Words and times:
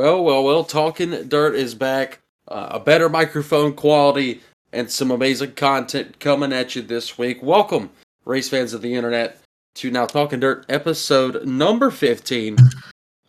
Well, 0.00 0.24
well, 0.24 0.42
well, 0.42 0.64
Talking 0.64 1.28
Dirt 1.28 1.54
is 1.54 1.74
back. 1.74 2.20
Uh, 2.48 2.68
a 2.70 2.80
better 2.80 3.10
microphone 3.10 3.74
quality 3.74 4.40
and 4.72 4.90
some 4.90 5.10
amazing 5.10 5.52
content 5.52 6.18
coming 6.18 6.54
at 6.54 6.74
you 6.74 6.80
this 6.80 7.18
week. 7.18 7.42
Welcome, 7.42 7.90
race 8.24 8.48
fans 8.48 8.72
of 8.72 8.80
the 8.80 8.94
internet, 8.94 9.42
to 9.74 9.90
Now 9.90 10.06
Talking 10.06 10.40
Dirt 10.40 10.64
episode 10.70 11.46
number 11.46 11.90
15. 11.90 12.56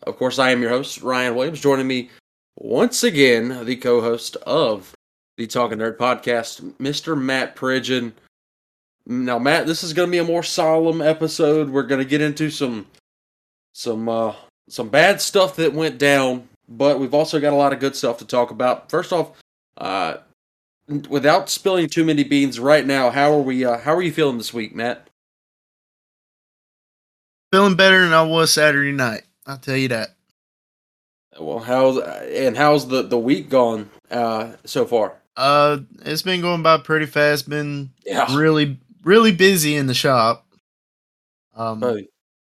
Of 0.04 0.16
course, 0.16 0.38
I 0.38 0.50
am 0.50 0.62
your 0.62 0.70
host, 0.70 1.02
Ryan 1.02 1.34
Williams. 1.34 1.60
Joining 1.60 1.86
me 1.86 2.08
once 2.56 3.04
again, 3.04 3.66
the 3.66 3.76
co 3.76 4.00
host 4.00 4.36
of 4.46 4.94
the 5.36 5.46
Talking 5.46 5.76
Dirt 5.76 5.98
podcast, 5.98 6.62
Mr. 6.78 7.20
Matt 7.20 7.54
Pridgeon. 7.54 8.14
Now, 9.04 9.38
Matt, 9.38 9.66
this 9.66 9.84
is 9.84 9.92
going 9.92 10.08
to 10.08 10.10
be 10.10 10.16
a 10.16 10.24
more 10.24 10.42
solemn 10.42 11.02
episode. 11.02 11.68
We're 11.68 11.82
going 11.82 12.02
to 12.02 12.08
get 12.08 12.22
into 12.22 12.48
some 12.48 12.86
some 13.74 14.08
uh, 14.08 14.36
some 14.70 14.88
bad 14.88 15.20
stuff 15.20 15.56
that 15.56 15.74
went 15.74 15.98
down 15.98 16.48
but 16.76 16.98
we've 16.98 17.14
also 17.14 17.40
got 17.40 17.52
a 17.52 17.56
lot 17.56 17.72
of 17.72 17.80
good 17.80 17.96
stuff 17.96 18.18
to 18.18 18.24
talk 18.24 18.50
about. 18.50 18.90
First 18.90 19.12
off, 19.12 19.32
uh, 19.76 20.18
without 21.08 21.48
spilling 21.48 21.88
too 21.88 22.04
many 22.04 22.24
beans 22.24 22.58
right 22.58 22.86
now, 22.86 23.10
how 23.10 23.32
are 23.32 23.42
we? 23.42 23.64
Uh, 23.64 23.78
how 23.78 23.94
are 23.94 24.02
you 24.02 24.12
feeling 24.12 24.38
this 24.38 24.54
week, 24.54 24.74
Matt? 24.74 25.08
Feeling 27.52 27.76
better 27.76 28.02
than 28.02 28.12
I 28.12 28.22
was 28.22 28.52
Saturday 28.52 28.92
night. 28.92 29.22
I'll 29.46 29.58
tell 29.58 29.76
you 29.76 29.88
that. 29.88 30.10
Well, 31.38 31.58
how's 31.58 31.98
and 31.98 32.56
how's 32.56 32.88
the 32.88 33.02
the 33.02 33.18
week 33.18 33.48
gone 33.48 33.90
uh, 34.10 34.52
so 34.64 34.86
far? 34.86 35.14
Uh, 35.36 35.78
it's 36.04 36.22
been 36.22 36.40
going 36.40 36.62
by 36.62 36.78
pretty 36.78 37.06
fast. 37.06 37.48
Been 37.48 37.90
yeah. 38.04 38.34
really 38.36 38.78
really 39.04 39.32
busy 39.32 39.76
in 39.76 39.86
the 39.86 39.94
shop. 39.94 40.46
Um, 41.54 41.82
uh, 41.82 41.96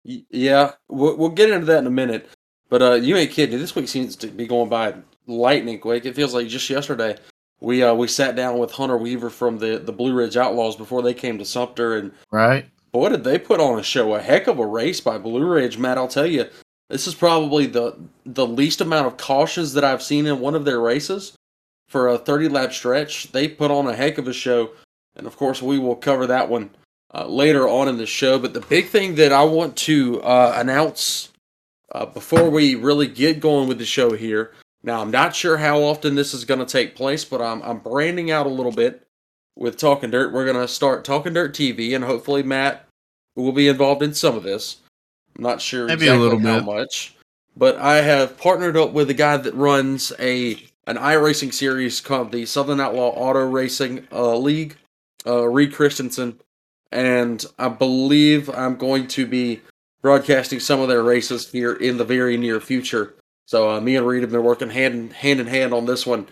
yeah, 0.04 0.74
we'll, 0.90 1.18
we'll 1.18 1.30
get 1.30 1.49
into 1.49 1.66
that 1.68 1.80
in 1.80 1.88
a 1.88 1.91
minute. 1.91 2.30
But 2.73 2.82
uh, 2.82 2.94
you 2.94 3.16
ain't 3.16 3.30
kidding. 3.30 3.59
This 3.59 3.76
week 3.76 3.88
seems 3.88 4.16
to 4.16 4.26
be 4.26 4.48
going 4.48 4.68
by 4.68 4.95
lightning 5.27 5.77
quick. 5.77 6.08
It 6.08 6.16
feels 6.16 6.34
like 6.34 6.48
just 6.48 6.68
yesterday 6.68 7.16
we 7.59 7.84
uh, 7.84 7.94
we 7.94 8.08
sat 8.08 8.35
down 8.35 8.57
with 8.57 8.71
Hunter 8.71 8.98
Weaver 8.98 9.29
from 9.29 9.60
the 9.60 9.77
the 9.77 9.91
Blue 9.91 10.12
Ridge 10.12 10.38
Outlaws 10.38 10.76
before 10.76 11.04
they 11.04 11.13
came 11.13 11.38
to 11.38 11.46
Sumter, 11.46 11.96
and 11.96 12.12
right, 12.32 12.66
boy, 12.91 13.10
did 13.10 13.24
they 13.24 13.38
put 13.38 13.60
on 13.60 13.77
a 13.77 13.84
show! 13.84 14.16
A 14.16 14.20
heck 14.20 14.48
of 14.48 14.57
a 14.57 14.66
race 14.66 14.99
by 14.99 15.20
Blue 15.20 15.46
Ridge, 15.46 15.77
Matt. 15.77 15.99
I'll 15.99 16.07
tell 16.07 16.26
you, 16.26 16.48
this 16.90 17.05
is 17.05 17.13
probably 17.13 17.68
the 17.68 17.96
the 18.26 18.48
least 18.48 18.82
amount 18.82 19.05
of 19.05 19.18
cautions 19.18 19.74
that 19.74 19.84
I've 19.84 20.01
seen 20.01 20.26
in 20.26 20.40
one 20.40 20.55
of 20.55 20.66
their 20.66 20.79
races 20.79 21.34
for 21.90 22.07
a 22.07 22.18
30 22.18 22.49
lap 22.49 22.74
stretch. 22.74 23.32
They 23.34 23.48
put 23.48 23.70
on 23.70 23.85
a 23.85 23.96
heck 23.96 24.18
of 24.18 24.27
a 24.27 24.34
show, 24.34 24.71
and 25.16 25.27
of 25.27 25.38
course, 25.38 25.62
we 25.62 25.77
will 25.77 25.96
cover 25.96 26.26
that 26.26 26.49
one 26.49 26.71
uh, 27.13 27.27
later 27.27 27.70
on 27.70 27.88
in 27.88 27.98
the 27.98 28.07
show. 28.07 28.40
But 28.40 28.55
the 28.55 28.62
big 28.62 28.88
thing 28.88 29.13
that 29.13 29.32
I 29.32 29.44
want 29.44 29.76
to 29.76 30.24
uh, 30.24 30.55
announce 30.57 31.29
uh, 31.94 32.05
before 32.08 32.49
we 32.49 32.76
really 32.76 33.08
get 33.08 33.40
going 33.40 33.68
with 33.68 33.77
the 33.77 33.86
show 33.86 34.13
here, 34.13 34.52
now 34.84 35.02
I'm 35.02 35.12
not 35.12 35.36
sure 35.36 35.58
how 35.58 35.82
often 35.82 36.16
this 36.16 36.34
is 36.34 36.44
going 36.46 36.60
to 36.60 36.66
take 36.66 36.96
place, 36.96 37.24
but 37.24 37.41
I'm 37.41 37.62
I'm 37.62 37.80
branding 37.80 38.32
out 38.32 38.46
a 38.46 38.50
little 38.50 38.72
bit 38.72 39.05
with 39.55 39.77
Talking 39.77 40.12
Dirt. 40.12 40.34
We're 40.34 40.46
going 40.46 40.58
to 40.58 40.68
start 40.68 41.05
Talking 41.05 41.34
Dirt 41.34 41.54
TV, 41.54 41.96
and 41.96 42.04
hopefully 42.04 42.44
Matt 42.44 42.88
will 43.35 43.52
be 43.52 43.68
involved 43.68 44.02
in 44.02 44.13
some 44.13 44.35
of 44.35 44.44
this. 44.44 44.77
I'm 45.38 45.44
not 45.44 45.62
sure 45.62 45.88
Maybe 45.88 46.05
exactly 46.05 46.18
a 46.18 46.22
little 46.22 46.40
how 46.40 46.60
bit. 46.60 46.66
much, 46.66 47.16
but 47.55 47.77
I 47.77 47.98
have 48.02 48.38
partnered 48.38 48.78
up 48.78 48.91
with 48.91 49.10
a 49.10 49.16
guy 49.16 49.38
that 49.38 49.54
runs 49.54 50.12
a 50.20 50.57
an 50.85 50.98
iRacing 50.98 51.54
series 51.54 52.02
called 52.02 52.32
the 52.32 52.46
Southern 52.46 52.82
Outlaw 52.82 53.12
Auto 53.12 53.48
Racing 53.50 54.07
uh, 54.12 54.35
League, 54.35 54.76
uh, 55.26 55.48
Reed 55.48 55.74
Christensen, 55.74 56.40
and 56.91 57.46
I 57.57 57.70
believe 57.70 58.50
I'm 58.50 58.76
going 58.76 59.07
to 59.07 59.26
be 59.26 59.62
broadcasting 60.04 60.59
some 60.59 60.82
of 60.82 60.90
their 60.90 61.01
races 61.01 61.49
here 61.49 61.73
in 61.73 61.98
the 61.98 62.05
very 62.05 62.37
near 62.37 62.59
future. 62.59 63.15
So 63.48 63.71
uh, 63.71 63.82
me 63.82 63.96
and 63.96 64.06
Reed 64.06 64.22
have 64.22 64.31
been 64.31 64.44
working 64.44 64.69
hand 64.69 64.94
in, 64.94 65.09
hand 65.09 65.40
in 65.40 65.47
hand 65.47 65.73
on 65.73 65.85
this 65.85 66.06
one 66.06 66.28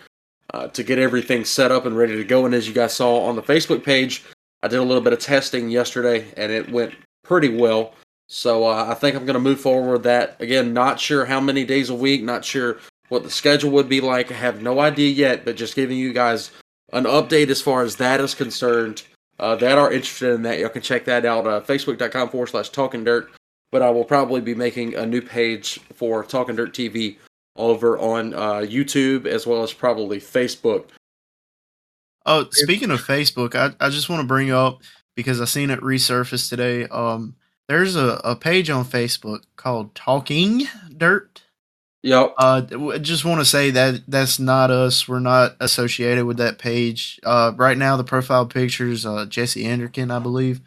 uh, 0.54 0.68
to 0.68 0.84
get 0.84 0.98
everything 0.98 1.44
set 1.44 1.72
up 1.72 1.86
and 1.86 1.96
ready 1.96 2.16
to 2.16 2.24
go. 2.24 2.46
And 2.46 2.54
as 2.54 2.68
you 2.68 2.74
guys 2.74 2.94
saw 2.94 3.24
on 3.24 3.34
the 3.34 3.42
Facebook 3.42 3.82
page, 3.82 4.24
I 4.62 4.68
did 4.68 4.78
a 4.78 4.84
little 4.84 5.02
bit 5.02 5.14
of 5.14 5.18
testing 5.18 5.70
yesterday, 5.70 6.32
and 6.36 6.52
it 6.52 6.70
went 6.70 6.94
pretty 7.24 7.48
well. 7.48 7.94
So 8.28 8.64
uh, 8.64 8.86
I 8.88 8.94
think 8.94 9.16
I'm 9.16 9.26
going 9.26 9.34
to 9.34 9.40
move 9.40 9.60
forward 9.60 9.92
with 9.92 10.02
that. 10.04 10.40
Again, 10.40 10.72
not 10.72 11.00
sure 11.00 11.24
how 11.24 11.40
many 11.40 11.64
days 11.64 11.90
a 11.90 11.94
week, 11.94 12.22
not 12.22 12.44
sure 12.44 12.78
what 13.08 13.24
the 13.24 13.30
schedule 13.30 13.70
would 13.72 13.88
be 13.88 14.00
like. 14.00 14.30
I 14.30 14.34
have 14.34 14.62
no 14.62 14.80
idea 14.80 15.10
yet, 15.10 15.44
but 15.44 15.56
just 15.56 15.74
giving 15.74 15.98
you 15.98 16.12
guys 16.12 16.50
an 16.92 17.04
update 17.04 17.48
as 17.48 17.60
far 17.60 17.82
as 17.82 17.96
that 17.96 18.20
is 18.20 18.34
concerned. 18.34 19.02
Uh, 19.38 19.56
that 19.56 19.78
are 19.78 19.92
interested 19.92 20.34
in 20.34 20.42
that, 20.42 20.58
y'all 20.58 20.68
can 20.68 20.82
check 20.82 21.06
that 21.06 21.24
out. 21.26 21.46
Uh, 21.46 21.60
Facebook.com 21.60 22.28
forward 22.28 22.48
slash 22.48 22.68
talking 22.68 23.02
dirt 23.02 23.30
but 23.72 23.82
I 23.82 23.90
will 23.90 24.04
probably 24.04 24.40
be 24.40 24.54
making 24.54 24.94
a 24.94 25.04
new 25.04 25.22
page 25.22 25.80
for 25.94 26.22
Talking 26.22 26.54
Dirt 26.54 26.72
TV 26.72 27.16
over 27.56 27.98
on 27.98 28.34
uh, 28.34 28.58
YouTube 28.58 29.26
as 29.26 29.46
well 29.46 29.62
as 29.62 29.72
probably 29.72 30.18
Facebook. 30.18 30.84
Oh, 32.24 32.46
speaking 32.52 32.92
of 32.92 33.00
Facebook, 33.00 33.56
I, 33.56 33.74
I 33.84 33.90
just 33.90 34.08
want 34.08 34.20
to 34.20 34.28
bring 34.28 34.52
up 34.52 34.82
because 35.16 35.40
I 35.40 35.46
seen 35.46 35.70
it 35.70 35.80
resurface 35.80 36.48
today. 36.48 36.84
Um, 36.86 37.34
there's 37.68 37.96
a, 37.96 38.20
a 38.22 38.36
page 38.36 38.70
on 38.70 38.84
Facebook 38.84 39.42
called 39.56 39.94
Talking 39.94 40.68
Dirt. 40.96 41.42
Yep. 42.02 42.34
Uh, 42.36 42.60
just 42.98 43.24
want 43.24 43.40
to 43.40 43.44
say 43.44 43.70
that 43.70 44.02
that's 44.08 44.38
not 44.38 44.70
us. 44.70 45.08
We're 45.08 45.20
not 45.20 45.56
associated 45.60 46.26
with 46.26 46.36
that 46.38 46.58
page. 46.58 47.20
Uh, 47.22 47.52
right 47.56 47.78
now 47.78 47.96
the 47.96 48.04
profile 48.04 48.46
picture 48.46 48.88
is 48.88 49.06
uh, 49.06 49.24
Jesse 49.26 49.64
Anderkin, 49.64 50.14
I 50.14 50.18
believe. 50.18 50.60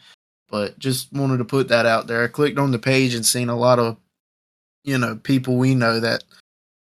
But 0.50 0.78
just 0.80 1.12
wanted 1.12 1.38
to 1.38 1.46
put 1.46 1.70
that 1.70 1.86
out 1.86 2.08
there. 2.08 2.24
I 2.24 2.28
clicked 2.28 2.60
on 2.60 2.72
the 2.72 2.80
page 2.80 3.16
and 3.16 3.26
seen 3.26 3.50
a 3.50 3.58
lot 3.58 3.80
of, 3.80 3.98
you 4.84 4.98
know, 4.98 5.16
people 5.16 5.58
we 5.58 5.74
know 5.76 6.00
that 6.00 6.24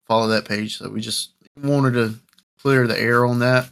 follow 0.07 0.29
that 0.29 0.45
page. 0.45 0.79
So 0.79 0.91
we 0.91 1.01
just 1.01 1.31
wanted 1.61 1.93
to 1.95 2.15
clear 2.61 2.87
the 2.87 2.99
air 2.99 3.25
on 3.25 3.39
that. 3.39 3.71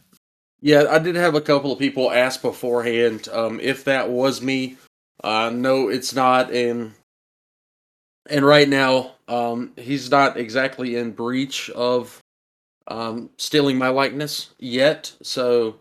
Yeah, 0.60 0.86
I 0.90 0.98
did 0.98 1.16
have 1.16 1.34
a 1.34 1.40
couple 1.40 1.72
of 1.72 1.78
people 1.78 2.10
ask 2.10 2.42
beforehand 2.42 3.28
um, 3.32 3.60
if 3.60 3.84
that 3.84 4.10
was 4.10 4.42
me. 4.42 4.76
Uh, 5.24 5.50
no, 5.52 5.88
it's 5.88 6.14
not. 6.14 6.52
And 6.52 6.92
and 8.28 8.44
right 8.44 8.68
now, 8.68 9.12
um, 9.28 9.72
he's 9.76 10.10
not 10.10 10.36
exactly 10.36 10.96
in 10.96 11.12
breach 11.12 11.70
of 11.70 12.20
um, 12.86 13.30
stealing 13.38 13.78
my 13.78 13.88
likeness 13.88 14.50
yet. 14.58 15.12
So 15.22 15.76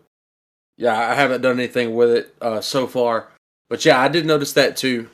yeah, 0.76 0.98
I 0.98 1.14
haven't 1.14 1.42
done 1.42 1.58
anything 1.58 1.94
with 1.94 2.10
it 2.10 2.34
uh, 2.40 2.60
so 2.60 2.86
far. 2.86 3.28
But 3.70 3.84
yeah, 3.84 3.98
I 3.98 4.08
did 4.08 4.26
notice 4.26 4.52
that 4.52 4.76
too. 4.76 5.08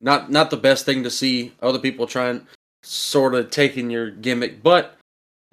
Not 0.00 0.30
not 0.30 0.48
the 0.48 0.56
best 0.56 0.86
thing 0.86 1.02
to 1.02 1.10
see 1.10 1.52
other 1.60 1.78
people 1.78 2.06
trying 2.06 2.46
sort 2.82 3.34
of 3.34 3.50
taking 3.50 3.90
your 3.90 4.10
gimmick, 4.10 4.62
but 4.62 4.96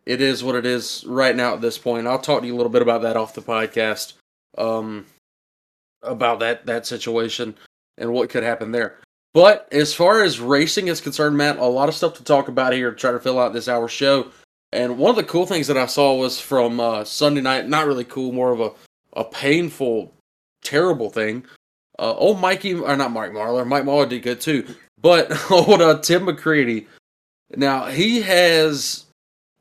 it 0.06 0.22
is 0.22 0.44
what 0.44 0.56
it 0.56 0.66
is 0.66 1.04
right 1.08 1.36
now 1.36 1.56
at 1.56 1.62
this 1.62 1.78
point. 1.78 2.08
I'll 2.08 2.20
talk 2.20 2.42
to 2.42 2.48
you 2.48 2.54
a 2.54 2.58
little 2.58 2.72
bit 2.72 2.82
about 2.82 3.02
that 3.02 3.18
off 3.18 3.34
the 3.34 3.42
podcast. 3.42 4.14
Um 4.58 5.08
about 6.04 6.40
that 6.42 6.66
that 6.68 6.86
situation 6.86 7.56
and 7.98 8.14
what 8.14 8.30
could 8.30 8.44
happen 8.44 8.72
there. 8.72 9.00
But 9.34 9.68
as 9.72 9.96
far 9.96 10.22
as 10.22 10.40
racing 10.40 10.90
is 10.90 11.02
concerned, 11.02 11.36
Matt, 11.36 11.58
a 11.58 11.66
lot 11.66 11.90
of 11.90 11.96
stuff 11.96 12.14
to 12.16 12.24
talk 12.24 12.50
about 12.50 12.74
here 12.74 12.92
to 12.92 12.98
try 12.98 13.12
to 13.12 13.20
fill 13.20 13.40
out 13.40 13.52
this 13.52 13.68
hour 13.68 13.88
show. 13.88 14.32
And 14.72 14.98
one 14.98 15.10
of 15.10 15.16
the 15.16 15.24
cool 15.24 15.48
things 15.48 15.68
that 15.68 15.78
I 15.78 15.88
saw 15.88 16.16
was 16.16 16.40
from 16.40 16.80
uh, 16.80 17.04
Sunday 17.04 17.42
night, 17.42 17.68
not 17.68 17.88
really 17.88 18.04
cool, 18.04 18.32
more 18.32 18.52
of 18.52 18.60
a, 18.60 18.72
a 19.14 19.24
painful, 19.24 20.14
terrible 20.64 21.10
thing. 21.10 21.46
Uh, 22.00 22.14
old 22.14 22.40
Mikey, 22.40 22.74
or 22.76 22.96
not 22.96 23.12
Mike 23.12 23.32
Marlar, 23.32 23.68
Mike 23.68 23.84
Marlar 23.84 24.10
did 24.10 24.24
good 24.24 24.42
too. 24.42 24.66
But 25.02 25.32
old 25.52 25.82
uh, 25.82 26.00
Tim 26.00 26.26
McCreadie, 26.26 26.88
now 27.56 27.86
he 27.86 28.22
has, 28.22 29.06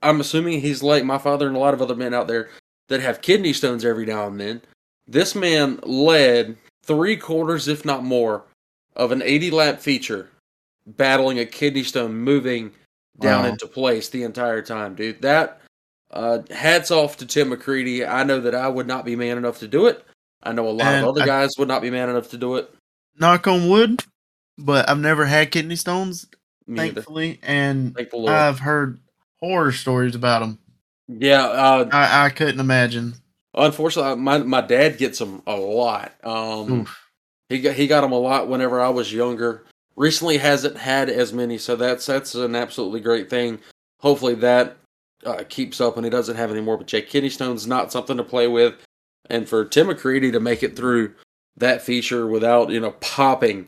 I'm 0.03 0.21
assuming 0.21 0.61
he's 0.61 0.83
like 0.83 1.05
my 1.05 1.19
father 1.19 1.47
and 1.47 1.57
a 1.57 1.61
lot 1.61 1.75
of 1.75 1.83
other 1.83 1.97
men 1.97 2.15
out 2.15 2.29
there 2.29 2.51
that 2.89 3.01
have 3.01 3.23
kidney 3.23 3.53
stones 3.53 3.85
every 3.85 4.07
now 4.07 4.27
and 4.27 4.41
then. 4.41 4.63
This 5.07 5.35
man 5.35 5.81
led 5.83 6.57
three 6.85 7.17
quarters, 7.17 7.69
if 7.69 7.85
not 7.85 8.05
more, 8.05 8.45
of 8.97 9.13
an 9.13 9.23
80 9.23 9.51
lap 9.51 9.81
feature, 9.81 10.31
battling 10.87 11.39
a 11.39 11.47
kidney 11.47 11.83
stone, 11.83 12.15
moving 12.15 12.73
down 13.19 13.45
wow. 13.45 13.51
into 13.51 13.67
place 13.67 14.09
the 14.09 14.23
entire 14.23 14.63
time, 14.63 14.95
dude. 14.95 15.23
That 15.23 15.61
uh, 16.11 16.41
hats 16.51 16.91
off 16.91 17.17
to 17.19 17.27
Tim 17.27 17.51
McCreadie. 17.51 18.09
I 18.09 18.23
know 18.25 18.41
that 18.41 18.55
I 18.55 18.69
would 18.69 18.87
not 18.87 19.05
be 19.05 19.17
man 19.17 19.39
enough 19.39 19.59
to 19.61 19.69
do 19.69 19.87
it. 19.87 20.05
I 20.43 20.53
know 20.53 20.69
a 20.69 20.71
lot 20.71 20.87
and 20.87 21.05
of 21.05 21.11
other 21.11 21.23
I, 21.23 21.27
guys 21.27 21.51
would 21.59 21.69
not 21.69 21.83
be 21.83 21.91
man 21.91 22.09
enough 22.09 22.31
to 22.31 22.39
do 22.39 22.57
it. 22.57 22.73
Knock 23.19 23.47
on 23.47 23.69
wood, 23.69 24.03
but 24.59 24.89
I've 24.89 24.99
never 24.99 25.25
had 25.25 25.51
kidney 25.51 25.77
stones, 25.77 26.27
Me 26.67 26.79
thankfully, 26.79 27.31
either. 27.31 27.39
and 27.43 27.97
I've 28.29 28.59
heard 28.59 28.99
horror 29.41 29.73
stories 29.73 30.15
about 30.15 30.41
them. 30.41 30.59
Yeah, 31.09 31.45
uh, 31.45 31.89
I, 31.93 32.27
I 32.27 32.31
couldn't 32.31 32.61
imagine. 32.61 33.15
Unfortunately, 33.55 34.17
my 34.17 34.39
my 34.39 34.61
dad 34.63 34.97
gets 34.99 35.19
them 35.19 35.43
a 35.47 35.55
lot. 35.57 36.13
Um, 36.25 36.81
Oof. 36.81 37.09
he 37.49 37.61
got 37.61 37.75
he 37.75 37.87
got 37.87 38.01
them 38.01 38.13
a 38.13 38.19
lot 38.19 38.49
whenever 38.49 38.81
I 38.81 38.89
was 38.89 39.13
younger. 39.13 39.65
Recently, 39.95 40.39
hasn't 40.39 40.79
had 40.79 41.11
as 41.11 41.35
many, 41.35 41.59
so 41.59 41.77
that's 41.77 42.07
that's 42.07 42.35
an 42.35 42.57
absolutely 42.57 43.01
great 43.01 43.29
thing. 43.29 43.59
Hopefully, 44.01 44.35
that 44.37 44.79
uh, 45.27 45.45
keeps 45.49 45.81
up 45.81 45.97
and 45.97 46.05
he 46.07 46.11
doesn't 46.11 46.37
have 46.37 46.51
any 46.51 46.63
more. 46.63 46.79
But 46.79 46.87
Jake 46.87 47.11
kidney 47.11 47.29
stones 47.29 47.67
not 47.67 47.93
something 47.93 48.17
to 48.17 48.25
play 48.25 48.49
with 48.49 48.75
and 49.33 49.49
for 49.49 49.65
Tim 49.65 49.89
McCreadie 49.89 50.31
to 50.31 50.41
make 50.41 50.63
it 50.63 50.77
through 50.77 51.15
that 51.57 51.83
feature 51.83 52.27
without 52.27 52.71
you 52.71 52.79
know 52.79 52.93
popping 53.01 53.67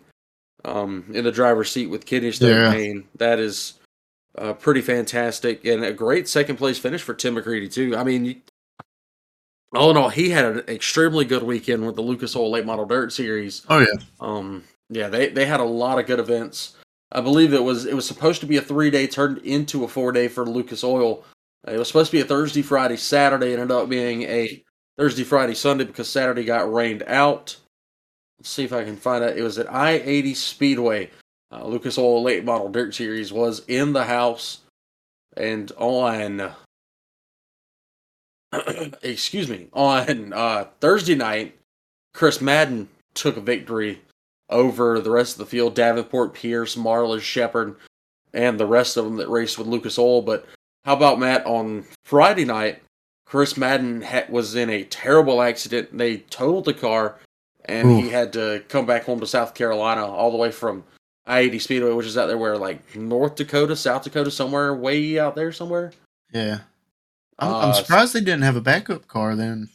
um, 0.65 1.07
in 1.13 1.25
the 1.25 1.33
driver's 1.33 1.73
seat 1.73 1.87
with 1.87 2.07
kidney 2.07 2.31
stone 2.31 2.51
yeah. 2.51 2.71
pain, 2.71 3.09
that 3.17 3.41
is 3.41 3.75
uh, 4.39 4.53
pretty 4.53 4.83
fantastic 4.83 5.65
and 5.65 5.85
a 5.85 5.93
great 5.93 6.29
second 6.29 6.57
place 6.57 6.79
finish 6.79 7.03
for 7.03 7.15
Tim 7.15 7.35
McCreadie 7.35 7.73
too. 7.73 7.97
I 7.97 8.05
mean, 8.05 8.43
all 9.75 9.91
in 9.91 9.97
all, 9.97 10.11
he 10.11 10.31
had 10.31 10.45
an 10.45 10.59
extremely 10.69 11.25
good 11.25 11.43
weekend 11.43 11.85
with 11.85 11.97
the 11.97 12.03
Lucas 12.03 12.37
Oil 12.37 12.51
Late 12.51 12.67
Model 12.67 12.85
Dirt 12.85 13.13
Series. 13.13 13.65
Oh 13.69 13.81
yeah, 13.81 14.05
um, 14.21 14.65
yeah, 14.91 15.09
they 15.09 15.31
they 15.31 15.47
had 15.47 15.61
a 15.61 15.65
lot 15.65 15.99
of 15.99 16.07
good 16.07 16.21
events. 16.21 16.77
I 17.11 17.21
believe 17.21 17.55
it 17.55 17.63
was 17.63 17.87
it 17.87 17.95
was 17.95 18.07
supposed 18.07 18.41
to 18.41 18.47
be 18.47 18.59
a 18.59 18.63
three 18.63 18.91
day 18.91 19.07
turned 19.07 19.39
into 19.39 19.85
a 19.85 19.89
four 19.89 20.13
day 20.13 20.29
for 20.29 20.45
Lucas 20.45 20.85
Oil. 20.85 21.25
It 21.67 21.79
was 21.79 21.89
supposed 21.89 22.11
to 22.11 22.17
be 22.17 22.21
a 22.21 22.27
Thursday, 22.27 22.61
Friday, 22.61 22.97
Saturday. 22.97 23.53
Ended 23.55 23.71
up 23.71 23.89
being 23.89 24.23
a 24.23 24.64
Thursday, 24.97 25.25
Friday, 25.25 25.55
Sunday 25.55 25.85
because 25.85 26.09
Saturday 26.09 26.45
got 26.45 26.73
rained 26.73 27.03
out. 27.07 27.57
Let's 28.39 28.51
see 28.51 28.65
if 28.65 28.73
I 28.73 28.85
can 28.85 28.97
find 28.97 29.25
it. 29.25 29.37
It 29.37 29.43
was 29.43 29.59
at 29.59 29.73
I 29.73 29.93
eighty 29.93 30.35
Speedway. 30.35 31.11
Uh, 31.53 31.67
Lucas 31.67 31.99
Oil 31.99 32.23
Late 32.23 32.45
Model 32.45 32.69
Dirt 32.69 32.95
Series 32.95 33.33
was 33.33 33.63
in 33.69 33.93
the 33.93 34.05
house 34.05 34.61
and 35.37 35.71
on 35.77 36.53
excuse 39.03 39.49
me, 39.49 39.69
on 39.73 40.33
uh, 40.33 40.67
Thursday 40.81 41.15
night, 41.15 41.57
Chris 42.13 42.41
Madden 42.41 42.89
took 43.15 43.37
a 43.37 43.41
victory 43.41 44.01
over 44.51 45.01
the 45.01 45.11
rest 45.11 45.35
of 45.35 45.39
the 45.39 45.47
field. 45.47 45.75
Davenport, 45.75 46.35
Pierce, 46.35 46.77
Marlar, 46.77 47.21
Sheppard, 47.21 47.77
and 48.33 48.59
the 48.59 48.67
rest 48.67 48.97
of 48.97 49.05
them 49.05 49.17
that 49.17 49.29
raced 49.29 49.59
with 49.59 49.67
Lucas 49.67 49.99
Oil. 49.99 50.23
But 50.23 50.47
how 50.85 50.95
about 50.95 51.19
Matt 51.19 51.47
on 51.47 51.85
Friday 52.05 52.45
night? 52.45 52.83
Chris 53.27 53.57
Madden 53.57 54.03
ha- 54.03 54.27
was 54.29 54.55
in 54.55 54.71
a 54.71 54.85
terrible 54.85 55.43
accident. 55.43 55.97
They 55.97 56.19
totaled 56.19 56.67
the 56.67 56.75
car, 56.75 57.19
and 57.65 57.89
Ooh. 57.89 57.97
he 57.97 58.11
had 58.11 58.33
to 58.35 58.63
come 58.69 58.87
back 58.87 59.05
home 59.05 59.21
to 59.21 59.27
South 59.27 59.55
Carolina 59.55 60.07
all 60.07 60.31
the 60.31 60.37
way 60.37 60.51
from 60.51 60.85
I 61.27 61.41
eighty 61.41 61.59
Speedway, 61.59 61.93
which 61.93 62.07
is 62.07 62.19
out 62.19 62.27
there 62.27 62.39
where 62.39 62.59
like 62.59 62.95
North 62.95 63.37
Dakota, 63.37 63.75
South 63.77 64.05
Dakota, 64.05 64.31
somewhere 64.31 64.75
way 64.75 65.19
out 65.19 65.35
there 65.35 65.53
somewhere. 65.53 65.93
Yeah. 66.33 66.59
I'm, 67.39 67.53
uh, 67.53 67.59
I'm 67.61 67.75
surprised 67.75 68.13
they 68.13 68.21
didn't 68.21 68.43
have 68.43 68.57
a 68.57 68.61
backup 68.61 69.09
car 69.09 69.35
then. 69.35 69.69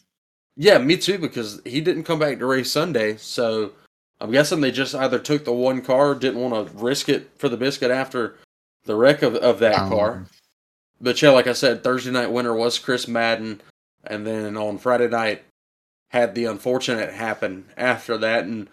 Yeah, 0.56 0.78
me 0.78 0.98
too, 0.98 1.18
because 1.18 1.62
he 1.66 1.82
didn't 1.82 2.04
come 2.04 2.20
back 2.20 2.40
to 2.40 2.46
race 2.46 2.72
Sunday. 2.72 3.18
So 3.18 3.72
I'm 4.22 4.32
guessing 4.32 4.62
they 4.62 4.72
just 4.72 4.94
either 4.94 5.20
took 5.20 5.44
the 5.44 5.54
one 5.54 5.82
car, 5.82 6.14
didn't 6.14 6.42
want 6.42 6.70
to 6.70 6.78
risk 6.78 7.10
it 7.10 7.32
for 7.38 7.50
the 7.50 7.58
biscuit 7.58 7.92
after 7.92 8.36
the 8.84 8.96
wreck 8.96 9.24
of, 9.24 9.36
of 9.36 9.60
that 9.60 9.80
um, 9.80 9.90
car. 9.90 10.26
But 11.02 11.22
yeah, 11.22 11.30
like 11.30 11.48
I 11.48 11.54
said, 11.54 11.84
Thursday 11.84 12.12
night 12.12 12.32
winner 12.32 12.54
was 12.54 12.80
Chris 12.80 13.08
Madden. 13.08 13.62
And 14.04 14.26
then 14.26 14.58
on 14.58 14.78
Friday 14.78 15.08
night, 15.08 15.44
had 16.10 16.34
the 16.34 16.46
unfortunate 16.46 17.14
happen 17.14 17.66
after 17.78 18.18
that. 18.18 18.46
And 18.46 18.70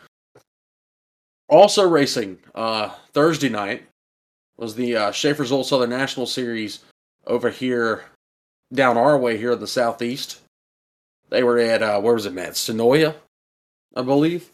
also 1.48 1.88
racing 1.88 2.38
uh, 2.54 2.90
Thursday 3.12 3.48
night 3.48 3.84
was 4.56 4.74
the 4.74 4.96
uh, 4.96 5.12
Schaeffer's 5.12 5.52
Oil 5.52 5.64
Southern 5.64 5.90
National 5.90 6.26
Series 6.26 6.80
over 7.26 7.50
here 7.50 8.04
down 8.72 8.96
our 8.96 9.18
way 9.18 9.36
here 9.36 9.52
in 9.52 9.60
the 9.60 9.66
southeast. 9.66 10.40
They 11.28 11.42
were 11.42 11.58
at 11.58 11.82
uh, 11.82 12.00
where 12.00 12.14
was 12.14 12.26
it, 12.26 12.32
Matt? 12.32 12.52
Senoia, 12.52 13.14
I 13.94 14.02
believe. 14.02 14.50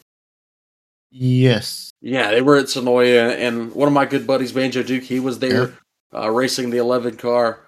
Yes. 1.11 1.91
Yeah, 2.01 2.31
they 2.31 2.41
were 2.41 2.57
at 2.57 2.65
Senoia, 2.65 3.37
and 3.37 3.73
one 3.73 3.87
of 3.87 3.93
my 3.93 4.05
good 4.05 4.25
buddies, 4.25 4.51
Banjo 4.51 4.81
Duke, 4.81 5.03
he 5.03 5.19
was 5.19 5.39
there 5.39 5.61
yep. 5.61 5.73
Uh, 6.15 6.29
racing 6.29 6.69
the 6.69 6.77
11 6.77 7.17
car. 7.17 7.59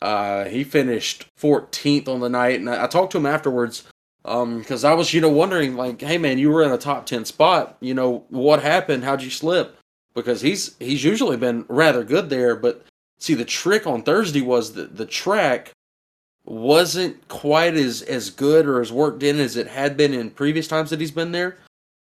Uh, 0.00 0.44
he 0.44 0.64
finished 0.64 1.26
14th 1.38 2.08
on 2.08 2.20
the 2.20 2.28
night, 2.28 2.58
and 2.58 2.70
I, 2.70 2.84
I 2.84 2.86
talked 2.86 3.12
to 3.12 3.18
him 3.18 3.26
afterwards 3.26 3.86
because 4.22 4.84
um, 4.84 4.90
I 4.90 4.94
was, 4.94 5.12
you 5.12 5.20
know, 5.20 5.30
wondering, 5.30 5.76
like, 5.76 6.00
hey 6.00 6.18
man, 6.18 6.38
you 6.38 6.50
were 6.50 6.62
in 6.62 6.72
a 6.72 6.78
top 6.78 7.06
10 7.06 7.24
spot. 7.24 7.76
You 7.80 7.94
know, 7.94 8.24
what 8.28 8.62
happened? 8.62 9.04
How'd 9.04 9.22
you 9.22 9.30
slip? 9.30 9.76
Because 10.14 10.40
he's 10.40 10.76
he's 10.78 11.04
usually 11.04 11.36
been 11.36 11.64
rather 11.68 12.02
good 12.02 12.30
there, 12.30 12.56
but 12.56 12.84
see, 13.18 13.34
the 13.34 13.44
trick 13.44 13.86
on 13.86 14.02
Thursday 14.02 14.40
was 14.40 14.72
that 14.72 14.96
the 14.96 15.06
track 15.06 15.70
wasn't 16.44 17.28
quite 17.28 17.74
as 17.74 18.02
as 18.02 18.30
good 18.30 18.66
or 18.66 18.80
as 18.80 18.90
worked 18.90 19.22
in 19.22 19.38
as 19.38 19.56
it 19.56 19.68
had 19.68 19.96
been 19.96 20.12
in 20.12 20.30
previous 20.30 20.66
times 20.66 20.90
that 20.90 21.00
he's 21.00 21.12
been 21.12 21.30
there. 21.32 21.58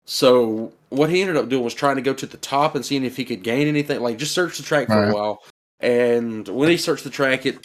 So 0.06 0.74
what 0.90 1.10
he 1.10 1.22
ended 1.22 1.38
up 1.38 1.48
doing 1.48 1.64
was 1.64 1.74
trying 1.74 1.96
to 1.96 2.02
go 2.02 2.14
to 2.14 2.26
the 2.26 2.38
top 2.38 2.76
and 2.76 2.86
seeing 2.86 3.06
if 3.06 3.16
he 3.16 3.24
could 3.24 3.42
gain 3.42 3.68
anything, 3.68 4.02
like 4.02 4.18
just 4.18 4.34
search 4.34 4.58
the 4.58 4.64
track 4.64 4.88
for 4.88 5.00
right. 5.00 5.10
a 5.10 5.14
while. 5.14 5.44
And 5.84 6.48
when 6.48 6.70
he 6.70 6.78
searched 6.78 7.04
the 7.04 7.10
track, 7.10 7.46
it 7.46 7.64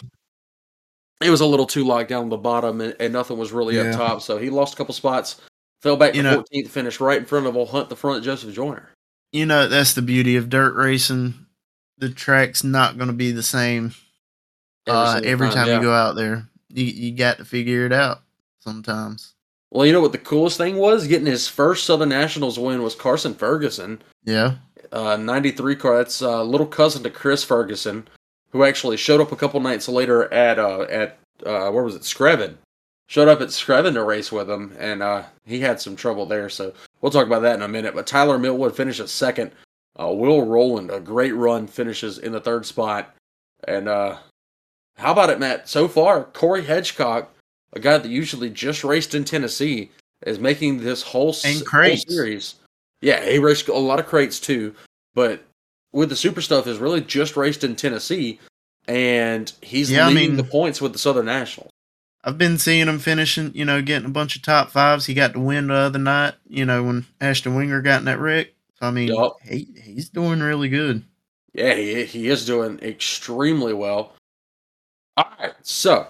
it 1.21 1.29
was 1.29 1.41
a 1.41 1.45
little 1.45 1.65
too 1.65 1.83
locked 1.83 2.09
down 2.09 2.23
on 2.23 2.29
the 2.29 2.37
bottom, 2.37 2.81
and, 2.81 2.95
and 2.99 3.13
nothing 3.13 3.37
was 3.37 3.51
really 3.51 3.75
yeah. 3.75 3.83
up 3.83 3.95
top. 3.95 4.21
So 4.21 4.37
he 4.37 4.49
lost 4.49 4.75
a 4.75 4.77
couple 4.77 4.93
spots, 4.93 5.41
fell 5.81 5.97
back 5.97 6.15
you 6.15 6.21
to 6.21 6.31
know, 6.31 6.43
14th, 6.53 6.69
finished 6.69 6.99
right 6.99 7.17
in 7.17 7.25
front 7.25 7.47
of 7.47 7.57
Old 7.57 7.69
Hunt 7.69 7.89
the 7.89 7.95
front 7.95 8.23
Joseph 8.23 8.53
Joyner. 8.53 8.89
You 9.31 9.45
know 9.45 9.67
that's 9.67 9.93
the 9.93 10.01
beauty 10.01 10.35
of 10.35 10.49
dirt 10.49 10.75
racing. 10.75 11.33
The 11.97 12.09
track's 12.09 12.63
not 12.63 12.97
going 12.97 13.07
to 13.09 13.13
be 13.13 13.31
the 13.31 13.43
same 13.43 13.93
every, 14.87 14.99
uh, 14.99 15.21
every 15.23 15.47
time, 15.47 15.55
time 15.55 15.67
yeah. 15.67 15.75
you 15.77 15.81
go 15.81 15.93
out 15.93 16.15
there 16.15 16.49
you 16.69 16.85
you 16.85 17.11
got 17.11 17.37
to 17.37 17.45
figure 17.45 17.85
it 17.85 17.93
out 17.93 18.21
sometimes. 18.59 19.33
Well, 19.71 19.85
you 19.85 19.93
know 19.93 20.01
what 20.01 20.13
the 20.13 20.17
coolest 20.17 20.57
thing 20.57 20.77
was? 20.77 21.07
Getting 21.07 21.27
his 21.27 21.47
first 21.47 21.85
Southern 21.85 22.09
Nationals 22.09 22.57
win 22.57 22.81
was 22.81 22.95
Carson 22.95 23.35
Ferguson. 23.35 24.01
Yeah. 24.23 24.55
Uh, 24.91 25.17
93 25.17 25.75
car. 25.75 25.97
That's 25.97 26.21
uh, 26.21 26.43
little 26.43 26.67
cousin 26.67 27.03
to 27.03 27.09
Chris 27.09 27.43
Ferguson, 27.43 28.07
who 28.51 28.63
actually 28.63 28.97
showed 28.97 29.21
up 29.21 29.31
a 29.31 29.35
couple 29.35 29.59
nights 29.59 29.87
later 29.87 30.31
at 30.33 30.57
uh, 30.57 30.81
at 30.83 31.19
uh, 31.45 31.69
where 31.71 31.83
was 31.83 31.95
it? 31.95 32.01
Screven. 32.03 32.55
Showed 33.07 33.27
up 33.27 33.41
at 33.41 33.47
Screven 33.47 33.93
to 33.93 34.03
race 34.03 34.31
with 34.31 34.49
him, 34.49 34.75
and 34.77 35.01
uh, 35.01 35.23
he 35.45 35.59
had 35.59 35.81
some 35.81 35.95
trouble 35.95 36.25
there. 36.25 36.47
So 36.49 36.73
we'll 37.01 37.11
talk 37.11 37.25
about 37.25 37.41
that 37.41 37.55
in 37.55 37.63
a 37.63 37.67
minute. 37.67 37.95
But 37.95 38.05
Tyler 38.05 38.37
Millwood 38.37 38.75
finishes 38.75 39.11
second. 39.11 39.51
Uh, 39.99 40.13
Will 40.13 40.43
Rowland, 40.43 40.91
a 40.91 40.99
great 40.99 41.33
run, 41.33 41.67
finishes 41.67 42.19
in 42.19 42.31
the 42.31 42.39
third 42.39 42.65
spot. 42.65 43.15
And 43.67 43.89
uh, 43.89 44.17
how 44.97 45.11
about 45.11 45.29
it, 45.29 45.39
Matt? 45.39 45.67
So 45.67 45.87
far, 45.87 46.23
Corey 46.23 46.63
Hedgecock, 46.63 47.27
a 47.73 47.79
guy 47.79 47.97
that 47.97 48.09
usually 48.09 48.49
just 48.49 48.83
raced 48.83 49.15
in 49.15 49.25
Tennessee, 49.25 49.91
is 50.25 50.39
making 50.39 50.79
this 50.79 51.01
whole, 51.01 51.35
and 51.43 51.63
whole 51.67 51.97
series. 51.97 52.55
Yeah, 53.01 53.23
he 53.23 53.39
raced 53.39 53.67
a 53.67 53.73
lot 53.73 53.99
of 53.99 54.05
crates 54.05 54.39
too, 54.39 54.75
but 55.13 55.43
with 55.91 56.09
the 56.09 56.15
super 56.15 56.41
stuff 56.41 56.67
is 56.67 56.77
really 56.79 57.01
just 57.01 57.37
raced 57.37 57.63
in 57.63 57.75
Tennessee, 57.75 58.39
and 58.87 59.51
he's 59.61 59.91
yeah, 59.91 60.07
leading 60.07 60.23
I 60.23 60.27
mean, 60.27 60.37
the 60.37 60.43
points 60.43 60.81
with 60.81 60.93
the 60.93 60.99
Southern 60.99 61.25
Nationals. 61.25 61.71
I've 62.23 62.37
been 62.37 62.57
seeing 62.57 62.87
him 62.87 62.99
finishing, 62.99 63.51
you 63.55 63.63
know, 63.63 63.81
getting 63.81 64.05
a 64.05 64.11
bunch 64.11 64.35
of 64.35 64.41
top 64.41 64.71
fives. 64.71 65.05
He 65.05 65.13
got 65.13 65.33
the 65.33 65.39
win 65.39 65.67
the 65.67 65.75
other 65.75 65.99
night, 65.99 66.33
you 66.49 66.65
know, 66.65 66.83
when 66.83 67.05
Ashton 67.21 67.55
Winger 67.55 67.81
got 67.81 67.99
in 67.99 68.05
that 68.05 68.19
wreck. 68.19 68.49
So, 68.79 68.87
I 68.87 68.91
mean, 68.91 69.07
yep. 69.07 69.31
he 69.43 69.67
he's 69.81 70.09
doing 70.09 70.41
really 70.41 70.69
good. 70.69 71.03
Yeah, 71.53 71.73
he 71.75 72.03
he 72.05 72.27
is 72.27 72.45
doing 72.45 72.79
extremely 72.79 73.73
well. 73.73 74.13
All 75.17 75.31
right, 75.39 75.53
so 75.63 76.07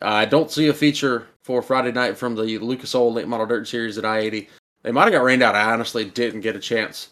I 0.00 0.24
don't 0.24 0.50
see 0.50 0.68
a 0.68 0.74
feature 0.74 1.26
for 1.42 1.62
Friday 1.62 1.92
night 1.92 2.16
from 2.16 2.34
the 2.34 2.58
Lucas 2.58 2.94
Oil 2.94 3.12
Late 3.12 3.28
Model 3.28 3.46
Dirt 3.46 3.68
Series 3.68 3.98
at 3.98 4.04
I 4.04 4.18
80. 4.20 4.48
They 4.84 4.92
might 4.92 5.04
have 5.04 5.12
got 5.12 5.24
rained 5.24 5.42
out. 5.42 5.56
I 5.56 5.72
honestly 5.72 6.04
didn't 6.04 6.42
get 6.42 6.54
a 6.54 6.60
chance 6.60 7.08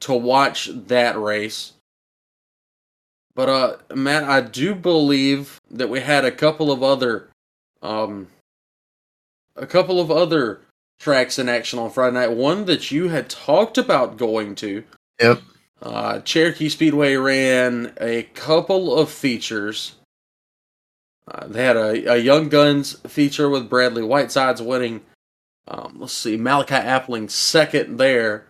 to 0.00 0.14
watch 0.14 0.68
that 0.72 1.18
race. 1.18 1.72
But 3.34 3.48
uh 3.48 3.76
Matt, 3.94 4.24
I 4.24 4.42
do 4.42 4.74
believe 4.74 5.60
that 5.70 5.88
we 5.88 6.00
had 6.00 6.24
a 6.24 6.30
couple 6.30 6.70
of 6.70 6.82
other 6.82 7.30
um 7.82 8.28
a 9.56 9.66
couple 9.66 10.00
of 10.00 10.10
other 10.10 10.60
tracks 11.00 11.38
in 11.38 11.48
action 11.48 11.78
on 11.78 11.90
Friday 11.90 12.14
night. 12.14 12.32
One 12.32 12.66
that 12.66 12.90
you 12.90 13.08
had 13.08 13.28
talked 13.28 13.78
about 13.78 14.16
going 14.16 14.54
to. 14.56 14.84
Yep. 15.20 15.42
Uh, 15.82 16.20
Cherokee 16.20 16.68
Speedway 16.68 17.14
ran 17.14 17.92
a 18.00 18.22
couple 18.34 18.96
of 18.96 19.10
features. 19.10 19.96
Uh, 21.28 21.46
they 21.46 21.64
had 21.64 21.76
a, 21.76 22.12
a 22.12 22.16
Young 22.16 22.48
Guns 22.48 22.94
feature 23.06 23.48
with 23.48 23.68
Bradley 23.68 24.02
Whitesides 24.02 24.62
winning. 24.62 25.02
Um, 25.66 25.96
let's 25.98 26.12
see, 26.12 26.36
Malachi 26.36 26.74
Appling 26.74 27.30
second 27.30 27.96
there. 27.96 28.46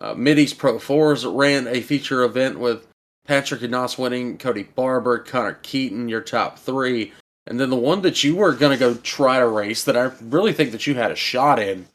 Uh, 0.00 0.14
Mideast 0.14 0.58
Pro 0.58 0.78
Fours 0.78 1.24
ran 1.24 1.66
a 1.66 1.80
feature 1.80 2.22
event 2.22 2.58
with 2.58 2.86
Patrick 3.26 3.62
Enos 3.62 3.96
winning, 3.96 4.38
Cody 4.38 4.64
Barber, 4.64 5.18
Connor 5.18 5.54
Keaton, 5.62 6.08
your 6.08 6.20
top 6.20 6.58
three. 6.58 7.12
And 7.46 7.58
then 7.58 7.70
the 7.70 7.76
one 7.76 8.02
that 8.02 8.22
you 8.24 8.36
were 8.36 8.52
going 8.52 8.76
to 8.76 8.78
go 8.78 8.94
try 8.94 9.38
to 9.38 9.48
race 9.48 9.84
that 9.84 9.96
I 9.96 10.10
really 10.22 10.52
think 10.52 10.72
that 10.72 10.86
you 10.86 10.94
had 10.94 11.10
a 11.10 11.16
shot 11.16 11.58
in 11.58 11.86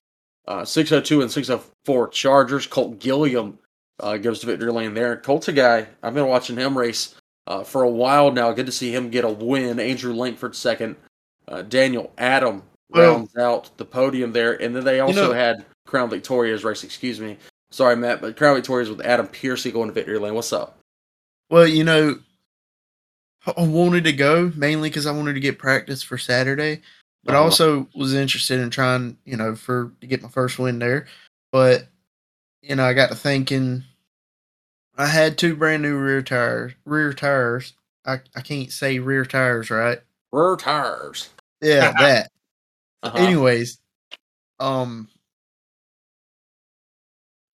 uh, 0.47 0.65
602 0.65 1.21
and 1.21 1.31
604 1.31 2.07
Chargers. 2.09 2.67
Colt 2.67 2.99
Gilliam 2.99 3.59
uh, 3.99 4.17
goes 4.17 4.39
to 4.39 4.47
victory 4.47 4.71
lane 4.71 4.93
there. 4.93 5.17
Colt's 5.17 5.49
a 5.49 5.53
guy, 5.53 5.87
I've 6.01 6.13
been 6.13 6.27
watching 6.27 6.57
him 6.57 6.77
race 6.77 7.15
uh, 7.47 7.63
for 7.63 7.83
a 7.83 7.89
while 7.89 8.31
now. 8.31 8.51
Good 8.51 8.65
to 8.65 8.71
see 8.71 8.93
him 8.93 9.09
get 9.09 9.25
a 9.25 9.29
win. 9.29 9.79
Andrew 9.79 10.13
Langford 10.13 10.55
second. 10.55 10.95
Uh, 11.47 11.61
Daniel 11.63 12.13
Adam 12.17 12.63
rounds 12.93 13.31
well, 13.35 13.55
out 13.55 13.77
the 13.77 13.85
podium 13.85 14.31
there, 14.31 14.61
and 14.61 14.75
then 14.75 14.83
they 14.83 14.99
also 14.99 15.23
you 15.23 15.27
know, 15.29 15.33
had 15.33 15.65
Crown 15.85 16.09
Victoria's 16.09 16.63
race. 16.63 16.83
Excuse 16.83 17.19
me, 17.19 17.37
sorry 17.69 17.95
Matt, 17.95 18.21
but 18.21 18.37
Crown 18.37 18.55
Victoria's 18.55 18.89
with 18.89 19.01
Adam 19.01 19.27
Piercy 19.27 19.71
going 19.71 19.87
to 19.87 19.93
victory 19.93 20.19
lane. 20.19 20.35
What's 20.35 20.53
up? 20.53 20.77
Well, 21.49 21.67
you 21.67 21.83
know, 21.83 22.19
I 23.45 23.65
wanted 23.65 24.03
to 24.05 24.13
go 24.13 24.51
mainly 24.55 24.89
because 24.89 25.05
I 25.05 25.11
wanted 25.11 25.33
to 25.33 25.39
get 25.39 25.59
practice 25.59 26.03
for 26.03 26.17
Saturday, 26.17 26.81
but 27.23 27.33
uh-huh. 27.33 27.41
I 27.41 27.45
also 27.45 27.87
was 27.95 28.13
interested 28.13 28.59
in 28.59 28.69
trying, 28.69 29.17
you 29.25 29.37
know, 29.37 29.55
for 29.55 29.91
to 30.01 30.07
get 30.07 30.21
my 30.21 30.29
first 30.29 30.59
win 30.59 30.79
there. 30.79 31.07
But 31.51 31.87
you 32.61 32.75
know, 32.75 32.85
I 32.85 32.93
got 32.93 33.09
to 33.09 33.15
thinking 33.15 33.83
I 34.97 35.07
had 35.07 35.37
two 35.37 35.55
brand 35.55 35.81
new 35.81 35.97
rear 35.97 36.21
tires. 36.21 36.73
Rear 36.85 37.13
tires. 37.13 37.73
I, 38.05 38.19
I 38.35 38.41
can't 38.41 38.71
say 38.71 38.99
rear 38.99 39.25
tires 39.25 39.69
right. 39.69 39.99
Rear 40.31 40.55
tires. 40.55 41.29
Yeah, 41.61 41.91
that. 41.99 42.30
Uh-huh. 43.03 43.17
Anyways, 43.17 43.79
um, 44.59 45.07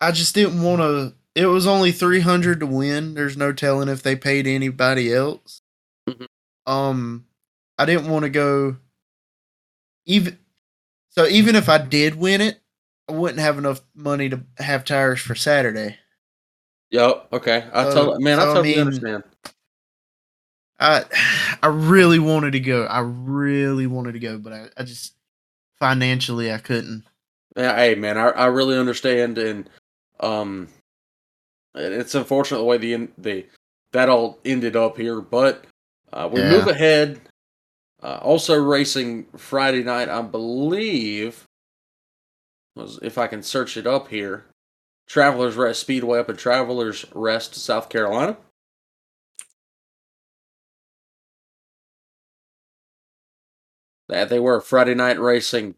I 0.00 0.12
just 0.12 0.34
didn't 0.34 0.62
want 0.62 0.80
to. 0.80 1.14
It 1.34 1.46
was 1.46 1.66
only 1.66 1.92
three 1.92 2.20
hundred 2.20 2.60
to 2.60 2.66
win. 2.66 3.14
There's 3.14 3.36
no 3.36 3.52
telling 3.52 3.88
if 3.88 4.02
they 4.02 4.16
paid 4.16 4.46
anybody 4.46 5.12
else. 5.12 5.60
Mhm. 6.08 6.26
Um, 6.66 7.26
I 7.78 7.84
didn't 7.84 8.08
want 8.10 8.24
to 8.24 8.30
go. 8.30 8.76
Even 10.06 10.38
so, 11.10 11.26
even 11.26 11.56
if 11.56 11.68
I 11.68 11.78
did 11.78 12.14
win 12.16 12.40
it, 12.40 12.60
I 13.08 13.12
wouldn't 13.12 13.40
have 13.40 13.58
enough 13.58 13.80
money 13.94 14.28
to 14.28 14.40
have 14.58 14.84
tires 14.84 15.20
for 15.20 15.34
Saturday. 15.34 15.98
Yep. 16.90 17.28
Okay. 17.32 17.66
I 17.72 17.84
totally, 17.84 18.22
man, 18.22 18.38
I 18.38 18.42
so, 18.42 18.50
I 18.50 18.54
totally 18.54 18.70
mean- 18.70 18.80
understand. 18.80 19.24
I 20.78 21.04
I 21.62 21.66
really 21.68 22.18
wanted 22.18 22.52
to 22.52 22.60
go. 22.60 22.84
I 22.84 23.00
really 23.00 23.86
wanted 23.86 24.12
to 24.12 24.18
go, 24.20 24.38
but 24.38 24.52
I, 24.52 24.66
I 24.76 24.82
just 24.84 25.14
financially 25.78 26.52
I 26.52 26.58
couldn't. 26.58 27.04
Yeah, 27.56 27.74
hey, 27.76 27.94
man, 27.94 28.18
I, 28.18 28.28
I 28.30 28.46
really 28.46 28.76
understand, 28.78 29.38
and 29.38 29.70
um, 30.20 30.68
it's 31.74 32.14
unfortunate 32.14 32.58
the 32.58 32.64
way 32.64 32.78
the 32.78 33.08
the 33.18 33.46
that 33.92 34.08
all 34.08 34.38
ended 34.44 34.76
up 34.76 34.96
here, 34.96 35.20
but 35.20 35.64
uh, 36.12 36.28
we 36.30 36.40
Yeah. 36.40 36.50
move 36.50 36.66
ahead. 36.66 37.20
Uh, 38.02 38.18
also 38.20 38.60
racing 38.62 39.24
Friday 39.36 39.82
night, 39.82 40.08
I 40.10 40.20
believe. 40.22 41.44
Was 42.74 42.98
if 43.02 43.16
I 43.16 43.26
can 43.26 43.42
search 43.42 43.78
it 43.78 43.86
up 43.86 44.08
here, 44.08 44.44
Travelers 45.06 45.56
Rest 45.56 45.80
Speedway 45.80 46.18
up 46.18 46.28
at 46.28 46.36
Travelers 46.36 47.06
Rest, 47.14 47.54
South 47.54 47.88
Carolina. 47.88 48.36
That 54.08 54.28
they 54.28 54.38
were 54.38 54.60
Friday 54.60 54.94
night 54.94 55.20
racing 55.20 55.74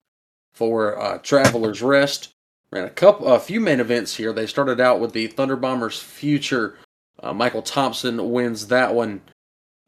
for 0.53 1.01
uh, 1.01 1.19
Travelers 1.19 1.83
Rest. 1.83 2.35
Ran 2.71 2.85
a 2.85 2.91
couple, 2.91 3.27
a 3.29 3.39
few 3.39 3.61
main 3.61 3.81
events 3.81 4.17
here. 4.17 4.33
They 4.33 4.47
started 4.47 4.81
out 4.81 5.01
with 5.01 5.13
the 5.13 5.27
Thunder 5.29 5.57
Bombers 5.57 5.99
Future. 5.99 6.77
Uh, 7.23 7.33
Michael 7.33 7.63
Thompson 7.63 8.31
wins 8.31 8.67
that 8.67 8.95
one, 8.95 9.23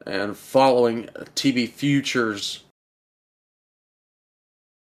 and 0.07 0.37
following 0.37 1.09
TB 1.35 1.71
Futures 1.71 2.65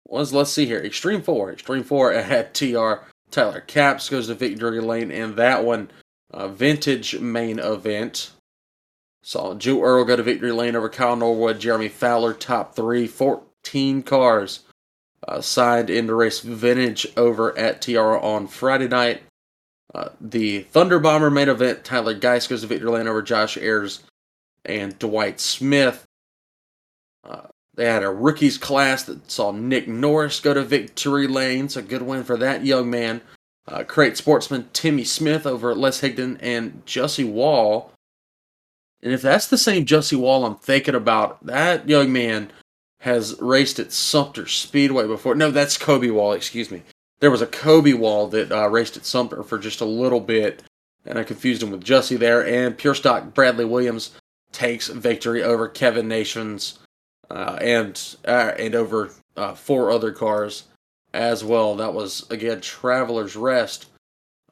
was 0.07 0.33
let's 0.33 0.51
see 0.51 0.65
here, 0.65 0.79
Extreme 0.79 1.21
Four. 1.21 1.51
Extreme 1.51 1.83
Four 1.83 2.13
had 2.21 2.53
TR 2.53 3.05
Tyler 3.29 3.61
Caps 3.61 4.09
goes 4.09 4.27
to 4.27 4.35
victory 4.35 4.79
lane, 4.79 5.11
and 5.11 5.35
that 5.35 5.63
one 5.63 5.89
uh, 6.31 6.47
vintage 6.47 7.19
main 7.19 7.59
event. 7.59 8.31
Saw 9.21 9.55
Joe 9.55 9.81
Earl 9.81 10.05
go 10.05 10.15
to 10.15 10.23
victory 10.23 10.51
lane 10.51 10.75
over 10.75 10.89
Kyle 10.89 11.15
Norwood, 11.15 11.59
Jeremy 11.59 11.89
Fowler, 11.89 12.33
top 12.33 12.75
three, 12.75 13.07
14 13.07 14.03
cars 14.03 14.61
uh, 15.27 15.41
signed 15.41 15.89
in 15.89 16.07
the 16.07 16.15
race 16.15 16.39
vintage 16.39 17.07
over 17.17 17.57
at 17.57 17.81
TR 17.81 18.17
on 18.17 18.47
Friday 18.47 18.87
night. 18.87 19.23
Uh, 19.93 20.09
the 20.19 20.61
Thunder 20.63 20.99
Bomber 20.99 21.29
main 21.29 21.49
event, 21.49 21.83
Tyler 21.83 22.13
Geis 22.13 22.47
goes 22.47 22.61
to 22.61 22.67
victory 22.67 22.89
lane 22.89 23.07
over 23.07 23.21
Josh 23.21 23.57
Ayers 23.57 24.03
and 24.65 24.97
Dwight 24.99 25.39
Smith. 25.39 26.05
Uh, 27.23 27.47
they 27.75 27.85
had 27.85 28.03
a 28.03 28.09
rookies 28.09 28.57
class 28.57 29.03
that 29.03 29.29
saw 29.31 29.51
Nick 29.51 29.87
Norris 29.87 30.39
go 30.39 30.53
to 30.53 30.63
victory 30.63 31.27
lane. 31.27 31.69
A 31.75 31.81
good 31.81 32.01
win 32.01 32.23
for 32.23 32.37
that 32.37 32.65
young 32.65 32.89
man. 32.89 33.21
Uh, 33.67 33.83
Crate 33.83 34.17
Sportsman 34.17 34.69
Timmy 34.73 35.03
Smith 35.03 35.45
over 35.45 35.71
at 35.71 35.77
Les 35.77 36.01
Higdon 36.01 36.37
and 36.41 36.83
Jussie 36.85 37.29
Wall. 37.29 37.91
And 39.01 39.13
if 39.13 39.21
that's 39.21 39.47
the 39.47 39.57
same 39.57 39.85
Jussie 39.85 40.17
Wall 40.17 40.45
I'm 40.45 40.55
thinking 40.55 40.95
about, 40.95 41.45
that 41.45 41.87
young 41.87 42.11
man 42.11 42.51
has 43.01 43.39
raced 43.39 43.79
at 43.79 43.91
Sumter 43.91 44.47
Speedway 44.47 45.07
before. 45.07 45.35
No, 45.35 45.51
that's 45.51 45.77
Kobe 45.77 46.09
Wall, 46.09 46.33
excuse 46.33 46.71
me. 46.71 46.83
There 47.19 47.31
was 47.31 47.41
a 47.41 47.47
Kobe 47.47 47.93
Wall 47.93 48.27
that 48.27 48.51
uh, 48.51 48.69
raced 48.69 48.97
at 48.97 49.05
Sumter 49.05 49.43
for 49.43 49.57
just 49.57 49.81
a 49.81 49.85
little 49.85 50.19
bit, 50.19 50.63
and 51.05 51.17
I 51.17 51.23
confused 51.23 51.63
him 51.63 51.71
with 51.71 51.83
Jussie 51.83 52.17
there. 52.17 52.45
And 52.45 52.77
Pure 52.77 52.95
Stock 52.95 53.33
Bradley 53.33 53.65
Williams 53.65 54.11
takes 54.51 54.87
victory 54.87 55.43
over 55.43 55.67
Kevin 55.67 56.07
Nations 56.07 56.79
uh, 57.29 57.57
and 57.61 58.15
uh, 58.25 58.53
and 58.57 58.75
over 58.75 59.11
uh, 59.35 59.53
four 59.53 59.91
other 59.91 60.11
cars 60.11 60.63
as 61.13 61.43
well. 61.43 61.75
That 61.75 61.93
was 61.93 62.29
again 62.29 62.61
Travelers 62.61 63.35
Rest. 63.35 63.87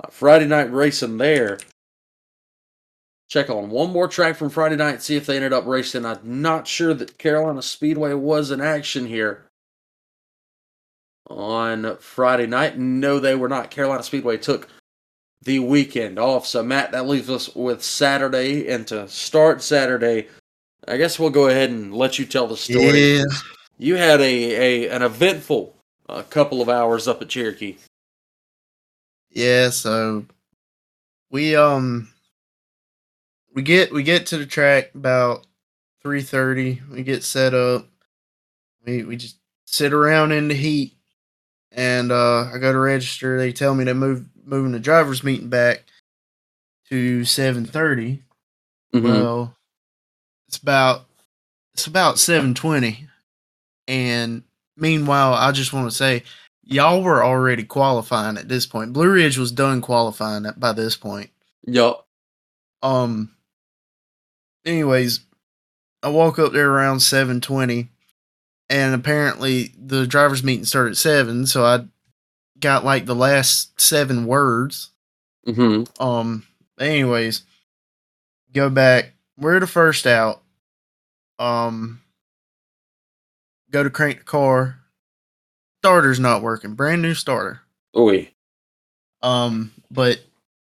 Uh, 0.03 0.09
Friday 0.09 0.47
night 0.47 0.71
racing 0.73 1.17
there. 1.17 1.59
Check 3.27 3.49
on 3.49 3.69
one 3.69 3.91
more 3.91 4.07
track 4.07 4.35
from 4.35 4.49
Friday 4.49 4.75
night, 4.75 5.01
see 5.01 5.15
if 5.15 5.25
they 5.25 5.35
ended 5.35 5.53
up 5.53 5.65
racing. 5.65 6.05
I'm 6.05 6.19
not 6.41 6.67
sure 6.67 6.93
that 6.93 7.17
Carolina 7.17 7.61
Speedway 7.61 8.13
was 8.13 8.51
in 8.51 8.61
action 8.61 9.07
here 9.07 9.45
on 11.27 11.97
Friday 11.97 12.45
night. 12.45 12.77
No, 12.77 13.19
they 13.19 13.35
were 13.35 13.49
not. 13.49 13.71
Carolina 13.71 14.03
Speedway 14.03 14.37
took 14.37 14.67
the 15.41 15.59
weekend 15.59 16.19
off. 16.19 16.45
So, 16.45 16.61
Matt, 16.61 16.91
that 16.91 17.07
leaves 17.07 17.29
us 17.29 17.53
with 17.55 17.83
Saturday. 17.83 18.67
And 18.67 18.85
to 18.87 19.07
start 19.07 19.63
Saturday, 19.63 20.27
I 20.87 20.97
guess 20.97 21.17
we'll 21.17 21.31
go 21.31 21.47
ahead 21.47 21.71
and 21.71 21.93
let 21.93 22.19
you 22.19 22.25
tell 22.25 22.47
the 22.47 22.57
story. 22.57 23.17
Yeah. 23.17 23.23
You 23.77 23.95
had 23.95 24.21
a, 24.21 24.85
a 24.85 24.89
an 24.89 25.01
eventful 25.01 25.75
uh, 26.07 26.21
couple 26.29 26.61
of 26.61 26.69
hours 26.69 27.07
up 27.07 27.21
at 27.21 27.29
Cherokee. 27.29 27.77
Yeah, 29.31 29.69
so 29.69 30.25
we 31.29 31.55
um 31.55 32.07
we 33.55 33.63
get 33.63 33.91
we 33.91 34.03
get 34.03 34.27
to 34.27 34.37
the 34.37 34.45
track 34.45 34.91
about 34.93 35.47
three 36.03 36.21
thirty. 36.21 36.81
We 36.91 37.01
get 37.01 37.23
set 37.23 37.55
up. 37.55 37.87
We 38.85 39.03
we 39.03 39.15
just 39.15 39.37
sit 39.65 39.93
around 39.93 40.33
in 40.33 40.49
the 40.49 40.53
heat, 40.53 40.93
and 41.71 42.11
uh 42.11 42.49
I 42.53 42.57
go 42.59 42.71
to 42.71 42.77
register. 42.77 43.39
They 43.39 43.51
tell 43.51 43.73
me 43.73 43.85
they 43.85 43.93
move 43.93 44.25
moving 44.45 44.73
the 44.73 44.79
drivers 44.79 45.23
meeting 45.23 45.49
back 45.49 45.85
to 46.89 47.25
seven 47.25 47.65
thirty. 47.65 48.21
Mm-hmm. 48.93 49.07
Well, 49.07 49.55
it's 50.47 50.57
about 50.57 51.05
it's 51.73 51.87
about 51.87 52.19
seven 52.19 52.53
twenty, 52.53 53.07
and 53.87 54.43
meanwhile, 54.77 55.33
I 55.33 55.51
just 55.53 55.73
want 55.73 55.89
to 55.89 55.95
say 55.95 56.23
y'all 56.63 57.01
were 57.01 57.23
already 57.23 57.63
qualifying 57.63 58.37
at 58.37 58.49
this 58.49 58.65
point. 58.65 58.91
Blue 58.91 59.09
Ridge 59.09 59.37
was 59.37 59.51
done 59.51 59.79
qualifying 59.81 60.45
by 60.57 60.73
this 60.73 60.97
point. 60.97 61.29
Yup. 61.65 62.05
Um. 62.83 63.34
Anyways, 64.65 65.19
I 66.01 66.09
woke 66.09 66.39
up 66.39 66.53
there 66.53 66.69
around 66.69 67.01
seven 67.01 67.39
twenty, 67.41 67.89
and 68.69 68.95
apparently 68.95 69.73
the 69.77 70.07
drivers' 70.07 70.43
meeting 70.43 70.65
started 70.65 70.91
at 70.91 70.97
seven, 70.97 71.45
so 71.45 71.63
I 71.63 71.85
got 72.59 72.85
like 72.85 73.05
the 73.05 73.15
last 73.15 73.79
seven 73.79 74.25
words. 74.25 74.91
Mm-hmm. 75.47 76.01
Um. 76.01 76.47
Anyways, 76.79 77.43
go 78.53 78.69
back. 78.69 79.13
We're 79.37 79.59
the 79.59 79.67
first 79.67 80.07
out. 80.07 80.41
Um. 81.37 82.01
Go 83.69 83.83
to 83.83 83.89
crank 83.89 84.19
the 84.19 84.23
car. 84.23 84.79
Starter's 85.81 86.19
not 86.19 86.41
working. 86.41 86.73
Brand 86.73 87.01
new 87.01 87.13
starter. 87.13 87.61
Oi. 87.95 88.31
Um. 89.21 89.73
But 89.91 90.21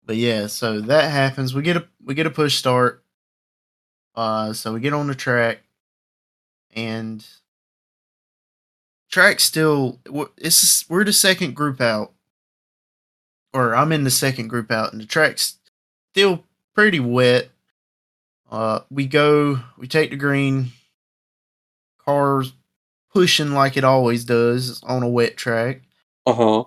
but 0.05 0.17
yeah. 0.17 0.49
So 0.49 0.81
that 0.81 1.11
happens. 1.13 1.55
We 1.55 1.63
get 1.63 1.77
a 1.77 1.87
we 2.05 2.15
get 2.15 2.27
a 2.27 2.31
push 2.31 2.57
start. 2.57 3.04
Uh. 4.15 4.53
So 4.53 4.73
we 4.73 4.81
get 4.81 4.93
on 4.93 5.07
the 5.07 5.15
track, 5.15 5.63
and 6.75 7.25
track 9.11 9.41
still. 9.41 10.01
It's 10.37 10.89
we're 10.89 11.05
the 11.05 11.13
second 11.13 11.55
group 11.55 11.81
out, 11.81 12.13
or 13.53 13.75
I'm 13.75 13.93
in 13.93 14.05
the 14.05 14.11
second 14.11 14.49
group 14.49 14.71
out, 14.71 14.93
and 14.93 15.01
the 15.01 15.07
track's 15.07 15.59
still 16.13 16.45
pretty 16.75 17.01
wet. 17.01 17.51
Uh, 18.51 18.81
we 18.91 19.07
go, 19.07 19.61
we 19.79 19.89
take 19.89 20.11
the 20.11 20.17
green, 20.17 20.73
cars 21.99 22.53
pushing 23.13 23.53
like 23.53 23.77
it 23.77 23.85
always 23.85 24.25
does 24.25 24.83
on 24.85 25.03
a 25.03 25.09
wet 25.09 25.37
track. 25.37 25.83
Uh 26.27 26.33
huh. 26.33 26.65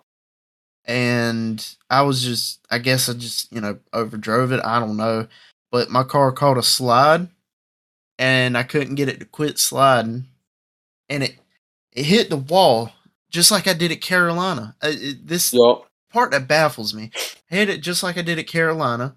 And 0.85 1.75
I 1.89 2.01
was 2.01 2.23
just, 2.23 2.65
I 2.71 2.79
guess 2.79 3.09
I 3.09 3.13
just, 3.13 3.51
you 3.51 3.61
know, 3.61 3.79
overdrove 3.93 4.51
it. 4.51 4.61
I 4.63 4.79
don't 4.79 4.97
know. 4.97 5.27
But 5.71 5.89
my 5.89 6.03
car 6.03 6.31
caught 6.31 6.57
a 6.57 6.63
slide 6.63 7.27
and 8.19 8.57
I 8.57 8.63
couldn't 8.63 8.95
get 8.95 9.09
it 9.09 9.19
to 9.19 9.25
quit 9.25 9.59
sliding. 9.59 10.25
And 11.09 11.23
it, 11.23 11.35
it 11.93 12.05
hit 12.05 12.29
the 12.29 12.37
wall 12.37 12.91
just 13.29 13.51
like 13.51 13.67
I 13.67 13.73
did 13.73 13.91
at 13.91 14.01
Carolina. 14.01 14.75
Uh, 14.83 14.91
it- 14.93 15.27
this 15.27 15.53
Yup. 15.53 15.87
part 16.11 16.31
that 16.31 16.47
baffles 16.47 16.93
me. 16.93 17.11
I 17.51 17.55
hit 17.55 17.69
it 17.69 17.81
just 17.81 18.03
like 18.03 18.17
I 18.17 18.21
did 18.21 18.39
at 18.39 18.47
Carolina, 18.47 19.15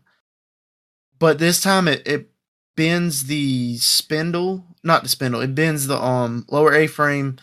but 1.19 1.39
this 1.39 1.61
time 1.61 1.89
it, 1.89 2.07
it 2.07 2.31
bends 2.77 3.25
the 3.25 3.77
spindle, 3.79 4.65
not 4.83 5.03
the 5.03 5.09
spindle. 5.09 5.41
It 5.41 5.55
bends 5.55 5.87
the 5.87 5.97
um 6.03 6.47
lower 6.51 6.73
A 6.75 6.87
frame, 6.87 7.39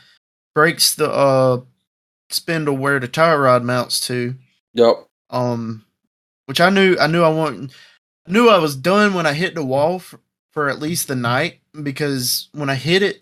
breaks 0.55 0.95
the 0.95 1.09
uh 1.11 1.61
spindle 2.29 2.75
where 2.77 2.99
the 2.99 3.07
tire 3.07 3.41
rod 3.41 3.63
mounts 3.63 3.99
to. 4.07 4.35
Yup. 4.73 5.09
Um, 5.29 5.85
which 6.45 6.61
I 6.61 6.69
knew 6.69 6.97
I 6.99 7.07
knew 7.07 7.23
I 7.23 7.29
wanted. 7.29 7.71
I 8.27 8.31
knew 8.31 8.47
I 8.49 8.59
was 8.59 8.75
done 8.75 9.13
when 9.13 9.25
I 9.25 9.33
hit 9.33 9.55
the 9.55 9.63
wall 9.65 9.99
for, 9.99 10.19
for 10.57 10.69
at 10.69 10.79
least 10.79 11.07
the 11.07 11.15
night 11.15 11.59
because 11.83 12.49
when 12.51 12.67
I 12.67 12.73
hit 12.73 13.03
it, 13.03 13.21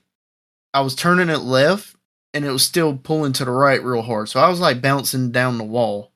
I 0.74 0.80
was 0.80 0.96
turning 0.96 1.28
it 1.28 1.40
left 1.40 1.94
and 2.34 2.46
it 2.46 2.50
was 2.50 2.64
still 2.64 2.96
pulling 2.96 3.34
to 3.34 3.44
the 3.44 3.52
right 3.52 3.84
real 3.84 4.04
hard. 4.04 4.30
So 4.30 4.40
I 4.40 4.48
was 4.48 4.62
like 4.62 4.82
bouncing 4.82 5.34
down 5.34 5.58
the 5.58 5.66
wall. 5.66 6.14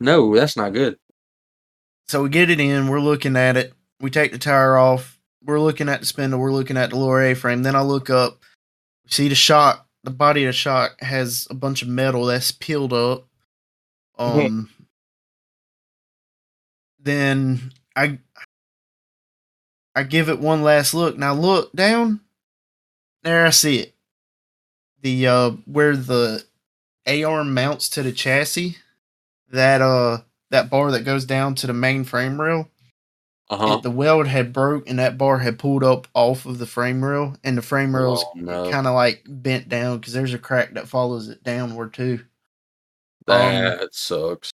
No, 0.00 0.34
that's 0.34 0.56
not 0.56 0.72
good. 0.72 0.96
So 2.08 2.22
we 2.22 2.30
get 2.30 2.48
it 2.48 2.58
in, 2.58 2.88
we're 2.88 3.00
looking 3.00 3.36
at 3.36 3.58
it, 3.58 3.74
we 4.00 4.08
take 4.08 4.32
the 4.32 4.38
tire 4.38 4.78
off, 4.78 5.20
we're 5.42 5.60
looking 5.60 5.90
at 5.90 6.00
the 6.00 6.06
spindle, 6.06 6.40
we're 6.40 6.52
looking 6.52 6.78
at 6.78 6.88
the 6.88 6.96
lower 6.96 7.22
A 7.22 7.34
frame. 7.34 7.62
Then 7.62 7.76
I 7.76 7.82
look 7.82 8.08
up, 8.08 8.38
see 9.06 9.28
the 9.28 9.34
shock, 9.34 9.86
the 10.04 10.10
body 10.10 10.44
of 10.44 10.48
the 10.48 10.52
shock 10.54 11.02
has 11.02 11.46
a 11.50 11.54
bunch 11.54 11.82
of 11.82 11.88
metal 11.88 12.24
that's 12.24 12.50
peeled 12.50 12.94
up. 12.94 13.28
Um 14.16 14.70
then 16.98 17.72
I 17.94 18.18
I 19.94 20.02
give 20.02 20.28
it 20.28 20.40
one 20.40 20.62
last 20.62 20.94
look. 20.94 21.16
Now 21.16 21.34
look 21.34 21.72
down. 21.72 22.20
There 23.22 23.46
I 23.46 23.50
see 23.50 23.78
it. 23.78 23.94
The 25.02 25.26
uh 25.26 25.50
where 25.66 25.96
the 25.96 26.44
A 27.06 27.24
arm 27.24 27.54
mounts 27.54 27.88
to 27.90 28.02
the 28.02 28.12
chassis, 28.12 28.76
that 29.50 29.80
uh 29.80 30.18
that 30.50 30.70
bar 30.70 30.90
that 30.92 31.04
goes 31.04 31.24
down 31.24 31.54
to 31.56 31.66
the 31.66 31.72
main 31.72 32.04
frame 32.04 32.40
rail, 32.40 32.68
Uh 33.50 33.56
huh. 33.56 33.74
it- 33.74 33.82
the 33.82 33.90
weld 33.90 34.26
had 34.26 34.52
broke 34.52 34.88
and 34.88 34.98
that 34.98 35.16
bar 35.18 35.38
had 35.38 35.58
pulled 35.58 35.84
up 35.84 36.06
off 36.14 36.46
of 36.46 36.58
the 36.58 36.66
frame 36.66 37.04
rail 37.04 37.36
and 37.44 37.56
the 37.58 37.62
frame 37.62 37.94
rail's 37.94 38.24
Oh, 38.24 38.32
no. 38.36 38.70
kind 38.70 38.86
of 38.86 38.94
like 38.94 39.22
bent 39.28 39.68
down 39.68 39.98
because 39.98 40.12
there's 40.12 40.34
a 40.34 40.38
crack 40.38 40.74
that 40.74 40.88
follows 40.88 41.28
it 41.28 41.42
downward 41.44 41.92
too. 41.94 42.20
um, 43.28 43.36
That 43.54 43.94
sucks. 43.94 44.50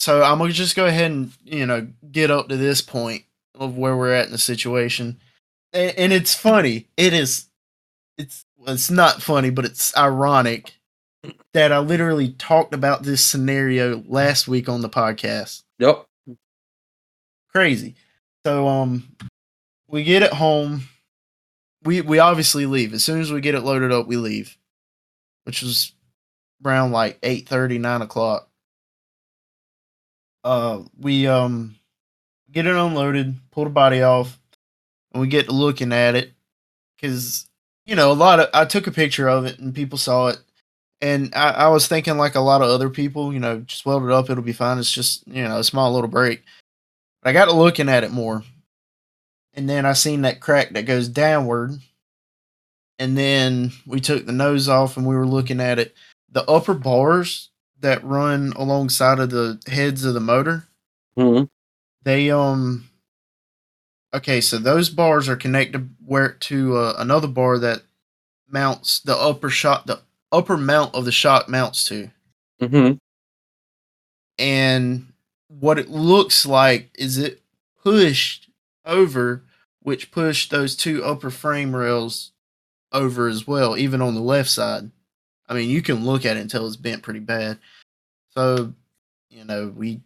so 0.00 0.22
I'm 0.22 0.38
gonna 0.38 0.52
just 0.52 0.76
go 0.76 0.86
ahead 0.86 1.10
and 1.10 1.32
you 1.44 1.66
know 1.66 1.88
get 2.10 2.30
up 2.30 2.48
to 2.48 2.56
this 2.56 2.80
point 2.82 3.24
of 3.62 3.76
where 3.76 3.96
we're 3.96 4.12
at 4.12 4.26
in 4.26 4.32
the 4.32 4.38
situation, 4.38 5.20
and, 5.72 5.96
and 5.96 6.12
it's 6.12 6.34
funny. 6.34 6.88
It 6.96 7.12
is, 7.12 7.46
it's 8.18 8.44
it's 8.66 8.90
not 8.90 9.22
funny, 9.22 9.50
but 9.50 9.64
it's 9.64 9.96
ironic 9.96 10.74
that 11.54 11.72
I 11.72 11.78
literally 11.78 12.30
talked 12.32 12.74
about 12.74 13.02
this 13.02 13.24
scenario 13.24 14.02
last 14.06 14.48
week 14.48 14.68
on 14.68 14.80
the 14.80 14.88
podcast. 14.88 15.62
Yep. 15.78 16.04
Crazy. 17.50 17.94
So 18.44 18.66
um, 18.66 19.14
we 19.88 20.04
get 20.04 20.22
it 20.22 20.32
home. 20.32 20.88
We 21.84 22.00
we 22.00 22.18
obviously 22.18 22.66
leave 22.66 22.94
as 22.94 23.04
soon 23.04 23.20
as 23.20 23.32
we 23.32 23.40
get 23.40 23.54
it 23.54 23.60
loaded 23.60 23.92
up. 23.92 24.06
We 24.06 24.16
leave, 24.16 24.56
which 25.44 25.62
was 25.62 25.92
around 26.64 26.92
like 26.92 27.18
8 27.22 27.50
9 27.50 28.02
o'clock. 28.02 28.48
Uh, 30.44 30.82
we 30.98 31.26
um 31.26 31.76
get 32.52 32.66
it 32.66 32.76
unloaded, 32.76 33.36
pull 33.50 33.64
the 33.64 33.70
body 33.70 34.02
off, 34.02 34.38
and 35.12 35.20
we 35.20 35.28
get 35.28 35.46
to 35.46 35.52
looking 35.52 35.92
at 35.92 36.14
it 36.14 36.32
because 36.96 37.48
you 37.86 37.96
know 37.96 38.12
a 38.12 38.14
lot 38.14 38.40
of 38.40 38.48
I 38.54 38.64
took 38.64 38.86
a 38.86 38.92
picture 38.92 39.28
of 39.28 39.44
it 39.44 39.58
and 39.58 39.74
people 39.74 39.98
saw 39.98 40.28
it, 40.28 40.38
and 41.00 41.32
I, 41.34 41.50
I 41.50 41.68
was 41.68 41.88
thinking 41.88 42.16
like 42.16 42.34
a 42.34 42.40
lot 42.40 42.62
of 42.62 42.68
other 42.68 42.90
people, 42.90 43.32
you 43.32 43.40
know, 43.40 43.60
just 43.60 43.86
weld 43.86 44.04
it 44.04 44.10
up, 44.10 44.30
it'll 44.30 44.42
be 44.42 44.52
fine. 44.52 44.78
It's 44.78 44.92
just 44.92 45.26
you 45.26 45.42
know 45.44 45.58
a 45.58 45.64
small 45.64 45.92
little 45.92 46.08
break. 46.08 46.42
But 47.22 47.30
I 47.30 47.32
got 47.32 47.46
to 47.46 47.52
looking 47.52 47.88
at 47.88 48.04
it 48.04 48.10
more, 48.10 48.42
and 49.54 49.68
then 49.68 49.86
I 49.86 49.92
seen 49.92 50.22
that 50.22 50.40
crack 50.40 50.70
that 50.70 50.86
goes 50.86 51.08
downward, 51.08 51.78
and 52.98 53.16
then 53.16 53.72
we 53.86 54.00
took 54.00 54.26
the 54.26 54.32
nose 54.32 54.68
off 54.68 54.96
and 54.96 55.06
we 55.06 55.14
were 55.14 55.26
looking 55.26 55.60
at 55.60 55.78
it. 55.78 55.94
The 56.30 56.48
upper 56.50 56.74
bars 56.74 57.50
that 57.80 58.02
run 58.04 58.52
alongside 58.56 59.18
of 59.18 59.30
the 59.30 59.60
heads 59.66 60.04
of 60.04 60.14
the 60.14 60.20
motor, 60.20 60.66
hmm 61.16 61.44
they 62.04 62.30
um 62.30 62.88
okay 64.14 64.40
so 64.40 64.58
those 64.58 64.90
bars 64.90 65.28
are 65.28 65.36
connected 65.36 65.94
where 66.04 66.30
to 66.32 66.76
uh, 66.76 66.94
another 66.98 67.28
bar 67.28 67.58
that 67.58 67.82
mounts 68.48 69.00
the 69.00 69.16
upper 69.16 69.50
shot 69.50 69.86
the 69.86 70.00
upper 70.30 70.56
mount 70.56 70.94
of 70.94 71.04
the 71.04 71.12
shock 71.12 71.48
mounts 71.48 71.84
to. 71.86 72.10
Hmm 72.60 72.92
and 74.38 75.12
what 75.48 75.78
it 75.78 75.90
looks 75.90 76.46
like 76.46 76.90
is 76.94 77.18
it 77.18 77.42
pushed 77.82 78.48
over 78.84 79.44
which 79.80 80.10
pushed 80.10 80.50
those 80.50 80.76
two 80.76 81.04
upper 81.04 81.30
frame 81.30 81.74
rails 81.74 82.32
over 82.92 83.28
as 83.28 83.46
well 83.46 83.76
even 83.76 84.00
on 84.00 84.14
the 84.14 84.20
left 84.20 84.50
side. 84.50 84.90
I 85.46 85.54
mean 85.54 85.68
you 85.70 85.82
can 85.82 86.04
look 86.04 86.24
at 86.24 86.36
it 86.36 86.40
until 86.40 86.66
it's 86.66 86.76
bent 86.76 87.02
pretty 87.02 87.20
bad. 87.20 87.58
So 88.30 88.72
you 89.28 89.44
know 89.44 89.68
we 89.68 90.00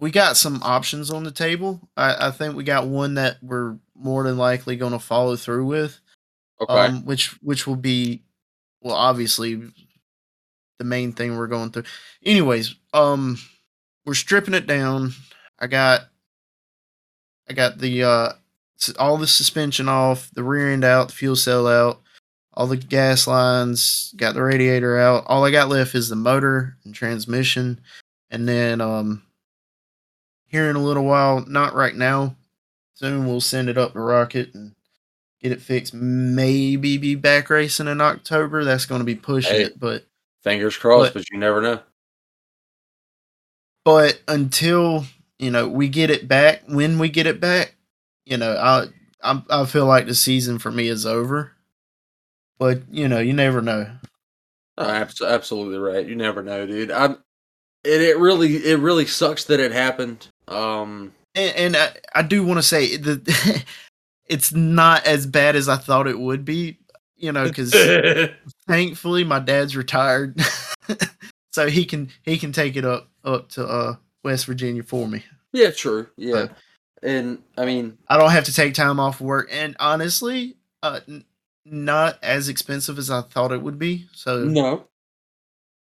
we 0.00 0.10
got 0.10 0.36
some 0.36 0.62
options 0.62 1.10
on 1.10 1.24
the 1.24 1.30
table. 1.30 1.80
I, 1.96 2.28
I 2.28 2.30
think 2.30 2.54
we 2.54 2.64
got 2.64 2.86
one 2.86 3.14
that 3.14 3.38
we're 3.42 3.76
more 3.94 4.22
than 4.22 4.38
likely 4.38 4.76
going 4.76 4.92
to 4.92 4.98
follow 4.98 5.36
through 5.36 5.66
with 5.66 6.00
Okay. 6.60 6.72
um, 6.74 7.04
which 7.04 7.30
which 7.42 7.66
will 7.66 7.76
be 7.76 8.22
well 8.80 8.94
obviously 8.96 9.60
the 10.78 10.84
main 10.84 11.12
thing 11.12 11.36
we're 11.36 11.46
going 11.46 11.70
through. 11.70 11.84
Anyways 12.24 12.74
um 12.92 13.38
we're 14.04 14.14
stripping 14.14 14.54
it 14.54 14.66
down. 14.66 15.12
I 15.58 15.66
got 15.66 16.02
i 17.48 17.52
got 17.52 17.78
the 17.78 18.02
uh 18.04 18.32
all 18.98 19.16
the 19.16 19.26
suspension 19.26 19.88
off 19.88 20.30
the 20.34 20.42
rear 20.44 20.70
end 20.72 20.84
out 20.84 21.08
the 21.08 21.14
fuel 21.14 21.34
cell 21.36 21.66
out 21.66 22.00
all 22.54 22.66
the 22.66 22.76
gas 22.76 23.26
lines 23.26 24.12
got 24.16 24.34
the 24.34 24.42
radiator 24.42 24.98
out. 24.98 25.24
All 25.26 25.44
i 25.44 25.50
got 25.50 25.68
left 25.68 25.94
is 25.94 26.08
the 26.08 26.16
motor 26.16 26.76
and 26.84 26.94
transmission 26.94 27.80
and 28.30 28.48
then 28.48 28.80
um 28.80 29.22
here 30.48 30.68
in 30.68 30.76
a 30.76 30.82
little 30.82 31.04
while 31.04 31.44
not 31.46 31.74
right 31.74 31.94
now 31.94 32.34
soon 32.94 33.26
we'll 33.26 33.40
send 33.40 33.68
it 33.68 33.78
up 33.78 33.92
to 33.92 34.00
rocket 34.00 34.52
and 34.54 34.74
get 35.40 35.52
it 35.52 35.62
fixed. 35.62 35.94
Maybe 35.94 36.98
be 36.98 37.14
back 37.14 37.48
racing 37.48 37.86
in 37.86 38.00
October. 38.00 38.64
That's 38.64 38.86
going 38.86 38.98
to 39.00 39.04
be 39.04 39.14
pushing 39.14 39.52
Hey. 39.54 39.62
it, 39.64 39.78
but 39.78 40.04
Fingers 40.42 40.76
crossed, 40.76 41.14
but- 41.14 41.20
but 41.20 41.30
you 41.30 41.38
never 41.38 41.60
know. 41.62 41.80
but 43.84 44.20
until 44.28 45.04
you 45.38 45.50
know 45.50 45.68
we 45.68 45.88
get 45.88 46.10
it 46.10 46.26
back, 46.28 46.62
when 46.66 46.98
we 46.98 47.08
get 47.08 47.26
it 47.26 47.40
back, 47.40 47.74
you 48.26 48.36
know, 48.36 48.52
I 48.56 48.86
I, 49.22 49.42
I 49.50 49.64
feel 49.66 49.86
like 49.86 50.06
the 50.06 50.14
season 50.14 50.58
for 50.58 50.70
me 50.70 50.88
is 50.88 51.06
over. 51.06 51.52
But 52.58 52.82
you 52.90 53.06
know, 53.08 53.20
you 53.20 53.32
never 53.32 53.60
know. 53.62 53.88
Oh, 54.76 54.88
absolutely 55.24 55.78
right. 55.78 56.06
You 56.06 56.14
never 56.16 56.42
know, 56.42 56.66
dude. 56.66 56.90
I'm. 56.90 57.18
It, 57.84 58.00
it 58.02 58.18
really 58.18 58.56
it 58.56 58.78
really 58.80 59.06
sucks 59.06 59.44
that 59.44 59.60
it 59.60 59.72
happened. 59.72 60.28
Um. 60.48 61.12
And, 61.34 61.56
and 61.56 61.76
I, 61.76 61.90
I 62.14 62.22
do 62.22 62.44
want 62.44 62.58
to 62.58 62.62
say 62.62 62.96
that 62.96 63.64
it's 64.26 64.52
not 64.52 65.06
as 65.06 65.26
bad 65.26 65.56
as 65.56 65.68
I 65.68 65.76
thought 65.76 66.06
it 66.06 66.18
would 66.18 66.44
be. 66.44 66.78
You 67.16 67.32
know, 67.32 67.48
because 67.48 67.74
thankfully 68.68 69.24
my 69.24 69.40
dad's 69.40 69.76
retired, 69.76 70.40
so 71.52 71.66
he 71.68 71.84
can 71.84 72.10
he 72.22 72.38
can 72.38 72.52
take 72.52 72.76
it 72.76 72.84
up 72.84 73.08
up 73.24 73.48
to 73.50 73.66
uh 73.66 73.96
West 74.22 74.46
Virginia 74.46 74.84
for 74.84 75.08
me. 75.08 75.24
yeah, 75.52 75.70
true. 75.72 76.06
Yeah, 76.16 76.46
and 77.02 77.42
I 77.56 77.64
mean, 77.64 77.98
I 78.08 78.18
don't 78.18 78.30
have 78.30 78.44
to 78.44 78.54
take 78.54 78.74
time 78.74 79.00
off 79.00 79.20
work, 79.20 79.48
and 79.50 79.74
honestly, 79.80 80.58
uh, 80.82 81.00
n- 81.08 81.24
not 81.64 82.18
as 82.22 82.48
expensive 82.48 82.98
as 82.98 83.10
I 83.10 83.22
thought 83.22 83.52
it 83.52 83.62
would 83.62 83.78
be. 83.78 84.06
So, 84.12 84.44
no. 84.44 84.86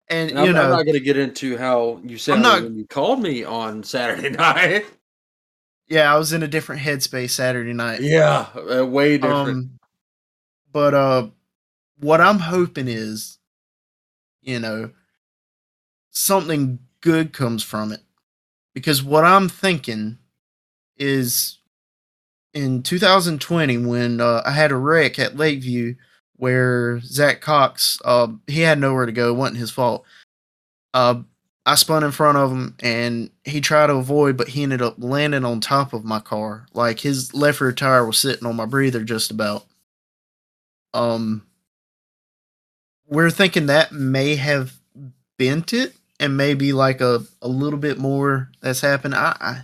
And 0.09 0.29
And 0.31 0.39
you 0.39 0.51
I'm, 0.51 0.55
I'm 0.65 0.69
not 0.69 0.83
going 0.85 0.93
to 0.93 0.99
get 0.99 1.17
into 1.17 1.57
how 1.57 1.99
you 2.03 2.17
sounded 2.17 2.43
not- 2.43 2.63
when 2.63 2.75
you 2.75 2.85
called 2.87 3.21
me 3.21 3.43
on 3.43 3.83
Saturday 3.83 4.29
night. 4.37 4.85
yeah, 5.87 6.13
I 6.13 6.17
was 6.17 6.33
in 6.33 6.43
a 6.43 6.47
different 6.47 6.81
headspace 6.81 7.31
Saturday 7.31 7.73
night. 7.73 8.01
yeah, 8.01 8.47
uh, 8.55 8.85
way 8.85 9.17
different. 9.17 9.49
Um, 9.49 9.79
but 10.71 10.93
uh, 10.93 11.27
what 11.99 12.21
I'm 12.21 12.39
hoping 12.39 12.87
is, 12.87 13.37
you 14.41 14.59
know, 14.59 14.91
something 16.11 16.79
good 17.01 17.33
comes 17.33 17.63
from 17.63 17.91
it, 17.91 18.01
because 18.73 19.03
what 19.03 19.23
I'm 19.23 19.47
thinking 19.49 20.17
is 20.97 21.59
in 22.53 22.83
2020 22.83 23.77
when 23.79 24.21
uh, 24.21 24.41
I 24.45 24.51
had 24.51 24.71
a 24.71 24.77
wreck 24.77 25.19
at 25.19 25.35
Lakeview 25.37 25.95
where 26.37 26.99
Zach 27.01 27.41
Cox, 27.41 27.99
uh, 28.05 28.27
he 28.47 28.61
had 28.61 28.79
nowhere 28.79 29.05
to 29.05 29.11
go, 29.11 29.29
it 29.29 29.37
wasn't 29.37 29.59
his 29.59 29.71
fault. 29.71 30.05
Uh, 30.93 31.21
I 31.65 31.75
spun 31.75 32.03
in 32.03 32.11
front 32.11 32.37
of 32.37 32.51
him 32.51 32.75
and 32.81 33.31
he 33.43 33.59
tried 33.59 33.87
to 33.87 33.95
avoid, 33.95 34.37
but 34.37 34.49
he 34.49 34.63
ended 34.63 34.81
up 34.81 34.95
landing 34.97 35.45
on 35.45 35.59
top 35.61 35.93
of 35.93 36.05
my 36.05 36.19
car. 36.19 36.67
Like 36.73 36.99
his 36.99 37.33
left 37.33 37.59
rear 37.59 37.71
tire 37.71 38.05
was 38.05 38.19
sitting 38.19 38.45
on 38.45 38.55
my 38.55 38.65
breather 38.65 39.03
just 39.03 39.31
about. 39.31 39.65
Um, 40.93 41.45
we're 43.07 43.31
thinking 43.31 43.65
that 43.65 43.91
may 43.91 44.35
have 44.35 44.73
bent 45.37 45.73
it 45.73 45.95
and 46.19 46.37
maybe 46.37 46.71
like 46.71 47.01
a, 47.01 47.23
a 47.41 47.47
little 47.47 47.79
bit 47.79 47.97
more 47.97 48.51
that's 48.61 48.81
happened. 48.81 49.15
I, 49.15 49.35
I 49.39 49.61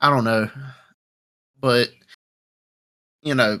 I 0.00 0.10
don't 0.10 0.24
know. 0.24 0.50
But 1.60 1.90
you 3.22 3.34
know, 3.34 3.60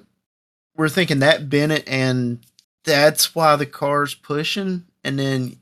we're 0.78 0.88
thinking 0.88 1.18
that 1.18 1.50
Bennett, 1.50 1.86
and 1.86 2.40
that's 2.84 3.34
why 3.34 3.56
the 3.56 3.66
car's 3.66 4.14
pushing 4.14 4.84
and 5.04 5.18
then 5.18 5.56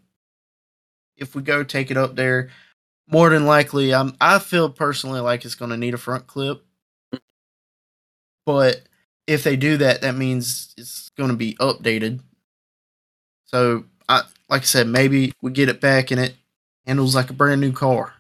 if 1.17 1.35
we 1.35 1.43
go 1.43 1.65
take 1.65 1.91
it 1.91 1.97
up 1.97 2.15
there, 2.17 2.51
more 3.09 3.31
than 3.31 3.47
likely, 3.47 3.95
I'm. 3.95 4.17
I 4.21 4.39
feel 4.39 4.69
personally 4.69 5.21
like 5.21 5.45
it's 5.45 5.55
going 5.55 5.71
to 5.71 5.77
need 5.77 5.95
a 5.95 5.99
front 5.99 6.27
clip, 6.27 6.65
but 8.45 8.83
if 9.27 9.45
they 9.45 9.57
do 9.57 9.77
that, 9.79 10.01
that 10.03 10.17
means 10.17 10.75
it's 10.77 11.11
going 11.11 11.31
to 11.31 11.37
be 11.37 11.55
updated. 11.55 12.21
So, 13.47 13.85
I 14.09 14.23
like 14.49 14.63
I 14.63 14.65
said, 14.65 14.89
maybe 14.89 15.33
we 15.41 15.53
get 15.53 15.69
it 15.69 15.81
back 15.81 16.11
and 16.11 16.21
it 16.21 16.35
handles 16.87 17.15
like 17.15 17.31
a 17.31 17.35
brand 17.35 17.61
new 17.61 17.73
car. 17.73 18.13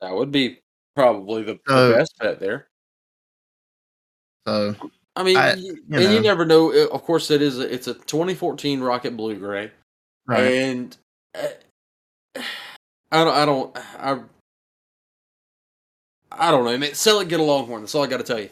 That 0.00 0.14
would 0.14 0.32
be 0.32 0.60
probably 0.96 1.42
the, 1.42 1.60
So- 1.68 1.88
the 1.90 1.94
best 1.94 2.18
bet 2.18 2.40
there. 2.40 2.66
So, 4.46 4.74
I 5.14 5.22
mean, 5.22 5.36
I- 5.36 5.54
you 5.54 5.78
and 5.90 6.12
you 6.14 6.20
never 6.20 6.44
know. 6.46 6.70
Of 6.70 7.02
course, 7.04 7.30
it 7.30 7.42
is. 7.42 7.58
A, 7.58 7.72
it's 7.72 7.86
a 7.86 7.94
2014 7.94 8.80
Rocket 8.80 9.16
Blue 9.16 9.36
Gray, 9.36 9.70
right. 10.26 10.40
and 10.42 10.96
uh, 11.34 12.40
I 13.10 13.24
don't. 13.24 13.34
I 13.34 13.44
don't. 13.44 13.78
I. 13.98 14.20
I 16.30 16.50
don't 16.50 16.64
know, 16.64 16.78
man. 16.78 16.94
Sell 16.94 17.20
it, 17.20 17.28
get 17.28 17.40
a 17.40 17.42
Longhorn. 17.42 17.82
That's 17.82 17.94
all 17.94 18.02
I 18.02 18.06
got 18.06 18.16
to 18.18 18.22
tell 18.24 18.40
you. 18.40 18.48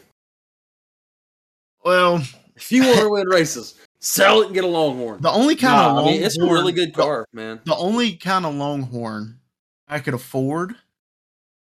well, 1.83 2.21
If 2.55 2.71
you 2.71 2.83
want 2.85 2.99
to 2.99 3.09
win 3.09 3.27
races, 3.27 3.73
sell 3.99 4.41
it 4.41 4.45
and 4.47 4.53
get 4.53 4.63
a 4.63 4.67
Longhorn. 4.67 5.19
the 5.21 5.31
only 5.31 5.55
kind 5.55 5.73
Nah, 5.95 5.99
of 5.99 6.05
I 6.05 6.11
mean, 6.11 6.21
it's 6.23 6.37
a 6.37 6.43
really 6.43 6.73
good 6.73 6.93
car, 6.93 7.25
man. 7.33 7.59
The 7.65 7.75
only 7.75 8.13
kind 8.17 8.45
of 8.45 8.53
Longhorn 8.53 9.39
I 9.87 9.97
could 9.99 10.13
afford 10.13 10.75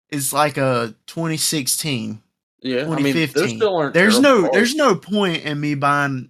is 0.10 0.34
like 0.34 0.58
a 0.58 0.94
2016. 1.08 2.22
Yeah, 2.62 2.82
I 2.82 2.96
mean, 3.02 3.14
2015. 3.14 3.58
still 3.58 3.78
aren't. 3.78 3.94
There's 3.94 4.20
no 4.20 4.42
cars. 4.42 4.52
there's 4.54 4.76
no 4.76 4.96
point 4.96 5.44
in 5.46 5.60
me 5.60 5.76
buying 5.76 6.30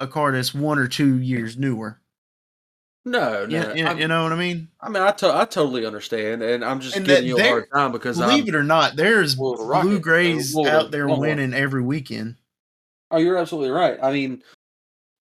a 0.00 0.06
car 0.06 0.32
that's 0.32 0.54
one 0.54 0.78
or 0.78 0.88
two 0.88 1.18
years 1.18 1.56
newer. 1.56 2.00
no, 3.04 3.46
no. 3.46 3.72
You, 3.74 3.84
you- 3.84 3.96
you 3.98 4.08
know 4.08 4.22
what 4.24 4.32
I 4.32 4.36
mean? 4.36 4.68
I 4.80 4.88
mean, 4.88 5.02
I 5.02 5.12
to- 5.12 5.34
I 5.34 5.44
totally 5.44 5.86
understand, 5.86 6.42
and 6.42 6.64
I'm 6.64 6.80
just 6.80 6.96
And 6.96 7.06
giving 7.06 7.26
you 7.26 7.38
a 7.38 7.42
hard 7.48 7.66
time 7.72 7.92
because 7.92 8.18
Believe 8.18 8.44
I'm, 8.44 8.48
it 8.48 8.54
or 8.54 8.62
not, 8.64 8.96
there's 8.96 9.36
Well, 9.36 9.54
the 9.56 9.64
Rocket- 9.64 9.86
blue 9.86 10.00
grays 10.00 10.54
well, 10.54 10.68
out 10.68 10.90
there 10.90 11.06
winning 11.08 11.54
every 11.54 11.82
weekend. 11.82 12.36
Oh, 13.10 13.18
you're 13.18 13.36
absolutely 13.38 13.70
right. 13.70 13.98
I 14.02 14.12
mean, 14.12 14.42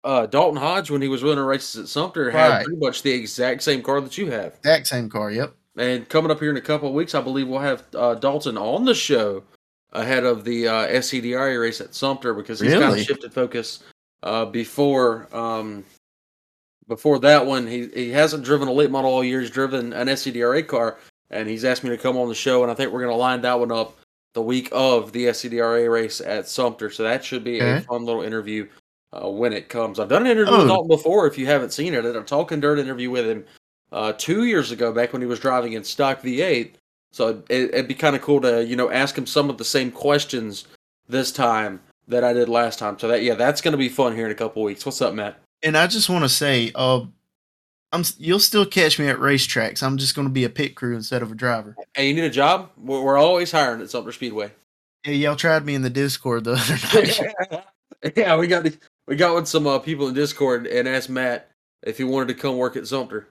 uh, 0.03 0.25
Dalton 0.25 0.57
Hodge, 0.59 0.89
when 0.89 1.01
he 1.01 1.07
was 1.07 1.21
running 1.23 1.43
races 1.43 1.81
at 1.81 1.87
Sumter, 1.87 2.31
had 2.31 2.49
Right. 2.49 2.65
pretty 2.65 2.79
much 2.79 3.03
the 3.03 3.11
exact 3.11 3.61
same 3.61 3.83
car 3.83 4.01
that 4.01 4.17
you 4.17 4.31
have. 4.31 4.55
Exact 4.59 4.87
same 4.87 5.09
car. 5.09 5.29
Yep. 5.31 5.53
And 5.77 6.07
coming 6.09 6.31
up 6.31 6.39
here 6.39 6.49
in 6.49 6.57
a 6.57 6.61
couple 6.61 6.87
of 6.87 6.95
weeks, 6.95 7.13
I 7.13 7.21
believe 7.21 7.47
we'll 7.47 7.59
have 7.59 7.83
uh, 7.93 8.15
Dalton 8.15 8.57
on 8.57 8.85
the 8.85 8.95
show 8.95 9.43
ahead 9.95 10.23
of 10.25 10.43
the 10.43 10.67
uh, 10.67 10.87
SCDRA 10.87 11.59
race 11.59 11.81
at 11.81 11.95
Sumter 11.95 12.33
because 12.33 12.59
he's 12.59 12.71
kind 12.73 12.85
Really? 12.85 13.01
of 13.01 13.05
shifted 13.07 13.33
focus 13.33 13.83
uh, 14.23 14.45
before 14.45 15.27
um, 15.35 15.83
before 16.87 17.19
that 17.19 17.45
one. 17.45 17.65
He 17.67 17.87
he 17.87 18.09
hasn't 18.11 18.43
driven 18.43 18.67
a 18.67 18.71
late 18.73 18.91
model 18.91 19.11
all 19.11 19.23
year. 19.23 19.41
He's 19.41 19.49
driven 19.49 19.93
an 19.93 20.07
SCDRA 20.07 20.67
car, 20.67 20.97
and 21.31 21.47
he's 21.49 21.65
asked 21.65 21.83
me 21.83 21.89
to 21.89 21.97
come 21.97 22.17
on 22.17 22.29
the 22.29 22.35
show. 22.35 22.61
And 22.63 22.71
I 22.71 22.75
think 22.75 22.91
we're 22.91 23.01
going 23.01 23.11
to 23.13 23.17
line 23.17 23.41
that 23.41 23.59
one 23.59 23.71
up 23.71 23.97
the 24.33 24.41
week 24.41 24.69
of 24.71 25.11
the 25.11 25.25
SCDRA 25.27 25.91
race 25.91 26.21
at 26.21 26.47
Sumter. 26.47 26.89
So 26.89 27.03
that 27.03 27.23
should 27.23 27.43
be 27.43 27.59
a 27.59 27.81
fun 27.81 28.03
little 28.05 28.21
interview 28.21 28.67
uh, 29.13 29.29
when 29.29 29.53
it 29.53 29.69
comes. 29.69 29.99
I've 29.99 30.09
done 30.09 30.25
an 30.25 30.31
interview 30.31 30.53
Oh. 30.53 30.57
with 30.59 30.67
Dalton 30.67 30.87
before. 30.89 31.25
If 31.27 31.37
you 31.37 31.45
haven't 31.45 31.71
seen 31.73 31.93
it, 31.93 31.99
I 31.99 32.01
did 32.01 32.15
a 32.17 32.21
talking 32.21 32.59
dirt 32.59 32.77
interview 32.79 33.09
with 33.09 33.25
him 33.25 33.45
uh, 33.93 34.11
two 34.17 34.43
years 34.43 34.71
ago, 34.71 34.91
back 34.91 35.13
when 35.13 35.21
he 35.21 35.27
was 35.27 35.39
driving 35.39 35.73
in 35.73 35.83
stock 35.85 36.21
V8. 36.21 36.71
So 37.15 37.41
it, 37.49 37.73
it'd 37.73 37.87
be 37.87 37.93
kind 37.93 38.13
of 38.13 38.21
cool 38.21 38.41
to 38.41 38.65
you 38.65 38.75
know 38.75 38.91
ask 38.91 39.17
him 39.17 39.25
some 39.25 39.49
of 39.49 39.57
the 39.57 39.63
same 39.63 39.89
questions 39.89 40.67
this 41.07 41.31
time 41.31 41.79
that 42.09 42.25
I 42.25 42.33
did 42.33 42.49
last 42.49 42.77
time. 42.77 42.99
So 42.99 43.07
that 43.07 43.23
yeah, 43.23 43.35
that's 43.35 43.61
going 43.61 43.71
to 43.71 43.77
be 43.77 43.87
fun 43.87 44.13
here 44.13 44.25
in 44.25 44.31
a 44.33 44.35
couple 44.35 44.61
weeks. 44.63 44.85
What's 44.85 45.01
up, 45.01 45.13
Matt? 45.13 45.39
And 45.63 45.77
I 45.77 45.87
just 45.87 46.09
want 46.09 46.25
to 46.25 46.29
say, 46.29 46.73
uh, 46.75 47.05
I'm 47.93 48.03
you'll 48.17 48.39
still 48.39 48.65
catch 48.65 48.99
me 48.99 49.07
at 49.07 49.17
racetracks. 49.17 49.81
I'm 49.81 49.95
just 49.97 50.13
going 50.13 50.27
to 50.27 50.33
be 50.33 50.43
a 50.43 50.49
pit 50.49 50.75
crew 50.75 50.93
instead 50.93 51.21
of 51.21 51.31
a 51.31 51.35
driver. 51.35 51.77
Hey, 51.93 52.09
you 52.09 52.13
need 52.13 52.25
a 52.25 52.29
job? 52.29 52.69
We're, 52.77 53.01
we're 53.01 53.17
always 53.17 53.49
hiring 53.49 53.81
at 53.81 53.89
Sumter 53.89 54.11
Speedway. 54.11 54.51
Yeah, 55.05 55.13
y'all 55.13 55.35
tried 55.37 55.65
me 55.65 55.73
in 55.73 55.83
the 55.83 55.89
Discord 55.89 56.43
the 56.43 56.53
other 56.59 56.77
night. 57.53 58.13
yeah, 58.17 58.35
we 58.35 58.47
got 58.47 58.63
the- 58.65 58.77
we 59.07 59.15
got 59.15 59.35
with 59.35 59.47
some 59.47 59.67
uh, 59.67 59.79
people 59.79 60.09
in 60.09 60.15
Discord 60.15 60.67
and 60.67 60.85
asked 60.87 61.09
Matt 61.09 61.49
if 61.83 61.97
he 61.97 62.03
wanted 62.03 62.27
to 62.29 62.33
come 62.33 62.57
work 62.57 62.75
at 62.75 62.87
Sumter. 62.87 63.27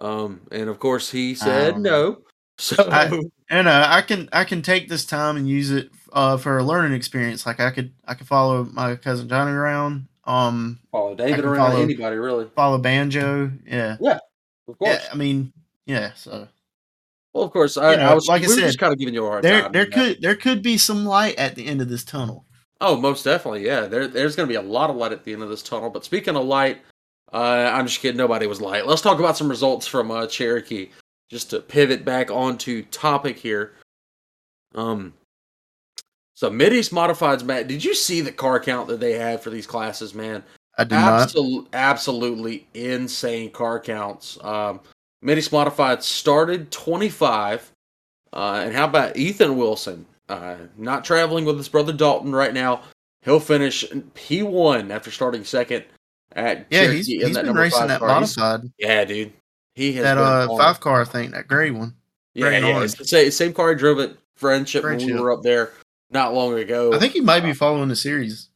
Um, 0.00 0.40
and 0.50 0.70
of 0.70 0.78
course 0.78 1.10
he 1.10 1.34
said 1.34 1.72
don't 1.72 1.82
no. 1.82 2.18
So 2.58 2.76
I- 2.90 3.22
and 3.50 3.68
uh, 3.68 3.86
I 3.88 4.00
can 4.02 4.28
I 4.32 4.44
can 4.44 4.62
take 4.62 4.88
this 4.88 5.04
time 5.04 5.36
and 5.36 5.46
use 5.48 5.70
it 5.70 5.90
uh, 6.12 6.36
for 6.38 6.56
a 6.58 6.64
learning 6.64 6.94
experience. 6.94 7.44
Like 7.46 7.60
I 7.60 7.70
could 7.70 7.92
I 8.06 8.14
could 8.14 8.26
follow 8.26 8.64
my 8.64 8.96
cousin 8.96 9.28
Johnny 9.28 9.52
around, 9.52 10.08
um, 10.24 10.80
follow 10.90 11.14
David 11.14 11.36
can 11.36 11.44
around 11.44 11.72
follow- 11.72 11.82
anybody 11.82 12.16
really. 12.16 12.46
follow 12.56 12.78
Banjo. 12.78 13.52
Yeah, 13.66 13.96
Yeah. 14.00 14.18
Of 14.68 14.78
course. 14.78 14.90
yeah. 15.04 15.08
I 15.12 15.16
mean, 15.16 15.52
yeah. 15.84 16.12
So 16.14 16.48
Well, 17.34 17.44
of 17.44 17.52
course. 17.52 17.76
I, 17.76 17.92
You 17.92 17.96
know, 17.98 18.08
I 18.10 18.14
was 18.14 18.26
like 18.26 18.40
I 18.42 18.46
we 18.46 18.48
were 18.48 18.54
said, 18.60 18.66
just 18.66 18.78
kind 18.78 18.92
of 18.92 18.98
giving 18.98 19.12
you 19.14 19.26
a 19.26 19.28
hard 19.28 19.44
there 19.44 19.62
time. 19.62 19.72
there 19.72 19.84
Matt. 19.84 19.92
could 19.94 20.22
there 20.22 20.34
could 20.36 20.62
be 20.62 20.78
some 20.78 21.04
light 21.04 21.36
at 21.36 21.54
the 21.56 21.66
end 21.66 21.80
of 21.82 21.88
this 21.90 22.04
tunnel. 22.04 22.46
Oh, 22.80 22.96
most 22.96 23.22
definitely. 23.24 23.64
Yeah, 23.66 23.82
there, 23.82 24.06
there's 24.08 24.34
going 24.36 24.46
to 24.48 24.52
be 24.52 24.56
a 24.56 24.62
lot 24.62 24.90
of 24.90 24.96
light 24.96 25.12
at 25.12 25.24
the 25.24 25.32
end 25.34 25.42
of 25.42 25.48
this 25.50 25.62
tunnel. 25.62 25.88
But 25.90 26.04
speaking 26.04 26.36
of 26.36 26.44
light, 26.44 26.78
uh, 27.32 27.70
I'm 27.72 27.86
just 27.86 28.00
kidding. 28.00 28.16
Nobody 28.18 28.46
was 28.46 28.60
light. 28.60 28.86
Let's 28.86 29.00
talk 29.02 29.18
about 29.18 29.36
some 29.36 29.48
results 29.48 29.86
from 29.86 30.10
uh, 30.10 30.26
Cherokee. 30.26 30.88
Just 31.30 31.50
to 31.50 31.60
pivot 31.60 32.04
back 32.04 32.30
onto 32.30 32.84
topic 32.84 33.36
here. 33.38 33.72
Um, 34.74 35.14
so 36.34 36.50
Mideast 36.50 36.92
Modifieds, 36.92 37.42
Matt. 37.44 37.66
Did 37.66 37.82
you 37.82 37.94
see 37.94 38.20
the 38.20 38.30
car 38.30 38.60
count 38.60 38.88
that 38.88 39.00
they 39.00 39.14
had 39.14 39.40
for 39.40 39.50
these 39.50 39.66
classes, 39.66 40.14
man? 40.14 40.44
I 40.78 40.84
did 40.84 40.94
not. 40.94 41.34
Absolutely 41.72 42.66
insane 42.74 43.50
car 43.50 43.80
counts. 43.80 44.38
Um, 44.42 44.80
Mideast 45.24 45.50
Modified 45.50 46.02
started 46.02 46.70
25. 46.70 47.72
Uh, 48.32 48.62
and 48.64 48.74
how 48.74 48.84
about 48.84 49.16
Ethan 49.16 49.56
Wilson? 49.56 50.04
Uh, 50.28 50.56
not 50.76 51.04
traveling 51.04 51.44
with 51.44 51.56
his 51.56 51.68
brother 51.68 51.92
Dalton 51.92 52.32
right 52.32 52.52
now. 52.52 52.82
He'll 53.22 53.40
finish 53.40 53.84
P1 53.90 54.90
after 54.90 55.10
starting 55.10 55.42
second 55.44 55.84
at 56.32 56.66
Yeah, 56.70 56.82
Cherokee 56.82 56.96
he's, 56.98 57.06
he's 57.06 57.38
been 57.38 57.54
racing 57.54 57.86
that 57.88 58.00
car. 58.00 58.18
He's- 58.20 58.36
modified. 58.36 58.70
Yeah, 58.78 59.04
dude. 59.04 59.32
He 59.76 59.92
has 59.92 60.04
That 60.04 60.18
uh 60.18 60.48
five 60.56 60.80
car, 60.80 61.04
thing, 61.04 61.30
that 61.32 61.46
gray 61.46 61.70
one. 61.70 61.94
Yeah, 62.34 62.46
Very 62.46 62.66
yeah. 62.66 62.82
It's 62.82 62.94
the 62.94 63.04
same, 63.04 63.30
same 63.30 63.52
car 63.52 63.70
he 63.70 63.76
drove 63.76 64.00
at 64.00 64.16
Friendship, 64.34 64.84
when 64.84 64.98
we 64.98 65.12
were 65.12 65.32
up 65.32 65.42
there 65.42 65.72
not 66.10 66.34
long 66.34 66.58
ago. 66.58 66.92
I 66.92 66.98
think 66.98 67.12
he 67.12 67.20
might 67.20 67.42
be 67.42 67.52
following 67.52 67.88
the 67.88 67.96
series. 67.96 68.48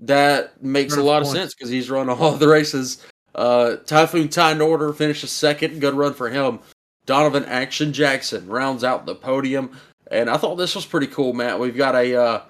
That 0.00 0.62
makes 0.62 0.96
a 0.96 1.02
lot 1.02 1.22
of 1.22 1.28
sense 1.28 1.54
because 1.54 1.70
he's 1.70 1.90
run 1.90 2.08
all 2.08 2.32
the 2.36 2.48
races. 2.48 3.04
Uh, 3.34 3.76
Typhoon 3.86 4.28
Ty 4.28 4.54
Norder 4.54 4.94
finishes 4.94 5.30
second. 5.30 5.80
Good 5.80 5.94
run 5.94 6.14
for 6.14 6.28
him. 6.28 6.60
Donovan 7.06 7.44
Action 7.46 7.92
Jackson 7.92 8.46
rounds 8.46 8.84
out 8.84 9.06
the 9.06 9.14
podium. 9.14 9.78
And 10.10 10.28
I 10.28 10.36
thought 10.36 10.56
this 10.56 10.74
was 10.74 10.84
pretty 10.86 11.06
cool, 11.06 11.32
Matt. 11.32 11.58
We've 11.60 11.76
got 11.76 11.94
a 11.94 12.14
uh, 12.14 12.40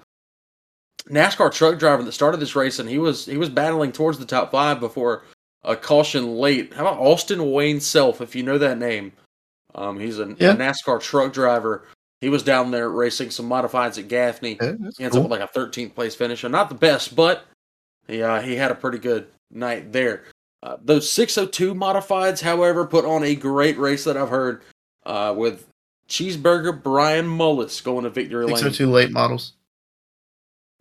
NASCAR 1.09 1.53
truck 1.53 1.79
driver 1.79 2.03
that 2.03 2.11
started 2.11 2.39
this 2.39 2.55
race, 2.55 2.79
and 2.79 2.89
he 2.89 2.97
was 2.97 3.25
he 3.25 3.37
was 3.37 3.49
battling 3.49 3.91
towards 3.91 4.19
the 4.19 4.25
top 4.25 4.51
five 4.51 4.79
before 4.79 5.23
a 5.63 5.75
caution 5.75 6.35
late. 6.37 6.73
How 6.73 6.81
about 6.87 6.99
Austin 6.99 7.51
Wayne 7.51 7.79
Self, 7.79 8.21
if 8.21 8.35
you 8.35 8.43
know 8.43 8.57
that 8.57 8.77
name? 8.77 9.13
Um, 9.75 9.99
he's 9.99 10.19
a, 10.19 10.35
Yeah. 10.39 10.51
a 10.51 10.55
NASCAR 10.55 11.01
truck 11.01 11.33
driver. 11.33 11.87
He 12.21 12.29
was 12.29 12.43
down 12.43 12.71
there 12.71 12.89
racing 12.89 13.31
some 13.31 13.49
modifieds 13.49 13.97
at 13.97 14.07
Gaffney. 14.07 14.57
Yeah, 14.61 14.73
He 14.97 15.03
ends 15.03 15.15
cool. 15.15 15.23
up 15.25 15.29
with 15.29 15.39
like 15.39 15.49
a 15.49 15.51
13th 15.59 15.93
place 15.95 16.15
finish, 16.15 16.43
and 16.43 16.51
not 16.51 16.69
the 16.69 16.75
best, 16.75 17.15
but 17.15 17.45
he 18.07 18.21
uh, 18.21 18.41
he 18.41 18.55
had 18.55 18.71
a 18.71 18.75
pretty 18.75 18.97
good 18.99 19.27
night 19.51 19.91
there. 19.91 20.23
Uh, 20.61 20.77
those 20.81 21.09
602 21.11 21.73
modifieds, 21.75 22.41
however, 22.41 22.85
put 22.85 23.03
on 23.03 23.23
a 23.23 23.35
great 23.35 23.77
race 23.77 24.05
that 24.05 24.15
I've 24.15 24.29
heard 24.29 24.61
uh, 25.05 25.33
with 25.35 25.67
Cheeseburger 26.07 26.81
Brian 26.81 27.25
Mullis 27.25 27.83
going 27.83 28.03
to 28.05 28.09
victory 28.09 28.45
lane. 28.45 28.55
602 28.55 28.89
late 28.89 29.11
models. 29.11 29.53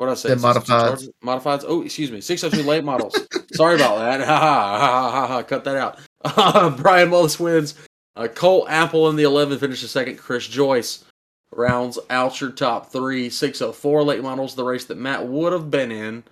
What 0.03 0.07
did 0.07 0.12
I 0.12 0.15
say? 0.17 0.29
602 0.31 0.73
modifieds. 0.73 1.09
Modifieds. 1.25 1.65
Oh, 1.69 1.83
excuse 1.83 2.11
me. 2.11 2.21
602 2.21 2.69
late 2.69 2.83
models. 2.83 3.17
Sorry 3.53 3.77
about 3.77 3.99
that. 4.01 4.21
Ha 4.21 4.37
ha 4.37 4.79
ha 4.81 5.11
ha 5.12 5.27
ha. 5.29 5.43
Cut 5.45 5.62
that 5.65 5.77
out. 5.77 5.99
Uh, 6.25 6.71
Brian 6.71 7.09
Mullis 7.11 7.38
wins. 7.38 7.75
Uh, 8.17 8.27
Cole 8.29 8.67
Apple 8.69 9.09
in 9.11 9.17
the 9.17 9.23
11 9.25 9.59
finishes 9.61 9.91
second. 9.93 10.17
Chris 10.19 10.47
Joyce 10.49 11.05
rounds 11.53 11.99
out 12.11 12.41
your 12.41 12.51
top 12.51 12.91
three. 12.93 13.29
604 13.31 14.03
late 14.03 14.23
models, 14.23 14.55
the 14.57 14.65
race 14.65 14.85
that 14.87 14.99
Matt 14.99 15.27
would 15.27 15.53
have 15.53 15.71
been 15.71 15.91
in, 15.93 16.25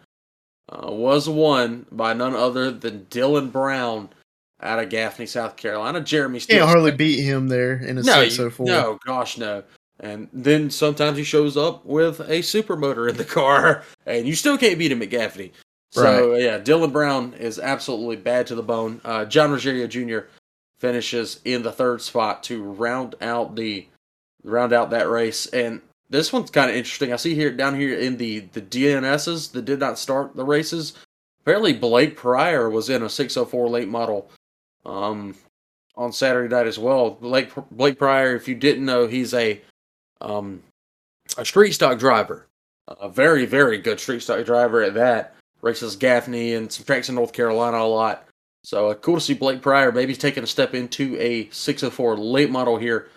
uh, 0.68 0.90
was 0.92 1.28
won 1.28 1.87
by 1.92 2.12
none 2.12 2.35
other 2.35 2.70
than 2.72 3.06
Dylan 3.11 3.50
Brown 3.52 4.09
out 4.62 4.78
of 4.78 4.90
Gaffney, 4.90 5.26
South 5.26 5.56
Carolina. 5.56 6.00
Jeremy 6.00 6.38
Can't 6.40 6.64
hardly 6.68 6.92
beat 6.92 7.20
him 7.22 7.48
there 7.48 7.74
in 7.74 7.98
a 7.98 8.02
No, 8.02 8.20
you- 8.20 8.30
604. 8.30 8.66
no, 8.66 8.98
gosh, 9.06 9.38
no. 9.38 9.62
And 10.00 10.28
then 10.32 10.70
sometimes 10.70 11.18
he 11.18 11.24
shows 11.24 11.56
up 11.56 11.84
with 11.84 12.20
a 12.20 12.40
supermotor 12.40 13.08
in 13.08 13.16
the 13.16 13.24
car, 13.24 13.84
and 14.06 14.26
you 14.26 14.34
still 14.34 14.56
can't 14.56 14.78
beat 14.78 14.92
him 14.92 15.02
at 15.02 15.10
Gaffney. 15.10 15.52
So 15.92 16.34
yeah, 16.34 16.58
Dylan 16.58 16.92
Brown 16.92 17.34
is 17.34 17.58
absolutely 17.58 18.16
bad 18.16 18.46
to 18.46 18.54
the 18.54 18.62
bone. 18.62 19.00
Uh, 19.04 19.24
John 19.24 19.50
Rogerio 19.50 19.88
Jr. 19.88 20.28
finishes 20.78 21.40
in 21.44 21.62
the 21.62 21.72
third 21.72 22.00
spot 22.00 22.44
to 22.44 22.62
round 22.62 23.16
out 23.20 23.56
the 23.56 23.88
round 24.44 24.72
out 24.72 24.90
that 24.90 25.10
race. 25.10 25.46
And 25.46 25.82
this 26.08 26.32
one's 26.32 26.50
kind 26.50 26.70
of 26.70 26.76
interesting. 26.76 27.12
I 27.12 27.16
see 27.16 27.34
here 27.34 27.50
down 27.50 27.74
here 27.78 27.98
in 27.98 28.18
the 28.18 28.40
the 28.40 28.62
DNSs 28.62 29.50
that 29.52 29.64
did 29.64 29.80
not 29.80 29.98
start 29.98 30.36
the 30.36 30.44
races. 30.44 30.94
Apparently, 31.42 31.72
Blake 31.72 32.16
Pryor 32.16 32.70
was 32.70 32.88
in 32.88 33.02
a 33.02 33.08
604 33.08 33.68
late 33.68 33.88
model. 33.88 34.30
Um, 34.86 35.34
on 35.96 36.12
Saturday 36.12 36.48
night 36.48 36.66
as 36.66 36.78
well. 36.78 37.10
Blake 37.10 37.50
Blake 37.70 37.98
Pryor, 37.98 38.34
if 38.34 38.48
you 38.48 38.54
didn't 38.54 38.86
know, 38.86 39.06
he's 39.06 39.34
a 39.34 39.60
um, 40.20 40.62
a 41.37 41.44
street 41.44 41.72
stock 41.72 41.98
driver, 41.98 42.46
a 42.88 43.09
very 43.09 43.46
very 43.46 43.78
good 43.78 44.00
street 44.00 44.22
stock 44.22 44.44
driver 44.44 44.83
at 44.83 44.94
that. 44.94 45.37
Races 45.62 45.96
Gaffney 45.96 46.54
and 46.54 46.72
some 46.72 46.87
tracks 46.87 47.09
in 47.09 47.14
North 47.14 47.33
Carolina 47.33 47.78
a 47.78 47.85
lot. 47.85 48.26
So 48.64 48.88
uh, 48.88 48.94
cool 48.94 49.16
to 49.16 49.20
see 49.20 49.35
Blake 49.35 49.62
Pryor. 49.62 49.92
Maybe 49.92 50.14
taking 50.14 50.42
a 50.42 50.46
step 50.46 50.74
into 50.74 51.16
a 51.18 51.48
604 51.50 52.16
late 52.16 52.50
model 52.50 52.76
here. 52.76 53.09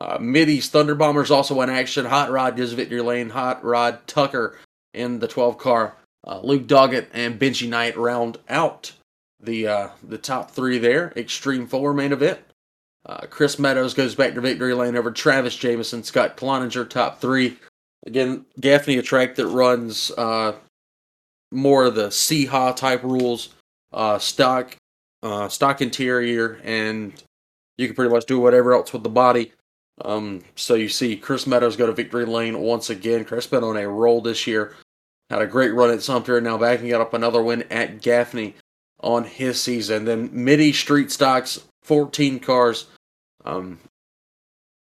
Uh, 0.00 0.18
Thunder 0.18 0.94
Bombers 0.94 1.30
also 1.30 1.60
in 1.60 1.70
action. 1.70 2.06
Hot 2.06 2.30
Rod 2.30 2.56
gives 2.56 2.72
victory 2.72 3.00
lane. 3.02 3.30
Hot 3.30 3.62
Rod 3.64 4.06
Tucker 4.06 4.58
in 4.94 5.18
the 5.18 5.28
12 5.28 5.58
car. 5.58 5.96
Uh, 6.26 6.40
Luke 6.42 6.66
Doggett 6.66 7.06
and 7.12 7.38
Benji 7.38 7.68
Knight 7.68 7.96
round 7.96 8.38
out 8.48 8.92
the 9.42 9.66
uh, 9.66 9.88
the 10.02 10.18
top 10.18 10.50
three 10.50 10.78
there. 10.78 11.12
Extreme 11.16 11.66
Four 11.66 11.94
main 11.94 12.12
event. 12.12 12.40
Uh, 13.06 13.26
Chris 13.30 13.58
Meadows 13.58 13.94
goes 13.94 14.14
back 14.14 14.34
to 14.34 14.40
victory 14.40 14.74
lane 14.74 14.96
over 14.96 15.10
Travis 15.10 15.56
Jameson. 15.56 16.02
Scott 16.02 16.36
Cloninger 16.36 16.88
top 16.88 17.20
three. 17.20 17.56
Again, 18.06 18.44
Gaffney 18.60 18.98
a 18.98 19.02
track 19.02 19.34
that 19.36 19.46
runs 19.46 20.10
uh, 20.12 20.52
more 21.50 21.84
of 21.84 21.94
the 21.94 22.10
CHA 22.10 22.72
type 22.72 23.02
rules 23.02 23.50
uh, 23.92 24.18
stock, 24.18 24.76
uh, 25.22 25.48
stock 25.48 25.80
interior, 25.80 26.60
and 26.64 27.12
you 27.78 27.86
can 27.86 27.96
pretty 27.96 28.12
much 28.12 28.26
do 28.26 28.38
whatever 28.38 28.72
else 28.72 28.92
with 28.92 29.02
the 29.02 29.08
body. 29.08 29.52
Um, 30.02 30.42
so 30.56 30.74
you 30.74 30.88
see 30.88 31.16
Chris 31.16 31.46
Meadows 31.46 31.76
go 31.76 31.86
to 31.86 31.92
victory 31.92 32.24
lane 32.24 32.58
once 32.60 32.90
again. 32.90 33.24
Chris 33.24 33.46
been 33.46 33.64
on 33.64 33.76
a 33.76 33.88
roll 33.88 34.20
this 34.20 34.46
year. 34.46 34.74
Had 35.28 35.42
a 35.42 35.46
great 35.46 35.74
run 35.74 35.90
at 35.90 36.02
Sumter, 36.02 36.40
now 36.40 36.58
backing 36.58 36.92
up 36.92 37.14
another 37.14 37.42
win 37.42 37.62
at 37.70 38.02
Gaffney 38.02 38.54
on 39.00 39.24
his 39.24 39.60
season. 39.60 40.04
Then 40.04 40.30
Midi 40.32 40.72
Street 40.72 41.10
Stocks, 41.10 41.60
14 41.90 42.38
cars, 42.38 42.86
um, 43.44 43.80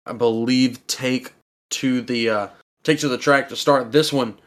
I 0.06 0.13
believe 0.13 0.86
take 0.86 1.34
to 1.72 2.02
the 2.02 2.30
uh, 2.30 2.48
take 2.84 3.00
to 3.00 3.08
the 3.08 3.17
track 3.17 3.50
to 3.50 3.56
start 3.56 3.91
this 3.91 4.13
one 4.13 4.38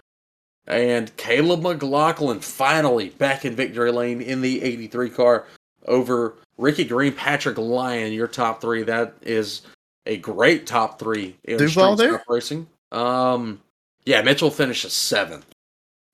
and 0.68 1.16
Caleb 1.16 1.62
McLaughlin 1.62 2.38
finally 2.38 3.09
back 3.11 3.44
in 3.44 3.57
victory 3.57 3.90
lane 3.90 4.20
in 4.20 4.42
the 4.42 4.62
83 4.62 5.11
car 5.11 5.46
over 5.87 6.37
Ricky 6.57 6.85
Green, 6.85 7.12
Patrick 7.12 7.59
Lyon, 7.59 8.12
your 8.12 8.29
top 8.29 8.61
three. 8.61 8.85
That 8.85 9.14
is 9.22 9.62
a 10.07 10.18
great 10.18 10.64
top 10.64 11.01
three 11.01 11.37
in 11.42 11.59
Duval 11.59 11.96
there? 11.96 12.22
racing. 12.29 12.68
Um, 12.92 13.61
yeah, 14.05 14.22
Mitchell 14.22 14.53
finishes 14.53 14.92
seventh. 14.92 15.46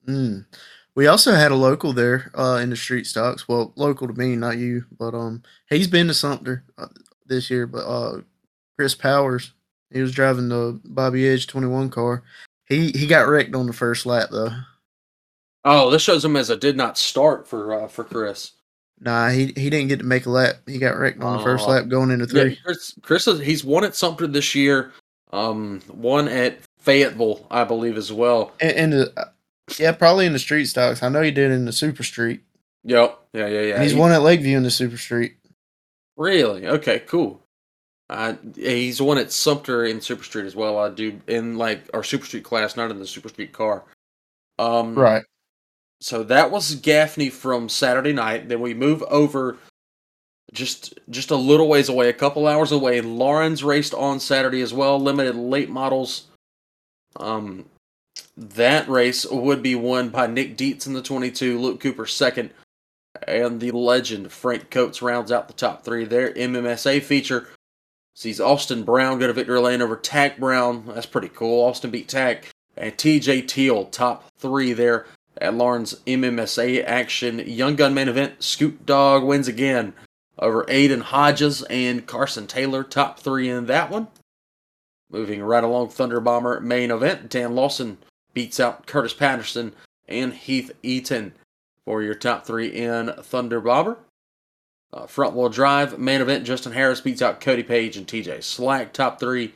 Mm. 0.07 0.45
We 0.95 1.07
also 1.07 1.33
had 1.33 1.51
a 1.51 1.55
local 1.55 1.93
there 1.93 2.31
uh, 2.35 2.59
in 2.61 2.69
the 2.69 2.75
street 2.75 3.07
stocks. 3.07 3.47
Well, 3.47 3.73
local 3.75 4.07
to 4.07 4.13
me, 4.13 4.35
not 4.35 4.57
you, 4.57 4.85
but 4.97 5.13
um, 5.13 5.43
he's 5.69 5.87
been 5.87 6.07
to 6.07 6.13
Sumter 6.13 6.63
uh, 6.77 6.87
this 7.25 7.49
year. 7.49 7.67
But 7.67 7.85
uh, 7.85 8.21
Chris 8.77 8.95
Powers, 8.95 9.53
he 9.91 10.01
was 10.01 10.11
driving 10.11 10.49
the 10.49 10.79
Bobby 10.83 11.27
Edge 11.27 11.47
21 11.47 11.89
car. 11.89 12.23
He 12.65 12.91
he 12.91 13.07
got 13.07 13.27
wrecked 13.27 13.55
on 13.55 13.65
the 13.65 13.73
first 13.73 14.05
lap 14.05 14.29
though. 14.31 14.51
Oh, 15.65 15.89
this 15.89 16.01
shows 16.01 16.23
him 16.23 16.35
as 16.35 16.49
a 16.49 16.55
did 16.55 16.77
not 16.77 16.97
start 16.97 17.47
for 17.47 17.73
uh, 17.73 17.87
for 17.87 18.03
Chris. 18.03 18.51
Nah, 18.99 19.29
he 19.29 19.53
he 19.55 19.69
didn't 19.69 19.87
get 19.87 19.99
to 19.99 20.05
make 20.05 20.25
a 20.25 20.29
lap. 20.29 20.55
He 20.67 20.77
got 20.77 20.97
wrecked 20.97 21.21
on 21.21 21.37
the 21.37 21.43
first 21.43 21.67
oh. 21.67 21.71
lap 21.71 21.87
going 21.87 22.11
into 22.11 22.27
three. 22.27 22.51
Yeah, 22.51 22.55
Chris, 22.63 22.95
Chris 23.01 23.27
is, 23.27 23.39
he's 23.39 23.63
won 23.63 23.83
at 23.83 23.95
Sumter 23.95 24.27
this 24.27 24.53
year. 24.53 24.91
Um, 25.31 25.81
one 25.87 26.27
at 26.27 26.59
Fayetteville, 26.79 27.45
I 27.51 27.63
believe, 27.63 27.97
as 27.97 28.11
well. 28.11 28.51
And, 28.59 28.71
and 28.71 28.93
the, 28.93 29.31
yeah, 29.77 29.91
probably 29.91 30.25
in 30.25 30.33
the 30.33 30.39
street 30.39 30.65
stocks. 30.65 31.03
I 31.03 31.09
know 31.09 31.21
he 31.21 31.31
did 31.31 31.51
in 31.51 31.65
the 31.65 31.71
Super 31.71 32.03
Street. 32.03 32.41
Yep. 32.83 33.19
Yeah, 33.33 33.47
yeah, 33.47 33.61
yeah. 33.61 33.73
And 33.75 33.83
he's 33.83 33.91
he, 33.91 33.99
won 33.99 34.11
at 34.11 34.21
Lakeview 34.21 34.57
in 34.57 34.63
the 34.63 34.71
Super 34.71 34.97
Street. 34.97 35.35
Really? 36.17 36.67
Okay, 36.67 36.99
cool. 36.99 37.41
Uh, 38.09 38.33
he's 38.55 39.01
won 39.01 39.17
at 39.17 39.31
Sumter 39.31 39.85
in 39.85 40.01
Super 40.01 40.23
Street 40.23 40.45
as 40.45 40.55
well. 40.55 40.79
I 40.79 40.89
do 40.89 41.21
in 41.27 41.57
like 41.57 41.81
our 41.93 42.03
Super 42.03 42.25
Street 42.25 42.43
class, 42.43 42.75
not 42.75 42.89
in 42.89 42.99
the 42.99 43.05
Super 43.05 43.29
Street 43.29 43.53
car. 43.53 43.83
Um, 44.57 44.95
right. 44.95 45.23
So 46.01 46.23
that 46.23 46.49
was 46.49 46.75
Gaffney 46.75 47.29
from 47.29 47.69
Saturday 47.69 48.13
night. 48.13 48.49
Then 48.49 48.61
we 48.61 48.73
move 48.73 49.03
over 49.03 49.57
just 50.53 50.97
just 51.09 51.31
a 51.31 51.35
little 51.35 51.67
ways 51.67 51.89
away, 51.89 52.09
a 52.09 52.13
couple 52.13 52.47
hours 52.47 52.71
away. 52.71 53.01
Laurens 53.01 53.63
raced 53.63 53.93
on 53.93 54.19
Saturday 54.19 54.61
as 54.61 54.73
well, 54.73 54.99
limited 54.99 55.35
late 55.35 55.69
models. 55.69 56.27
Um, 57.17 57.65
that 58.37 58.87
race 58.87 59.25
would 59.25 59.61
be 59.61 59.75
won 59.75 60.09
by 60.09 60.27
Nick 60.27 60.57
Dietz 60.57 60.87
in 60.87 60.93
the 60.93 61.01
22, 61.01 61.59
Luke 61.59 61.79
Cooper 61.79 62.05
second, 62.05 62.51
and 63.27 63.59
the 63.59 63.71
legend 63.71 64.31
Frank 64.31 64.69
Coates 64.69 65.01
rounds 65.01 65.31
out 65.31 65.47
the 65.47 65.53
top 65.53 65.83
three 65.83 66.05
there. 66.05 66.33
MMSA 66.33 67.01
feature 67.01 67.47
Sees 68.19 68.41
Austin 68.41 68.83
Brown 68.83 69.17
go 69.17 69.27
to 69.27 69.33
victory 69.33 69.61
lane 69.61 69.81
over 69.81 69.95
Tack 69.95 70.39
Brown. 70.39 70.83
That's 70.87 71.05
pretty 71.05 71.29
cool. 71.29 71.63
Austin 71.63 71.89
beat 71.89 72.09
Tack. 72.09 72.49
And 72.75 72.91
TJ 72.91 73.47
Teal, 73.47 73.85
top 73.85 74.25
three 74.37 74.73
there 74.73 75.05
at 75.37 75.53
Laurens 75.53 75.95
MMSA 76.05 76.83
action. 76.83 77.39
Young 77.39 77.77
Gun 77.77 77.93
main 77.93 78.09
event. 78.09 78.43
Scoop 78.43 78.85
Dog 78.85 79.23
wins 79.23 79.47
again 79.47 79.93
over 80.37 80.65
Aiden 80.65 80.99
Hodges 80.99 81.63
and 81.69 82.05
Carson 82.05 82.45
Taylor, 82.45 82.83
top 82.83 83.21
three 83.21 83.47
in 83.47 83.67
that 83.67 83.89
one. 83.89 84.09
Moving 85.09 85.41
right 85.41 85.63
along 85.63 85.87
Thunder 85.87 86.19
Bomber 86.19 86.59
main 86.59 86.91
event. 86.91 87.29
Dan 87.29 87.55
Lawson 87.55 87.99
beats 88.33 88.59
out 88.59 88.85
Curtis 88.85 89.13
Patterson 89.13 89.73
and 90.07 90.33
Heath 90.33 90.71
Eaton 90.83 91.33
for 91.85 92.01
your 92.01 92.15
top 92.15 92.45
three 92.45 92.67
in 92.67 93.11
Thunder 93.21 93.61
Bomber. 93.61 93.97
Uh, 94.91 95.05
front 95.05 95.35
wheel 95.35 95.49
drive, 95.49 95.99
main 95.99 96.19
event, 96.19 96.45
Justin 96.45 96.71
Harris 96.71 97.01
beats 97.01 97.21
out 97.21 97.41
Cody 97.41 97.61
Page 97.61 97.95
and 97.95 98.07
TJ 98.07 98.43
Slack, 98.43 98.91
top 98.91 99.19
three. 99.19 99.53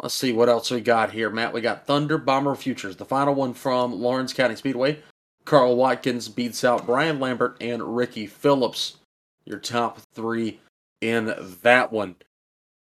Let's 0.00 0.14
see 0.14 0.32
what 0.32 0.48
else 0.48 0.70
we 0.70 0.80
got 0.80 1.12
here, 1.12 1.30
Matt. 1.30 1.52
We 1.52 1.60
got 1.60 1.86
Thunder 1.86 2.18
Bomber 2.18 2.54
Futures, 2.54 2.96
the 2.96 3.04
final 3.04 3.34
one 3.34 3.54
from 3.54 3.92
Laurens 3.92 4.32
County 4.32 4.56
Speedway. 4.56 5.00
Carl 5.44 5.76
Watkins 5.76 6.28
beats 6.28 6.64
out 6.64 6.86
Brian 6.86 7.20
Lambert 7.20 7.56
and 7.60 7.96
Ricky 7.96 8.26
Phillips. 8.26 8.96
Your 9.44 9.58
top 9.58 10.00
three 10.14 10.60
in 11.02 11.34
that 11.62 11.92
one. 11.92 12.16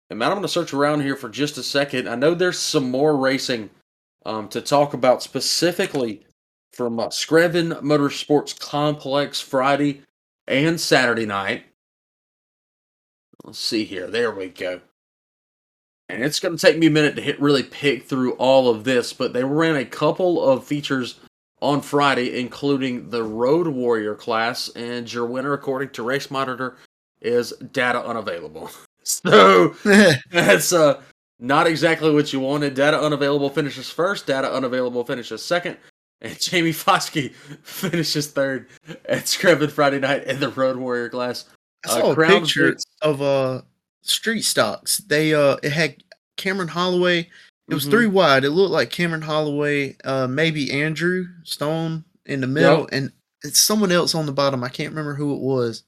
And 0.09 0.19
Matt, 0.19 0.29
I'm 0.29 0.35
going 0.35 0.43
to 0.43 0.47
search 0.47 0.73
around 0.73 1.01
here 1.01 1.15
for 1.15 1.29
just 1.29 1.57
a 1.57 1.63
second. 1.63 2.07
I 2.07 2.15
know 2.15 2.35
there's 2.35 2.59
some 2.59 2.91
more 2.91 3.17
racing 3.17 3.71
um, 4.25 4.47
to 4.49 4.61
talk 4.61 4.93
about 4.93 5.23
specifically 5.23 6.25
from 6.71 6.99
uh, 6.99 7.07
Screven 7.07 7.81
Motorsports 7.81 8.59
Complex 8.59 9.39
Friday 9.39 10.01
and 10.47 10.79
Saturday 10.79 11.25
night. 11.25 11.65
Let's 13.43 13.59
see 13.59 13.83
here. 13.83 14.07
There 14.07 14.31
we 14.31 14.49
go. 14.49 14.81
And 16.09 16.23
it's 16.23 16.39
going 16.39 16.55
to 16.55 16.61
take 16.61 16.77
me 16.77 16.87
a 16.87 16.91
minute 16.91 17.15
to 17.15 17.21
hit 17.21 17.41
really 17.41 17.63
pick 17.63 18.03
through 18.03 18.33
all 18.33 18.69
of 18.69 18.83
this, 18.83 19.13
but 19.13 19.33
they 19.33 19.43
ran 19.43 19.75
a 19.75 19.85
couple 19.85 20.43
of 20.43 20.65
features 20.65 21.19
on 21.61 21.81
Friday, 21.81 22.39
including 22.39 23.09
the 23.09 23.23
Road 23.23 23.67
Warrior 23.67 24.15
class, 24.15 24.69
and 24.75 25.11
your 25.11 25.25
winner, 25.25 25.53
according 25.53 25.89
to 25.91 26.03
Race 26.03 26.29
Monitor, 26.29 26.77
is 27.21 27.53
data 27.71 28.03
unavailable. 28.05 28.69
So 29.05 29.75
that's 30.31 30.71
uh, 30.71 31.01
not 31.43 31.67
exactly 31.67 32.11
what 32.11 32.31
you 32.31 32.39
wanted. 32.39 32.73
Data 32.73 32.99
unavailable 32.99 33.49
finishes 33.49 33.89
first, 33.89 34.25
data 34.25 34.51
unavailable 34.51 35.03
finishes 35.03 35.43
second, 35.43 35.77
and 36.21 36.39
Jamie 36.39 36.71
Foskey 36.71 37.33
finishes 37.63 38.27
third 38.27 38.69
at 39.05 39.25
Screven 39.25 39.69
Friday 39.69 39.99
night 39.99 40.23
in 40.23 40.39
the 40.39 40.49
Road 40.49 40.77
Warrior 40.77 41.09
class. 41.09 41.45
I 41.85 41.89
saw 41.89 42.09
uh, 42.09 42.13
a 42.13 42.27
picture 42.27 42.77
of 43.01 43.21
uh 43.21 43.61
street 44.01 44.43
stocks. 44.43 44.99
They 44.99 45.33
uh 45.33 45.57
it 45.61 45.73
had 45.73 46.01
Cameron 46.37 46.69
Holloway. 46.69 47.29
It 47.67 47.73
was 47.73 47.83
mm-hmm. 47.83 47.91
three 47.91 48.07
wide. 48.07 48.45
It 48.45 48.51
looked 48.51 48.71
like 48.71 48.89
Cameron 48.89 49.21
Holloway, 49.21 49.97
uh 50.05 50.27
maybe 50.27 50.71
Andrew 50.71 51.25
Stone 51.43 52.05
in 52.25 52.39
the 52.39 52.47
middle, 52.47 52.81
yep. 52.81 52.89
and 52.93 53.11
it's 53.43 53.59
someone 53.59 53.91
else 53.91 54.15
on 54.15 54.25
the 54.25 54.31
bottom. 54.31 54.63
I 54.63 54.69
can't 54.69 54.91
remember 54.91 55.13
who 55.13 55.35
it 55.35 55.41
was. 55.41 55.83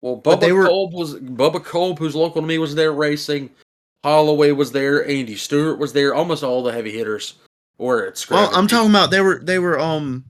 Well, 0.00 0.20
Bubba 0.20 0.40
they 0.40 0.52
were, 0.52 0.68
was 0.68 1.14
Bubba 1.14 1.64
Kolb, 1.64 1.98
who's 1.98 2.14
local 2.14 2.40
to 2.40 2.46
me, 2.46 2.58
was 2.58 2.76
there 2.76 2.92
racing. 2.92 3.50
Holloway 4.04 4.52
was 4.52 4.72
there. 4.72 5.06
Andy 5.06 5.36
Stewart 5.36 5.78
was 5.78 5.92
there. 5.92 6.14
Almost 6.14 6.42
all 6.42 6.62
the 6.62 6.72
heavy 6.72 6.92
hitters 6.92 7.34
or 7.82 8.04
it's 8.04 8.30
well, 8.30 8.50
I'm 8.54 8.68
talking 8.68 8.90
about 8.90 9.10
they 9.10 9.20
were 9.20 9.40
they 9.42 9.58
were 9.58 9.78
um 9.78 10.24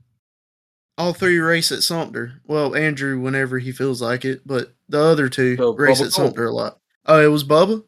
all 0.97 1.13
three 1.13 1.37
race 1.37 1.71
at 1.71 1.83
Sumter. 1.83 2.41
Well, 2.45 2.75
Andrew 2.75 3.19
whenever 3.19 3.59
he 3.59 3.71
feels 3.71 4.01
like 4.01 4.25
it, 4.25 4.41
but 4.45 4.73
the 4.89 4.99
other 4.99 5.29
two 5.29 5.55
so 5.57 5.73
race 5.73 6.01
Bubba 6.01 6.05
at 6.05 6.11
Sumter 6.13 6.45
a 6.45 6.51
lot. 6.51 6.79
Oh, 7.05 7.21
it 7.21 7.27
was 7.27 7.43
Bubba. 7.43 7.83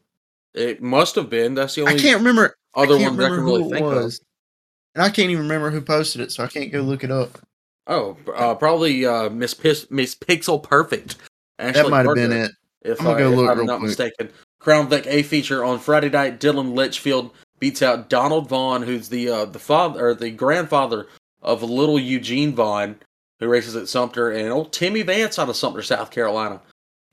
It 0.53 0.81
must 0.81 1.15
have 1.15 1.29
been. 1.29 1.55
That's 1.55 1.75
the 1.75 1.81
only. 1.81 1.95
I 1.95 1.97
can't 1.97 2.19
remember. 2.19 2.55
Other 2.75 2.95
I 2.95 2.99
can't 2.99 3.17
remember 3.17 3.37
who 3.37 3.57
really 3.57 3.79
it 3.79 3.83
was, 3.83 4.19
of. 4.19 4.25
and 4.95 5.03
I 5.03 5.09
can't 5.09 5.31
even 5.31 5.43
remember 5.43 5.71
who 5.71 5.81
posted 5.81 6.21
it, 6.21 6.31
so 6.31 6.43
I 6.43 6.47
can't 6.47 6.71
go 6.71 6.81
look 6.81 7.03
it 7.03 7.11
up. 7.11 7.39
Oh, 7.87 8.17
uh, 8.35 8.53
probably 8.55 9.05
uh, 9.05 9.29
Miss 9.29 9.53
Pis- 9.53 9.89
Miss 9.89 10.13
Pixel 10.13 10.61
Perfect. 10.61 11.15
Ashley 11.57 11.83
that 11.83 11.89
might 11.89 12.05
have 12.05 12.15
been 12.15 12.31
it. 12.31 12.51
If, 12.81 13.01
I'm, 13.01 13.07
I, 13.07 13.21
if 13.21 13.49
I'm 13.49 13.65
not 13.65 13.79
quick. 13.79 13.89
mistaken. 13.89 14.29
Crown 14.65 14.89
Vic 14.89 15.05
A 15.05 15.21
feature 15.21 15.63
on 15.63 15.77
Friday 15.77 16.09
night. 16.09 16.39
Dylan 16.39 16.73
Litchfield 16.73 17.29
beats 17.59 17.83
out 17.83 18.09
Donald 18.09 18.49
Vaughn, 18.49 18.81
who's 18.81 19.09
the 19.09 19.29
uh, 19.29 19.45
the 19.45 19.59
father 19.59 20.07
or 20.07 20.15
the 20.15 20.31
grandfather 20.31 21.05
of 21.43 21.61
little 21.61 21.99
Eugene 21.99 22.55
Vaughn, 22.55 22.95
who 23.39 23.47
races 23.47 23.75
at 23.75 23.87
Sumter, 23.87 24.31
and 24.31 24.51
old 24.51 24.73
Timmy 24.73 25.03
Vance 25.03 25.37
out 25.37 25.49
of 25.49 25.55
Sumter, 25.55 25.83
South 25.83 26.09
Carolina, 26.09 26.61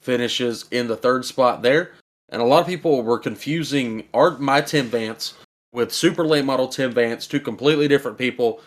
finishes 0.01 0.65
in 0.71 0.89
the 0.89 0.97
third 0.97 1.27
spot 1.27 1.61
there. 1.61 1.93
And 2.31 2.41
a 2.41 2.47
lot 2.47 2.63
of 2.63 2.67
people 2.67 3.03
were 3.03 3.19
confusing 3.19 4.09
our 4.15 4.39
my 4.39 4.63
Tim 4.63 4.87
Vance 4.87 5.35
with 5.75 5.93
Super 5.93 6.25
Late 6.25 6.47
Model 6.47 6.69
Tim 6.69 6.93
Vance, 6.93 7.27
two 7.27 7.39
completely 7.39 7.87
different 7.87 8.17
people. 8.17 8.63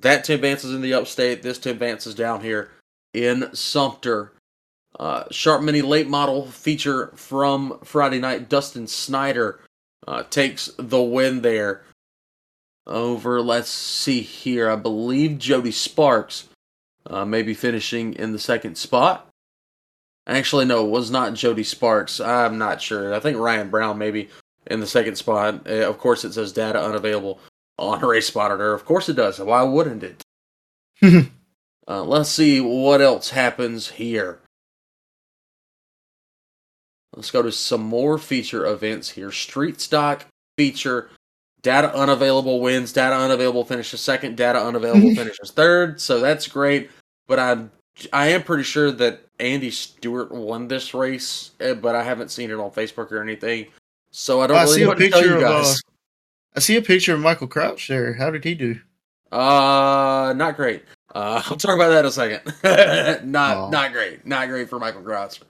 That 0.00 0.24
Tim 0.24 0.40
Vance 0.40 0.64
is 0.64 0.74
in 0.74 0.82
the 0.82 0.94
upstate. 0.94 1.42
This 1.42 1.58
Tim 1.58 1.78
Vance 1.78 2.04
is 2.04 2.16
down 2.16 2.40
here 2.40 2.72
in 3.12 3.54
Sumter. 3.54 4.32
Uh, 4.98 5.24
Sharp 5.30 5.62
Mini 5.62 5.82
Late 5.82 6.08
Model 6.08 6.46
feature 6.46 7.08
from 7.16 7.78
Friday 7.82 8.20
night. 8.20 8.48
Dustin 8.48 8.86
Snyder 8.86 9.60
uh, 10.06 10.22
takes 10.24 10.70
the 10.78 11.02
win 11.02 11.42
there 11.42 11.82
over, 12.86 13.40
let's 13.40 13.70
see 13.70 14.20
here, 14.20 14.70
I 14.70 14.76
believe 14.76 15.38
Jody 15.38 15.72
Sparks 15.72 16.48
uh, 17.06 17.24
maybe 17.24 17.54
finishing 17.54 18.14
in 18.14 18.32
the 18.32 18.38
second 18.38 18.76
spot. 18.76 19.28
Actually, 20.26 20.64
no, 20.64 20.86
it 20.86 20.90
was 20.90 21.10
not 21.10 21.34
Jody 21.34 21.64
Sparks. 21.64 22.20
I'm 22.20 22.56
not 22.56 22.80
sure. 22.80 23.14
I 23.14 23.20
think 23.20 23.38
Ryan 23.38 23.68
Brown 23.68 23.98
maybe 23.98 24.30
in 24.66 24.80
the 24.80 24.86
second 24.86 25.16
spot. 25.16 25.66
Uh, 25.66 25.88
of 25.88 25.98
course, 25.98 26.24
it 26.24 26.32
says 26.32 26.52
data 26.52 26.82
unavailable 26.82 27.40
on 27.78 28.00
Race 28.06 28.34
Monitor. 28.34 28.72
Of 28.72 28.84
course, 28.84 29.08
it 29.08 29.16
does. 29.16 29.38
Why 29.38 29.62
wouldn't 29.62 30.02
it? 30.02 30.22
uh, 31.88 32.02
let's 32.04 32.30
see 32.30 32.60
what 32.60 33.02
else 33.02 33.30
happens 33.30 33.90
here. 33.90 34.40
Let's 37.14 37.30
go 37.30 37.42
to 37.42 37.52
some 37.52 37.82
more 37.82 38.18
feature 38.18 38.66
events 38.66 39.10
here. 39.10 39.30
Street 39.30 39.80
stock 39.80 40.26
feature 40.56 41.10
data 41.62 41.92
unavailable 41.94 42.60
wins, 42.60 42.92
data 42.92 43.16
unavailable 43.16 43.64
finishes 43.64 44.00
second, 44.00 44.36
data 44.36 44.60
unavailable 44.60 45.14
finishes 45.16 45.50
third. 45.50 46.00
So 46.00 46.20
that's 46.20 46.46
great. 46.46 46.90
But 47.26 47.38
I'm 47.38 47.70
I 48.12 48.28
am 48.28 48.42
pretty 48.42 48.64
sure 48.64 48.90
that 48.92 49.24
Andy 49.40 49.70
Stewart 49.70 50.30
won 50.30 50.68
this 50.68 50.94
race, 50.94 51.52
eh, 51.60 51.74
but 51.74 51.94
I 51.94 52.02
haven't 52.02 52.30
seen 52.30 52.50
it 52.50 52.54
on 52.54 52.70
Facebook 52.70 53.10
or 53.10 53.22
anything. 53.22 53.66
So 54.10 54.40
I 54.40 54.46
don't 54.46 54.56
I 54.56 54.62
really 54.62 54.74
see 54.74 54.80
know 54.80 54.86
a 54.86 54.88
what 54.88 54.98
to 54.98 55.08
tell 55.10 55.20
picture 55.20 55.38
you 55.38 55.46
of. 55.46 55.52
Uh, 55.52 55.62
guys. 55.62 55.82
I 56.56 56.60
see 56.60 56.76
a 56.76 56.82
picture 56.82 57.14
of 57.14 57.20
Michael 57.20 57.48
Crouch 57.48 57.88
there. 57.88 58.12
How 58.12 58.30
did 58.30 58.44
he 58.44 58.54
do? 58.54 58.78
Uh, 59.32 60.32
not 60.36 60.56
great. 60.56 60.84
Uh, 61.14 61.42
I'll 61.50 61.56
talk 61.56 61.74
about 61.74 61.88
that 61.88 62.00
in 62.00 62.06
a 62.06 62.12
second. 62.12 62.54
not 63.30 63.56
Aw. 63.56 63.70
not 63.70 63.92
great. 63.92 64.26
Not 64.26 64.48
great 64.48 64.68
for 64.68 64.78
Michael 64.78 65.02
Crouch. 65.02 65.40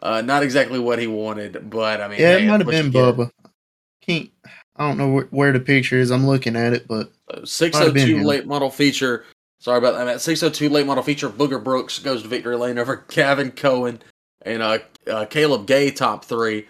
Uh, 0.00 0.20
not 0.20 0.42
exactly 0.42 0.78
what 0.78 0.98
he 0.98 1.06
wanted, 1.06 1.70
but 1.70 2.00
I 2.00 2.08
mean, 2.08 2.20
Yeah, 2.20 2.36
it 2.36 2.46
might 2.46 2.60
have 2.60 2.68
been. 2.68 2.92
Bubba. 2.92 3.30
Can't. 4.02 4.30
I 4.76 4.88
don't 4.88 4.98
know 4.98 5.08
where, 5.08 5.24
where 5.30 5.52
the 5.52 5.60
picture 5.60 5.98
is. 5.98 6.10
I'm 6.10 6.26
looking 6.26 6.56
at 6.56 6.72
it, 6.72 6.86
but 6.88 7.12
Six 7.44 7.76
oh 7.76 7.92
two 7.92 8.22
late 8.22 8.46
model 8.46 8.70
feature. 8.70 9.24
Sorry 9.60 9.78
about 9.78 10.04
that. 10.04 10.20
Six 10.20 10.42
oh 10.42 10.50
two 10.50 10.68
late 10.68 10.86
model 10.86 11.02
feature. 11.02 11.30
Booger 11.30 11.62
Brooks 11.62 11.98
goes 11.98 12.22
to 12.22 12.28
victory 12.28 12.56
lane 12.56 12.78
over 12.78 12.96
Kevin 13.08 13.50
Cohen 13.50 14.02
and 14.42 14.62
uh, 14.62 14.78
uh 15.10 15.24
Caleb 15.26 15.66
Gay 15.66 15.90
top 15.90 16.24
three. 16.24 16.66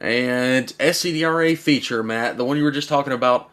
And 0.00 0.66
SCDRA 0.78 1.58
feature, 1.58 2.02
Matt, 2.02 2.38
the 2.38 2.44
one 2.44 2.56
you 2.56 2.64
were 2.64 2.70
just 2.70 2.88
talking 2.88 3.12
about. 3.12 3.50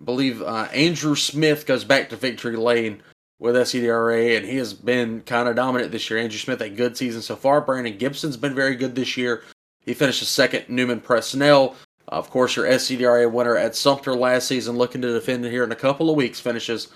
I 0.00 0.04
believe 0.04 0.40
uh, 0.40 0.68
Andrew 0.72 1.14
Smith 1.14 1.66
goes 1.66 1.84
back 1.84 2.08
to 2.08 2.16
victory 2.16 2.56
lane 2.56 3.02
with 3.38 3.56
SCDRA, 3.56 4.36
and 4.36 4.46
he 4.46 4.56
has 4.56 4.72
been 4.72 5.20
kind 5.22 5.48
of 5.48 5.56
dominant 5.56 5.92
this 5.92 6.08
year. 6.08 6.18
Andrew 6.18 6.38
Smith, 6.38 6.60
a 6.60 6.68
good 6.68 6.96
season 6.96 7.22
so 7.22 7.36
far. 7.36 7.60
Brandon 7.60 7.96
Gibson's 7.98 8.36
been 8.36 8.54
very 8.54 8.76
good 8.76 8.94
this 8.94 9.16
year. 9.16 9.42
He 9.80 9.94
finishes 9.94 10.28
second. 10.28 10.68
Newman 10.68 11.00
Presnell, 11.00 11.74
of 12.08 12.30
course, 12.30 12.56
your 12.56 12.66
SCDRA 12.66 13.30
winner 13.30 13.56
at 13.56 13.76
Sumter 13.76 14.14
last 14.14 14.48
season, 14.48 14.76
looking 14.76 15.02
to 15.02 15.12
defend 15.12 15.44
it 15.44 15.50
here 15.50 15.64
in 15.64 15.72
a 15.72 15.76
couple 15.76 16.08
of 16.08 16.16
weeks, 16.16 16.40
finishes 16.40 16.88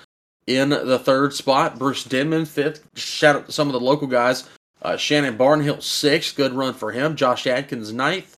in 0.47 0.71
the 0.71 0.99
third 0.99 1.35
spot. 1.35 1.79
Bruce 1.79 2.05
Denman, 2.05 2.47
fifth. 2.47 2.89
Shout 2.99 3.37
out 3.37 3.47
to 3.47 3.53
some 3.53 3.69
of 3.69 3.75
the 3.75 3.81
local 3.81 4.07
guys. 4.07 4.49
Uh, 4.81 4.97
Shannon 4.97 5.37
Barnhill, 5.37 5.83
sixth. 5.83 6.37
Good 6.37 6.53
run 6.53 6.73
for 6.73 6.93
him. 6.93 7.17
Josh 7.17 7.47
Adkins, 7.47 7.93
ninth. 7.93 8.37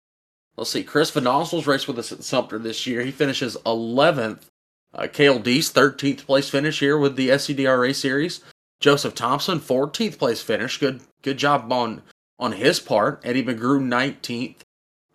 Let's 0.55 0.71
see. 0.71 0.83
Chris 0.83 1.11
Van 1.11 1.27
Ossel's 1.27 1.67
raced 1.67 1.87
with 1.87 1.99
us 1.99 2.11
at 2.11 2.23
Sumter 2.23 2.59
this 2.59 2.87
year. 2.87 3.01
He 3.01 3.11
finishes 3.11 3.57
11th. 3.65 4.45
Uh, 4.93 5.07
Kale 5.11 5.39
Deese, 5.39 5.71
13th 5.71 6.25
place 6.25 6.49
finish 6.49 6.79
here 6.79 6.97
with 6.97 7.15
the 7.15 7.29
SCDRA 7.29 7.93
series. 7.93 8.41
Joseph 8.79 9.13
Thompson, 9.13 9.59
14th 9.59 10.17
place 10.17 10.41
finish. 10.41 10.77
Good 10.77 11.01
good 11.21 11.37
job 11.37 11.71
on 11.71 12.01
on 12.39 12.53
his 12.53 12.79
part. 12.79 13.21
Eddie 13.23 13.43
McGrew, 13.43 13.81
19th. 13.81 14.57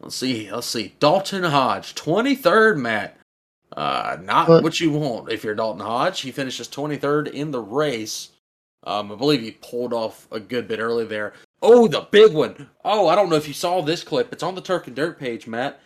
Let's 0.00 0.16
see. 0.16 0.50
Let's 0.50 0.66
see. 0.66 0.94
Dalton 1.00 1.44
Hodge, 1.44 1.94
23rd, 1.94 2.76
Matt. 2.76 3.16
Uh, 3.74 4.18
not 4.22 4.46
But- 4.46 4.62
what 4.62 4.78
you 4.78 4.90
want 4.92 5.32
if 5.32 5.42
you're 5.42 5.54
Dalton 5.54 5.80
Hodge. 5.80 6.20
He 6.20 6.30
finishes 6.30 6.68
23rd 6.68 7.26
in 7.28 7.50
the 7.50 7.62
race. 7.62 8.28
Um, 8.86 9.10
I 9.10 9.14
believe 9.14 9.40
he 9.40 9.52
pulled 9.52 9.94
off 9.94 10.28
a 10.30 10.38
good 10.38 10.68
bit 10.68 10.78
early 10.78 11.06
there. 11.06 11.32
Oh, 11.62 11.88
the 11.88 12.02
big 12.02 12.34
one. 12.34 12.68
Oh, 12.84 13.08
I 13.08 13.14
don't 13.14 13.30
know 13.30 13.36
if 13.36 13.48
you 13.48 13.54
saw 13.54 13.80
this 13.80 14.04
clip. 14.04 14.30
It's 14.30 14.42
on 14.42 14.54
the 14.54 14.60
Talkin' 14.60 14.92
Dirt 14.94 15.18
page, 15.18 15.46
Matt. 15.46 15.80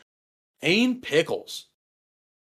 Payne 0.60 1.00
Pickles 1.00 1.66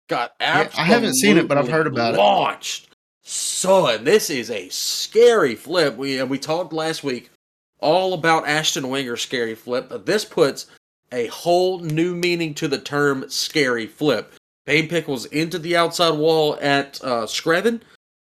got 0.08 0.34
Yeah, 0.40 0.70
I 0.78 0.84
haven't 0.84 1.16
seen 1.16 1.38
it, 1.38 1.48
but 1.48 1.58
I've 1.58 1.68
heard 1.70 1.88
about 1.88 2.14
it. 2.14 2.18
launched. 2.18 2.90
Son, 3.24 4.04
this 4.04 4.30
is 4.30 4.52
a 4.52 4.70
scary 4.70 5.56
flip. 5.56 5.98
We 5.98 6.20
and 6.20 6.30
we 6.30 6.38
talked 6.38 6.74
last 6.74 7.04
week 7.04 7.32
all 7.80 8.14
about 8.14 8.48
Ashton 8.48 8.90
Winger's 8.90 9.22
scary 9.22 9.56
flip, 9.56 9.90
but 9.90 10.06
this 10.06 10.24
puts 10.26 10.68
a 11.12 11.28
whole 11.28 11.80
new 11.80 12.16
meaning 12.16 12.54
to 12.56 12.68
the 12.68 12.78
term 12.80 13.30
scary 13.30 13.88
flip. 13.88 14.34
Payne 14.66 14.88
Pickles 14.88 15.26
into 15.28 15.60
the 15.60 15.76
outside 15.78 16.18
wall 16.18 16.58
at 16.62 17.00
uh, 17.04 17.26
Screven. 17.26 17.82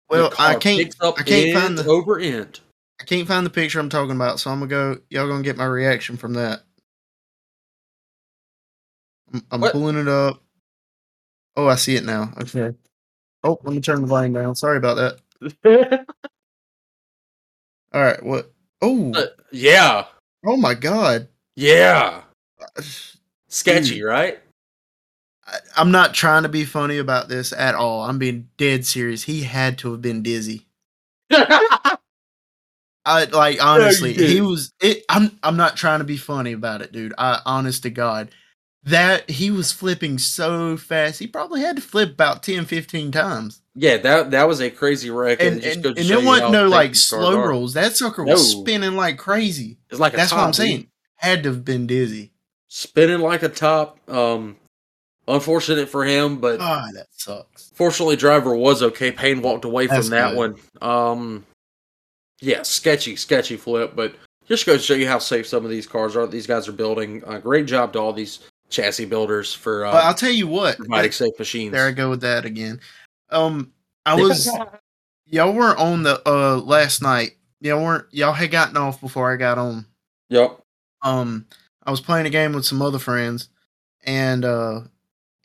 Well, 0.10 0.32
I 0.40 0.56
can't. 0.56 0.94
up 1.00 1.20
I 1.20 1.24
can't 1.24 1.54
find 1.58 1.78
the- 1.78 1.88
over 1.90 2.20
end. 2.20 2.60
I 3.00 3.04
can't 3.04 3.28
find 3.28 3.44
the 3.46 3.50
picture 3.50 3.80
I'm 3.80 3.90
talking 3.90 4.16
about, 4.16 4.40
so 4.40 4.52
I'm 4.52 4.60
gonna 4.60 4.70
go. 4.70 4.98
Y'all 5.10 5.28
gonna 5.28 5.42
get 5.44 5.58
my 5.58 5.66
reaction 5.66 6.18
from 6.18 6.34
that. 6.34 6.62
I'm, 9.34 9.44
I'm 9.52 9.72
pulling 9.72 9.98
it 9.98 10.08
up. 10.08 10.42
Oh, 11.56 11.68
I 11.68 11.76
see 11.76 11.96
it 11.96 12.06
now. 12.06 12.32
Okay. 12.42 12.74
Oh, 13.44 13.60
let 13.64 13.74
me 13.74 13.82
turn 13.82 14.02
the 14.02 14.08
volume 14.08 14.34
down. 14.34 14.56
Sorry 14.56 14.78
about 14.78 15.18
that. 15.64 16.06
All 17.94 18.02
right. 18.02 18.22
What? 18.24 18.52
Oh, 18.82 19.12
Uh, 19.14 19.26
yeah, 19.52 20.06
oh 20.46 20.58
my 20.58 20.74
God. 20.74 21.28
yeah, 21.56 22.22
sketchy, 23.48 23.96
Dude. 23.96 24.04
right? 24.06 24.40
I, 25.46 25.58
I'm 25.78 25.92
not 25.92 26.14
trying 26.16 26.44
to 26.44 26.50
be 26.50 26.66
funny 26.66 26.98
about 26.98 27.28
this 27.30 27.52
at 27.54 27.76
all. 27.76 28.02
I'm 28.04 28.18
being 28.18 28.48
dead 28.58 28.86
serious. 28.86 29.24
He 29.24 29.44
had 29.44 29.78
to 29.80 29.92
have 29.92 30.02
been 30.02 30.24
dizzy. 30.24 30.66
I 31.32 31.98
like 33.32 33.64
honestly, 33.64 34.14
did. 34.14 34.30
he 34.30 34.42
was. 34.42 34.72
It, 34.82 35.04
I'm. 35.10 35.38
I'm 35.44 35.58
not 35.58 35.76
trying 35.76 36.00
to 36.00 36.06
be 36.06 36.18
funny 36.18 36.54
about 36.54 36.82
it, 36.82 36.92
dude. 36.92 37.14
I 37.18 37.40
honest 37.46 37.84
to 37.84 37.90
God, 37.90 38.30
that 38.84 39.30
he 39.30 39.52
was 39.52 39.72
flipping 39.72 40.18
so 40.18 40.76
fast. 40.78 41.20
He 41.20 41.28
probably 41.28 41.62
had 41.62 41.76
to 41.76 41.82
flip 41.82 42.12
about 42.14 42.42
10, 42.44 42.66
15 42.66 43.12
times. 43.12 43.62
yeah, 43.76 43.98
that 43.98 44.32
that 44.32 44.48
was 44.48 44.60
a 44.60 44.70
crazy 44.72 45.10
wreck, 45.10 45.42
And 45.42 45.64
and, 45.64 45.86
and 45.86 45.98
show 46.00 46.18
there 46.18 46.26
wasn't 46.26 46.52
no 46.52 46.68
like 46.68 46.96
slow 46.96 47.40
are. 47.40 47.50
rolls. 47.50 47.74
That 47.74 47.96
sucker 47.96 48.24
was 48.24 48.54
No. 48.54 48.62
spinning 48.62 48.96
like 48.96 49.18
crazy. 49.18 49.78
It's 49.90 50.00
like 50.00 50.14
a 50.14 50.18
That's 50.18 50.32
what 50.32 50.42
I'm 50.42 50.48
dude. 50.48 50.56
saying. 50.56 50.88
Had 51.16 51.44
to 51.44 51.50
have 51.50 51.64
been 51.64 51.86
dizzy. 51.88 52.32
spinning 52.68 53.20
like 53.20 53.44
a 53.44 53.50
top. 53.50 54.00
Um, 54.10 54.58
unfortunate 55.28 55.88
for 55.90 56.04
him, 56.04 56.38
but 56.40 56.58
God, 56.58 56.96
that 56.96 57.08
sucks. 57.12 57.72
fortunately, 57.76 58.16
driver 58.16 58.56
was 58.56 58.82
okay. 58.82 59.12
Payne 59.12 59.42
walked 59.42 59.66
away 59.66 59.88
from 59.88 59.98
That's 59.98 60.10
that 60.10 60.30
good. 60.32 60.38
one. 60.38 60.56
Um, 60.82 61.46
yeah, 62.42 62.64
sketchy, 62.64 63.16
sketchy 63.16 63.56
flip, 63.58 63.96
but 63.96 64.16
just 64.48 64.66
goes 64.66 64.80
to 64.82 64.86
show 64.86 64.94
you 64.96 65.08
how 65.08 65.20
safe 65.20 65.48
some 65.48 65.64
of 65.64 65.70
these 65.70 65.86
cars 65.86 66.16
are. 66.16 66.26
These 66.26 66.48
guys 66.48 66.68
are 66.68 66.72
building. 66.74 67.24
Uh, 67.26 67.38
great 67.38 67.68
job 67.68 67.94
to 67.94 68.00
all 68.00 68.14
these 68.14 68.40
chassis 68.72 69.06
builders 69.06 69.54
for 69.54 69.86
uh, 69.86 69.92
But 69.92 70.04
I'll 70.06 70.14
tell 70.14 70.32
you 70.32 70.48
what. 70.48 70.78
providing 70.78 71.12
safe 71.12 71.38
machines. 71.38 71.72
There 71.74 71.88
I 71.88 71.92
go 71.92 72.10
with 72.10 72.22
that 72.22 72.46
again. 72.46 72.80
Um, 73.30 73.72
I 74.06 74.16
was 74.22 74.50
y'all 75.28 75.54
weren't 75.54 75.80
on 75.80 76.04
the 76.04 76.22
uh 76.28 76.58
last 76.58 77.02
night. 77.02 77.38
Y'all 77.60 77.84
weren't 77.84 78.06
y'all 78.12 78.34
had 78.34 78.50
gotten 78.52 78.78
off 78.78 79.00
before 79.00 79.32
I 79.32 79.36
got 79.36 79.58
on. 79.60 79.86
Yep. 80.30 80.60
Um, 81.04 81.46
I 81.86 81.92
was 81.92 82.02
playing 82.02 82.26
a 82.26 82.30
game 82.32 82.54
with 82.54 82.66
some 82.66 82.82
other 82.82 83.00
friends, 83.00 83.50
and 84.04 84.46
uh, 84.46 84.82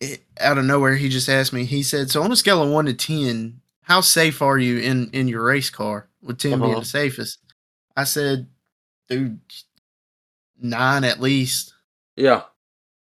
it, 0.01 0.22
out 0.39 0.59
of 0.59 0.64
nowhere 0.64 0.95
he 0.97 1.09
just 1.09 1.29
asked 1.29 1.53
me. 1.53 1.64
He 1.64 1.83
said, 1.83 2.11
"So 2.11 2.22
on 2.22 2.33
a 2.33 2.37
scale 2.37 2.62
of 2.62 2.70
one 2.70 2.87
to 2.87 2.95
ten, 2.95 3.61
how 3.83 4.01
safe 4.01 4.41
are 4.43 4.59
you 4.59 4.79
in 4.79 5.11
in 5.12 5.29
your 5.29 5.43
race 5.45 5.70
car? 5.70 6.09
With 6.22 6.39
10 6.39 6.59
being 6.59 6.70
Uh-huh. 6.72 6.81
the 6.81 6.87
safest?" 6.87 7.39
I 7.97 8.05
said, 8.05 8.47
"Dude, 9.09 9.41
nine 10.61 11.05
at 11.05 11.20
least." 11.20 11.74
Yeah. 12.16 12.43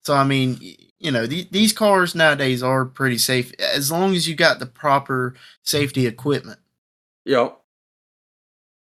So 0.06 0.14
I 0.14 0.22
mean, 0.22 0.56
you 1.00 1.10
know, 1.10 1.26
the, 1.26 1.48
these 1.50 1.72
cars 1.72 2.14
nowadays 2.14 2.62
are 2.62 2.84
pretty 2.84 3.18
safe 3.18 3.52
as 3.58 3.90
long 3.90 4.14
as 4.14 4.28
you 4.28 4.36
got 4.36 4.60
the 4.60 4.66
proper 4.66 5.34
safety 5.64 6.06
equipment. 6.06 6.60
Yep. 7.24 7.58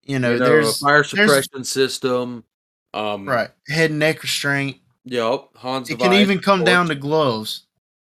You 0.05 0.19
know, 0.19 0.35
you 0.35 0.39
know, 0.39 0.45
there's 0.45 0.77
a 0.77 0.85
fire 0.85 1.03
there's- 1.03 1.11
suppression 1.11 1.65
system. 1.65 2.45
Um, 2.93 3.27
right 3.27 3.49
head 3.69 3.89
and 3.89 3.99
neck 3.99 4.23
restraint. 4.23 4.77
Yep. 5.07 5.49
Hans. 5.57 5.89
It 5.89 5.99
can 5.99 6.13
even 6.13 6.41
come 6.41 6.63
down 6.63 6.89
to 6.89 6.95
gloves. 6.95 7.65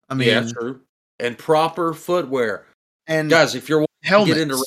I 0.10 0.16
mean, 0.16 0.30
yeah, 0.30 0.50
true. 0.52 0.82
And 1.20 1.38
proper 1.38 1.94
footwear, 1.94 2.66
and 3.06 3.30
guys. 3.30 3.54
If 3.54 3.70
you're 3.70 3.86
helmets. 4.02 4.34
get 4.34 4.42
into- 4.42 4.66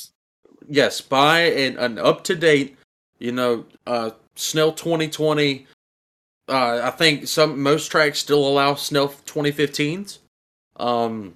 yes, 0.69 1.01
buy 1.01 1.39
an, 1.41 1.77
an 1.77 1.99
up 1.99 2.23
to 2.25 2.35
date, 2.35 2.77
you 3.19 3.33
know, 3.33 3.65
uh, 3.85 4.11
Snell 4.35 4.71
2020. 4.71 5.67
Uh, 6.47 6.81
I 6.83 6.89
think 6.91 7.27
some 7.27 7.61
most 7.61 7.87
tracks 7.87 8.19
still 8.19 8.45
allow 8.45 8.75
Snell 8.75 9.09
2015s. 9.09 10.19
Um, 10.75 11.35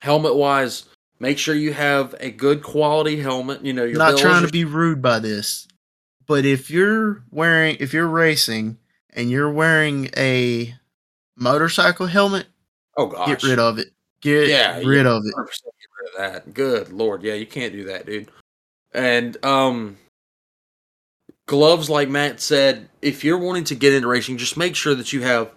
helmet 0.00 0.34
wise, 0.34 0.84
make 1.20 1.38
sure 1.38 1.54
you 1.54 1.72
have 1.72 2.14
a 2.20 2.30
good 2.30 2.62
quality 2.62 3.20
helmet. 3.20 3.64
You 3.64 3.72
know, 3.72 3.84
you're 3.84 3.98
not 3.98 4.18
trying 4.18 4.44
to 4.44 4.50
be 4.50 4.64
rude 4.64 5.00
by 5.00 5.20
this, 5.20 5.68
but 6.26 6.44
if 6.44 6.70
you're 6.70 7.22
wearing, 7.30 7.76
if 7.78 7.92
you're 7.92 8.08
racing 8.08 8.78
and 9.10 9.30
you're 9.30 9.50
wearing 9.50 10.10
a 10.16 10.74
motorcycle 11.36 12.06
helmet, 12.06 12.46
oh 12.96 13.06
gosh, 13.06 13.28
get 13.28 13.42
rid 13.44 13.58
of 13.58 13.78
it. 13.78 13.88
Get 14.20 14.48
yeah, 14.48 14.78
rid 14.78 15.06
of 15.06 15.22
it. 15.24 15.34
Get 15.36 15.36
rid 15.36 16.26
of 16.26 16.44
that. 16.44 16.54
Good 16.54 16.92
lord, 16.92 17.22
yeah, 17.22 17.34
you 17.34 17.46
can't 17.46 17.72
do 17.72 17.84
that, 17.84 18.06
dude. 18.06 18.30
And 18.92 19.42
um, 19.44 19.98
gloves, 21.46 21.90
like 21.90 22.08
Matt 22.08 22.40
said, 22.40 22.88
if 23.00 23.24
you're 23.24 23.38
wanting 23.38 23.64
to 23.64 23.74
get 23.74 23.92
into 23.92 24.08
racing, 24.08 24.38
just 24.38 24.56
make 24.56 24.76
sure 24.76 24.94
that 24.94 25.12
you 25.12 25.22
have 25.22 25.50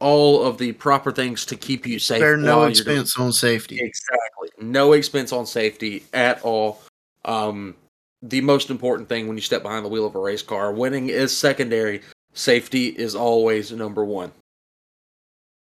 all 0.00 0.44
of 0.44 0.58
the 0.58 0.72
proper 0.72 1.10
things 1.10 1.44
to 1.46 1.56
keep 1.56 1.86
you 1.86 1.98
safe. 1.98 2.20
There's 2.20 2.42
no 2.42 2.64
expense 2.64 3.18
on 3.18 3.32
safety. 3.32 3.80
Exactly. 3.80 4.48
No 4.60 4.92
expense 4.92 5.32
on 5.32 5.46
safety 5.46 6.04
at 6.12 6.42
all. 6.42 6.80
Um, 7.24 7.74
the 8.22 8.40
most 8.40 8.70
important 8.70 9.08
thing 9.08 9.26
when 9.26 9.36
you 9.36 9.42
step 9.42 9.62
behind 9.62 9.84
the 9.84 9.88
wheel 9.88 10.06
of 10.06 10.14
a 10.14 10.20
race 10.20 10.42
car, 10.42 10.72
winning 10.72 11.08
is 11.08 11.36
secondary. 11.36 12.02
Safety 12.32 12.88
is 12.88 13.14
always 13.14 13.72
number 13.72 14.04
one. 14.04 14.32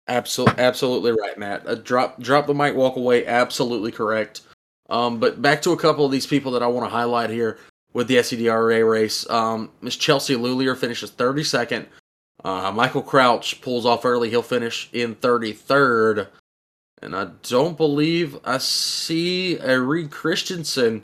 Absolutely, 0.09 0.63
absolutely 0.63 1.11
right, 1.11 1.37
Matt. 1.37 1.67
Uh, 1.67 1.75
drop, 1.75 2.21
drop 2.21 2.47
the 2.47 2.53
mic, 2.53 2.75
walk 2.75 2.95
away. 2.95 3.25
Absolutely 3.25 3.91
correct. 3.91 4.41
Um, 4.89 5.19
but 5.19 5.41
back 5.41 5.61
to 5.63 5.71
a 5.71 5.77
couple 5.77 6.05
of 6.05 6.11
these 6.11 6.27
people 6.27 6.53
that 6.53 6.63
I 6.63 6.67
want 6.67 6.85
to 6.85 6.95
highlight 6.95 7.29
here 7.29 7.59
with 7.93 8.07
the 8.07 8.17
SCDRA 8.17 8.89
race. 8.89 9.29
Um, 9.29 9.71
Miss 9.81 9.95
Chelsea 9.95 10.35
Lulier 10.35 10.77
finishes 10.77 11.11
32nd. 11.11 11.87
Uh, 12.43 12.71
Michael 12.71 13.01
Crouch 13.01 13.61
pulls 13.61 13.85
off 13.85 14.05
early. 14.05 14.29
He'll 14.29 14.41
finish 14.41 14.89
in 14.93 15.15
33rd. 15.15 16.27
And 17.01 17.15
I 17.15 17.29
don't 17.43 17.77
believe 17.77 18.37
I 18.43 18.57
see 18.57 19.57
a 19.57 19.79
Reed 19.79 20.11
Christensen 20.11 21.03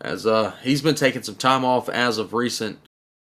as 0.00 0.26
uh, 0.26 0.52
he's 0.62 0.82
been 0.82 0.94
taking 0.94 1.22
some 1.22 1.36
time 1.36 1.64
off 1.64 1.88
as 1.88 2.18
of 2.18 2.32
recent 2.32 2.78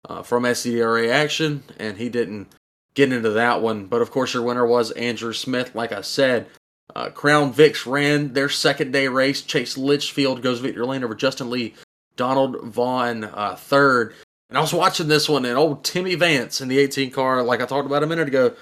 uh, 0.08 0.22
from 0.24 0.44
SCDRA 0.44 1.10
action, 1.10 1.64
and 1.78 1.98
he 1.98 2.10
didn't 2.10 2.48
get 2.94 3.14
into 3.14 3.30
that 3.32 3.62
one. 3.62 3.86
But 3.86 4.02
of 4.02 4.12
course, 4.12 4.34
your 4.34 4.44
winner 4.44 4.66
was 4.66 4.92
Andrew 4.92 5.34
Smith. 5.34 5.76
Like 5.76 5.92
I 5.92 6.02
said, 6.02 6.48
uh, 6.96 7.10
Crown 7.10 7.54
Vics 7.54 7.90
ran 7.90 8.34
their 8.34 8.50
second 8.50 8.92
day 8.92 9.08
race. 9.08 9.42
Chase 9.42 9.78
Litchfield 9.78 10.42
goes 10.42 10.60
victory 10.60 10.86
lane 10.86 11.04
over 11.04 11.16
Justin 11.16 11.50
Lee. 11.50 11.74
Donald 12.16 12.62
Vaughn 12.64 13.26
uh, 13.26 13.56
third. 13.56 14.16
And 14.50 14.58
I 14.58 14.62
was 14.62 14.74
watching 14.74 15.08
this 15.08 15.28
one, 15.28 15.46
and 15.46 15.58
old 15.58 15.84
Timmy 15.84 16.16
Vance 16.16 16.62
in 16.62 16.68
the 16.68 16.78
18 16.78 17.12
car, 17.12 17.42
like 17.42 17.62
I 17.62 17.66
talked 17.66 17.88
about 17.88 18.04
a 18.04 18.08
minute 18.08 18.28
ago. 18.28 18.54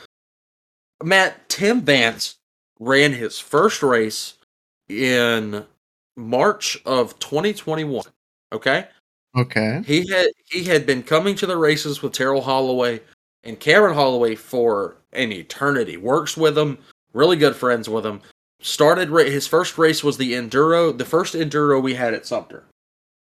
Matt, 1.03 1.49
Tim 1.49 1.81
Vance 1.81 2.37
ran 2.79 3.13
his 3.13 3.39
first 3.39 3.83
race 3.83 4.35
in 4.87 5.65
March 6.15 6.81
of 6.85 7.17
2021. 7.19 8.03
Okay. 8.53 8.87
Okay. 9.35 9.81
He 9.85 10.07
had 10.09 10.27
he 10.49 10.63
had 10.63 10.85
been 10.85 11.03
coming 11.03 11.35
to 11.35 11.45
the 11.45 11.57
races 11.57 12.01
with 12.01 12.13
Terrell 12.13 12.41
Holloway 12.41 13.01
and 13.43 13.59
Cameron 13.59 13.95
Holloway 13.95 14.35
for 14.35 14.97
an 15.13 15.31
eternity. 15.31 15.97
Works 15.97 16.35
with 16.35 16.55
them, 16.55 16.77
really 17.13 17.37
good 17.37 17.55
friends 17.55 17.87
with 17.87 18.03
them. 18.03 18.21
Started 18.61 19.09
his 19.09 19.47
first 19.47 19.77
race 19.77 20.03
was 20.03 20.17
the 20.17 20.33
enduro, 20.33 20.95
the 20.95 21.05
first 21.05 21.33
enduro 21.33 21.81
we 21.81 21.95
had 21.95 22.13
at 22.13 22.27
Sumter. 22.27 22.63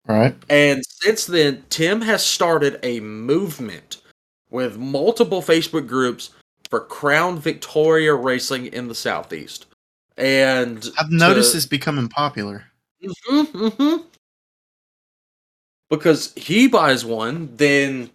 Right. 0.07 0.35
And 0.49 0.83
since 0.85 1.25
then, 1.25 1.63
Tim 1.69 2.01
has 2.01 2.25
started 2.25 2.79
a 2.81 2.99
movement 3.01 4.01
with 4.49 4.77
multiple 4.77 5.41
Facebook 5.41 5.87
groups 5.87 6.29
for 6.69 6.79
Crown 6.79 7.39
Victoria 7.39 8.13
racing 8.13 8.67
in 8.67 8.87
the 8.87 8.95
Southeast. 8.95 9.65
And 10.15 10.85
I've 10.97 11.11
noticed 11.11 11.51
to, 11.51 11.57
it's 11.57 11.65
becoming 11.65 12.07
popular. 12.07 12.65
Mm-hmm, 13.03 13.57
mm-hmm. 13.57 14.03
Because 15.89 16.33
he 16.35 16.67
buys 16.67 17.05
one, 17.05 17.55
then 17.55 18.09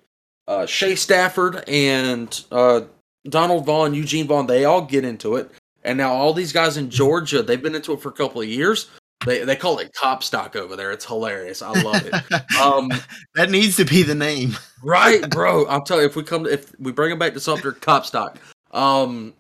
uh, 0.48 0.66
Shay 0.66 0.96
Stafford 0.96 1.64
and 1.68 2.44
uh, 2.50 2.82
Donald 3.28 3.66
Vaughn, 3.66 3.94
Eugene 3.94 4.26
Vaughn, 4.26 4.46
they 4.46 4.64
all 4.64 4.82
get 4.82 5.04
into 5.04 5.36
it. 5.36 5.50
And 5.84 5.98
now 5.98 6.12
all 6.12 6.32
these 6.32 6.52
guys 6.52 6.76
in 6.76 6.90
Georgia, 6.90 7.42
they've 7.42 7.62
been 7.62 7.74
into 7.74 7.92
it 7.92 8.00
for 8.00 8.08
a 8.08 8.12
couple 8.12 8.40
of 8.40 8.48
years. 8.48 8.90
They 9.24 9.44
they 9.44 9.56
call 9.56 9.78
it 9.78 9.92
cop 9.92 10.22
stock 10.22 10.56
over 10.56 10.76
there. 10.76 10.90
It's 10.90 11.04
hilarious. 11.04 11.62
I 11.62 11.70
love 11.82 12.06
it. 12.06 12.14
Um, 12.60 12.90
that 13.34 13.50
needs 13.50 13.76
to 13.76 13.84
be 13.84 14.02
the 14.02 14.14
name, 14.14 14.56
right, 14.82 15.28
bro? 15.30 15.66
I'll 15.66 15.82
tell 15.82 16.00
you 16.00 16.06
if 16.06 16.14
we 16.14 16.22
come 16.22 16.44
to, 16.44 16.52
if 16.52 16.78
we 16.78 16.92
bring 16.92 17.10
it 17.10 17.18
back 17.18 17.34
to 17.34 17.40
Sumter, 17.40 17.72
cop 17.72 18.06
stock. 18.06 18.38
Um, 18.70 19.34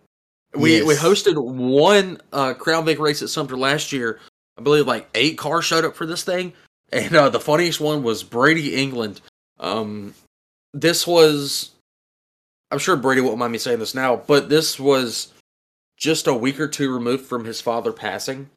we 0.54 0.78
yes. 0.78 0.86
we 0.86 0.94
hosted 0.94 1.36
one 1.42 2.20
uh, 2.32 2.54
Crown 2.54 2.84
Vic 2.84 2.98
race 2.98 3.22
at 3.22 3.28
Sumter 3.28 3.56
last 3.56 3.92
year. 3.92 4.18
I 4.58 4.62
believe 4.62 4.86
like 4.86 5.08
eight 5.14 5.38
cars 5.38 5.64
showed 5.64 5.84
up 5.84 5.94
for 5.94 6.04
this 6.04 6.24
thing, 6.24 6.52
and 6.92 7.14
uh, 7.14 7.28
the 7.28 7.40
funniest 7.40 7.80
one 7.80 8.02
was 8.02 8.22
Brady 8.22 8.74
England. 8.74 9.20
Um, 9.60 10.14
this 10.74 11.06
was, 11.06 11.70
I'm 12.70 12.78
sure 12.78 12.96
Brady 12.96 13.20
won't 13.20 13.38
mind 13.38 13.52
me 13.52 13.58
saying 13.58 13.78
this 13.78 13.94
now, 13.94 14.16
but 14.16 14.48
this 14.48 14.80
was 14.80 15.32
just 15.96 16.26
a 16.26 16.34
week 16.34 16.58
or 16.58 16.66
two 16.66 16.92
removed 16.92 17.26
from 17.26 17.44
his 17.44 17.60
father 17.60 17.92
passing 17.92 18.50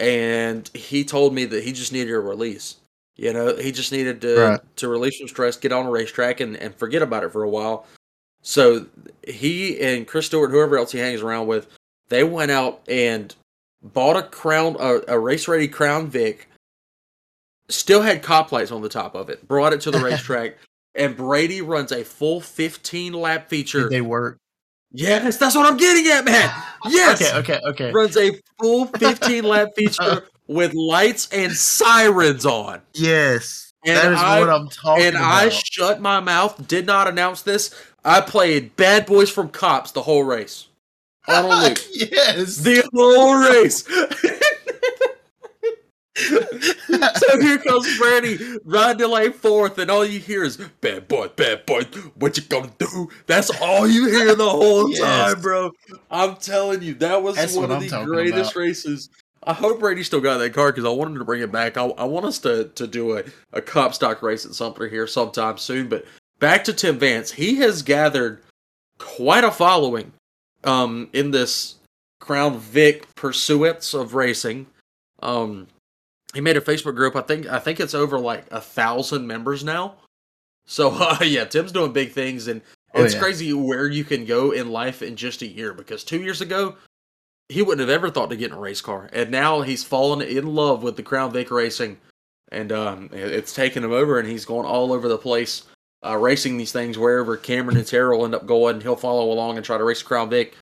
and 0.00 0.68
he 0.74 1.04
told 1.04 1.34
me 1.34 1.44
that 1.44 1.64
he 1.64 1.72
just 1.72 1.92
needed 1.92 2.12
a 2.12 2.20
release. 2.20 2.76
You 3.16 3.32
know, 3.32 3.54
he 3.56 3.70
just 3.70 3.92
needed 3.92 4.20
to 4.22 4.36
right. 4.36 4.76
to 4.76 4.88
release 4.88 5.18
some 5.18 5.28
stress, 5.28 5.56
get 5.56 5.72
on 5.72 5.86
a 5.86 5.90
racetrack, 5.90 6.40
and 6.40 6.56
and 6.56 6.74
forget 6.74 7.02
about 7.02 7.22
it 7.22 7.32
for 7.32 7.42
a 7.42 7.48
while. 7.48 7.86
So 8.42 8.86
he 9.26 9.80
and 9.80 10.06
Chris 10.06 10.26
Stewart, 10.26 10.50
whoever 10.50 10.76
else 10.76 10.92
he 10.92 10.98
hangs 10.98 11.22
around 11.22 11.46
with, 11.46 11.68
they 12.08 12.24
went 12.24 12.50
out 12.50 12.82
and 12.88 13.34
bought 13.82 14.16
a 14.16 14.22
crown, 14.22 14.76
a, 14.80 15.00
a 15.08 15.18
race 15.18 15.46
ready 15.46 15.68
Crown 15.68 16.08
Vic. 16.08 16.48
Still 17.68 18.02
had 18.02 18.22
cop 18.22 18.52
lights 18.52 18.70
on 18.70 18.82
the 18.82 18.88
top 18.88 19.14
of 19.14 19.30
it. 19.30 19.46
Brought 19.46 19.72
it 19.72 19.80
to 19.82 19.90
the 19.90 19.98
racetrack, 20.00 20.58
and 20.94 21.16
Brady 21.16 21.62
runs 21.62 21.92
a 21.92 22.04
full 22.04 22.40
15 22.40 23.12
lap 23.12 23.48
feature. 23.48 23.84
Did 23.84 23.92
they 23.92 24.00
work? 24.00 24.38
Yes, 24.90 25.38
that's 25.38 25.56
what 25.56 25.66
I'm 25.66 25.76
getting 25.76 26.06
at, 26.12 26.24
man. 26.24 26.50
Yes. 26.86 27.22
okay, 27.22 27.38
okay, 27.38 27.60
okay. 27.66 27.92
Runs 27.92 28.16
a 28.16 28.32
full 28.60 28.86
15 28.98 29.44
lap 29.44 29.68
feature 29.76 30.26
with 30.46 30.74
lights 30.74 31.28
and 31.32 31.52
sirens 31.52 32.44
on. 32.46 32.80
Yes. 32.94 33.72
And 33.86 33.96
that 33.96 34.12
is 34.12 34.18
I, 34.18 34.40
what 34.40 34.50
I'm 34.50 34.68
talking 34.68 35.04
and 35.04 35.16
about. 35.16 35.42
And 35.42 35.46
I 35.46 35.48
shut 35.50 36.00
my 36.00 36.20
mouth, 36.20 36.66
did 36.66 36.86
not 36.86 37.06
announce 37.06 37.42
this. 37.42 37.74
I 38.04 38.20
played 38.20 38.76
Bad 38.76 39.06
Boys 39.06 39.30
from 39.30 39.48
Cops 39.48 39.92
the 39.92 40.02
whole 40.02 40.24
race. 40.24 40.66
On 41.26 41.44
a 41.44 41.48
loop. 41.48 41.78
yes. 41.92 42.56
The 42.56 42.88
whole 42.92 43.36
race. 43.36 43.84
so 46.16 47.40
here 47.40 47.58
comes 47.58 47.98
Brady 47.98 48.38
riding 48.64 49.10
lane 49.10 49.32
fourth, 49.32 49.78
and 49.78 49.90
all 49.90 50.04
you 50.04 50.20
hear 50.20 50.44
is 50.44 50.56
"bad 50.80 51.08
boy, 51.08 51.28
bad 51.28 51.66
boy, 51.66 51.82
what 52.14 52.36
you 52.36 52.44
gonna 52.44 52.70
do?" 52.78 53.08
That's 53.26 53.50
all 53.60 53.86
you 53.86 54.06
hear 54.06 54.34
the 54.34 54.48
whole 54.48 54.90
yes. 54.90 55.00
time, 55.00 55.42
bro. 55.42 55.72
I'm 56.10 56.36
telling 56.36 56.82
you, 56.82 56.94
that 56.94 57.22
was 57.22 57.36
That's 57.36 57.56
one 57.56 57.64
of 57.64 57.82
I'm 57.82 57.88
the 57.88 58.04
greatest 58.04 58.52
about. 58.52 58.60
races. 58.60 59.10
I 59.46 59.52
hope 59.52 59.80
Brady 59.80 60.02
still 60.02 60.20
got 60.20 60.38
that 60.38 60.54
car 60.54 60.70
because 60.70 60.84
I 60.84 60.88
want 60.88 61.10
him 61.10 61.18
to 61.18 61.24
bring 61.24 61.42
it 61.42 61.52
back. 61.52 61.76
I, 61.76 61.84
I 61.84 62.04
want 62.04 62.26
us 62.26 62.38
to 62.40 62.66
to 62.76 62.86
do 62.86 63.18
a, 63.18 63.24
a 63.52 63.60
cop 63.60 63.94
stock 63.94 64.22
race 64.22 64.46
at 64.46 64.54
Sumter 64.54 64.88
here 64.88 65.06
sometime 65.06 65.58
soon. 65.58 65.88
But 65.88 66.04
back 66.38 66.64
to 66.64 66.72
Tim 66.72 66.98
Vance, 66.98 67.32
he 67.32 67.56
has 67.56 67.82
gathered 67.82 68.40
quite 68.98 69.44
a 69.44 69.50
following 69.50 70.12
um, 70.62 71.08
in 71.12 71.30
this 71.32 71.76
Crown 72.20 72.58
Vic 72.58 73.12
pursuits 73.16 73.94
of 73.94 74.14
racing. 74.14 74.66
Um, 75.20 75.66
he 76.34 76.40
made 76.40 76.56
a 76.56 76.60
Facebook 76.60 76.96
group. 76.96 77.16
I 77.16 77.22
think 77.22 77.46
I 77.46 77.58
think 77.58 77.80
it's 77.80 77.94
over 77.94 78.18
like 78.18 78.44
a 78.50 78.60
thousand 78.60 79.26
members 79.26 79.64
now. 79.64 79.94
So 80.66 80.90
uh, 80.94 81.18
yeah, 81.22 81.44
Tim's 81.44 81.72
doing 81.72 81.92
big 81.92 82.12
things, 82.12 82.48
and 82.48 82.60
oh, 82.94 83.02
it's 83.02 83.14
yeah. 83.14 83.20
crazy 83.20 83.52
where 83.52 83.86
you 83.86 84.04
can 84.04 84.24
go 84.24 84.50
in 84.50 84.70
life 84.70 85.02
in 85.02 85.16
just 85.16 85.42
a 85.42 85.46
year. 85.46 85.72
Because 85.72 86.04
two 86.04 86.20
years 86.20 86.40
ago, 86.40 86.76
he 87.48 87.62
wouldn't 87.62 87.88
have 87.88 87.94
ever 87.94 88.10
thought 88.10 88.30
to 88.30 88.36
get 88.36 88.50
in 88.50 88.56
a 88.56 88.60
race 88.60 88.80
car, 88.80 89.08
and 89.12 89.30
now 89.30 89.62
he's 89.62 89.84
fallen 89.84 90.20
in 90.20 90.54
love 90.54 90.82
with 90.82 90.96
the 90.96 91.02
Crown 91.02 91.32
Vic 91.32 91.50
racing, 91.50 91.98
and 92.50 92.72
um, 92.72 93.10
it's 93.12 93.54
taken 93.54 93.84
him 93.84 93.92
over, 93.92 94.18
and 94.18 94.28
he's 94.28 94.44
going 94.44 94.66
all 94.66 94.92
over 94.92 95.08
the 95.08 95.18
place, 95.18 95.64
uh, 96.04 96.16
racing 96.16 96.56
these 96.56 96.72
things 96.72 96.98
wherever 96.98 97.36
Cameron 97.36 97.76
and 97.76 97.86
Terrell 97.86 98.24
end 98.24 98.34
up 98.34 98.46
going. 98.46 98.80
He'll 98.80 98.96
follow 98.96 99.30
along 99.30 99.56
and 99.56 99.64
try 99.64 99.78
to 99.78 99.84
race 99.84 100.00
the 100.00 100.08
Crown 100.08 100.30
Vic 100.30 100.56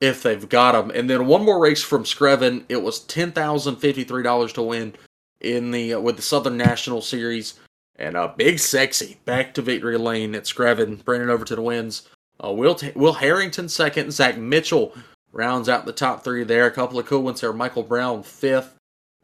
if 0.00 0.22
they've 0.22 0.48
got 0.48 0.72
them. 0.72 0.90
And 0.94 1.08
then 1.08 1.26
one 1.26 1.44
more 1.44 1.60
race 1.60 1.82
from 1.82 2.04
Screven. 2.04 2.64
It 2.68 2.82
was 2.82 3.00
ten 3.00 3.32
thousand 3.32 3.76
fifty 3.76 4.04
three 4.04 4.22
dollars 4.22 4.52
to 4.54 4.62
win 4.62 4.94
in 5.40 5.70
the 5.70 5.94
uh, 5.94 6.00
with 6.00 6.16
the 6.16 6.22
Southern 6.22 6.56
National 6.56 7.02
Series. 7.02 7.58
And 7.96 8.16
uh, 8.16 8.32
Big 8.34 8.58
Sexy 8.58 9.18
back 9.26 9.52
to 9.54 9.62
victory 9.62 9.98
lane 9.98 10.34
at 10.34 10.44
Screven, 10.44 11.04
bringing 11.04 11.28
it 11.28 11.32
over 11.32 11.44
to 11.44 11.54
the 11.54 11.62
wins. 11.62 12.08
Uh, 12.42 12.50
Will 12.52 12.74
T- 12.74 12.92
Will 12.94 13.12
Harrington 13.12 13.68
second, 13.68 14.10
Zach 14.12 14.38
Mitchell 14.38 14.94
rounds 15.32 15.68
out 15.68 15.84
the 15.84 15.92
top 15.92 16.24
three 16.24 16.42
there. 16.42 16.66
A 16.66 16.70
couple 16.70 16.98
of 16.98 17.06
cool 17.06 17.22
ones 17.22 17.42
there. 17.42 17.52
Michael 17.52 17.82
Brown 17.82 18.22
fifth, 18.22 18.74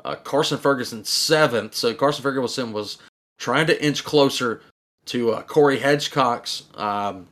uh, 0.05 0.15
Carson 0.17 0.59
Ferguson 0.59 1.05
seventh. 1.05 1.75
So 1.75 1.95
Carson 1.95 2.23
Ferguson 2.23 2.73
was 2.73 2.99
trying 3.39 3.67
to 3.69 3.83
inch 3.83 4.05
closer 4.05 4.61
to 5.07 5.33
uh, 5.33 5.43
Corey 5.43 5.79
Hedgecock's 5.79 6.65
um, 6.75 7.27